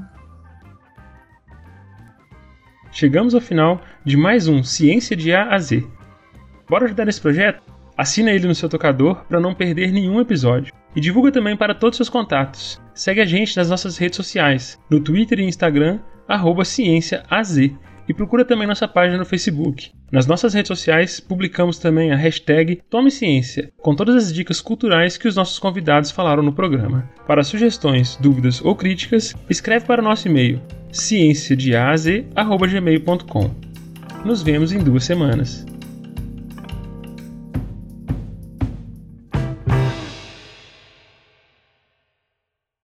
Chegamos 2.93 3.35
ao 3.35 3.41
final 3.41 3.81
de 4.05 4.15
mais 4.15 4.47
um 4.47 4.63
Ciência 4.63 5.17
de 5.17 5.33
A 5.33 5.55
a 5.55 5.59
Z. 5.59 5.87
Bora 6.69 6.85
ajudar 6.85 7.07
nesse 7.07 7.19
projeto? 7.19 7.63
Assina 7.97 8.31
ele 8.31 8.47
no 8.47 8.55
seu 8.55 8.69
tocador 8.69 9.25
para 9.27 9.41
não 9.41 9.55
perder 9.55 9.91
nenhum 9.91 10.21
episódio. 10.21 10.71
E 10.95 11.01
divulga 11.01 11.33
também 11.33 11.57
para 11.57 11.75
todos 11.75 11.95
os 11.95 12.07
seus 12.07 12.11
contatos. 12.11 12.79
Segue 12.93 13.23
a 13.23 13.25
gente 13.25 13.57
nas 13.57 13.71
nossas 13.71 13.97
redes 13.97 14.19
sociais, 14.19 14.79
no 14.91 15.01
Twitter 15.01 15.41
e 15.41 15.45
Instagram, 15.45 15.99
arroba 16.29 16.63
CiênciaAZ. 16.63 17.71
E 18.09 18.15
procura 18.15 18.45
também 18.45 18.67
nossa 18.67 18.89
página 18.89 19.19
no 19.19 19.27
Facebook. 19.27 19.91
Nas 20.11 20.27
nossas 20.27 20.55
redes 20.55 20.69
sociais, 20.69 21.21
publicamos 21.21 21.79
também 21.79 22.11
a 22.11 22.17
hashtag 22.17 22.81
Tome 22.89 23.11
Ciência, 23.11 23.71
com 23.77 23.95
todas 23.95 24.17
as 24.17 24.33
dicas 24.33 24.63
culturais 24.63 25.19
que 25.19 25.29
os 25.29 25.37
nossos 25.37 25.59
convidados 25.59 26.11
falaram 26.11 26.43
no 26.43 26.55
programa. 26.55 27.07
Para 27.27 27.45
sugestões, 27.45 28.17
dúvidas 28.17 28.65
ou 28.65 28.75
críticas, 28.75 29.37
escreve 29.51 29.85
para 29.85 30.01
o 30.01 30.05
nosso 30.05 30.27
e-mail 30.27 30.59
cienciadeaz.gmail.com. 30.91 33.51
Nos 34.25 34.43
vemos 34.43 34.73
em 34.73 34.79
duas 34.79 35.05
semanas. 35.05 35.67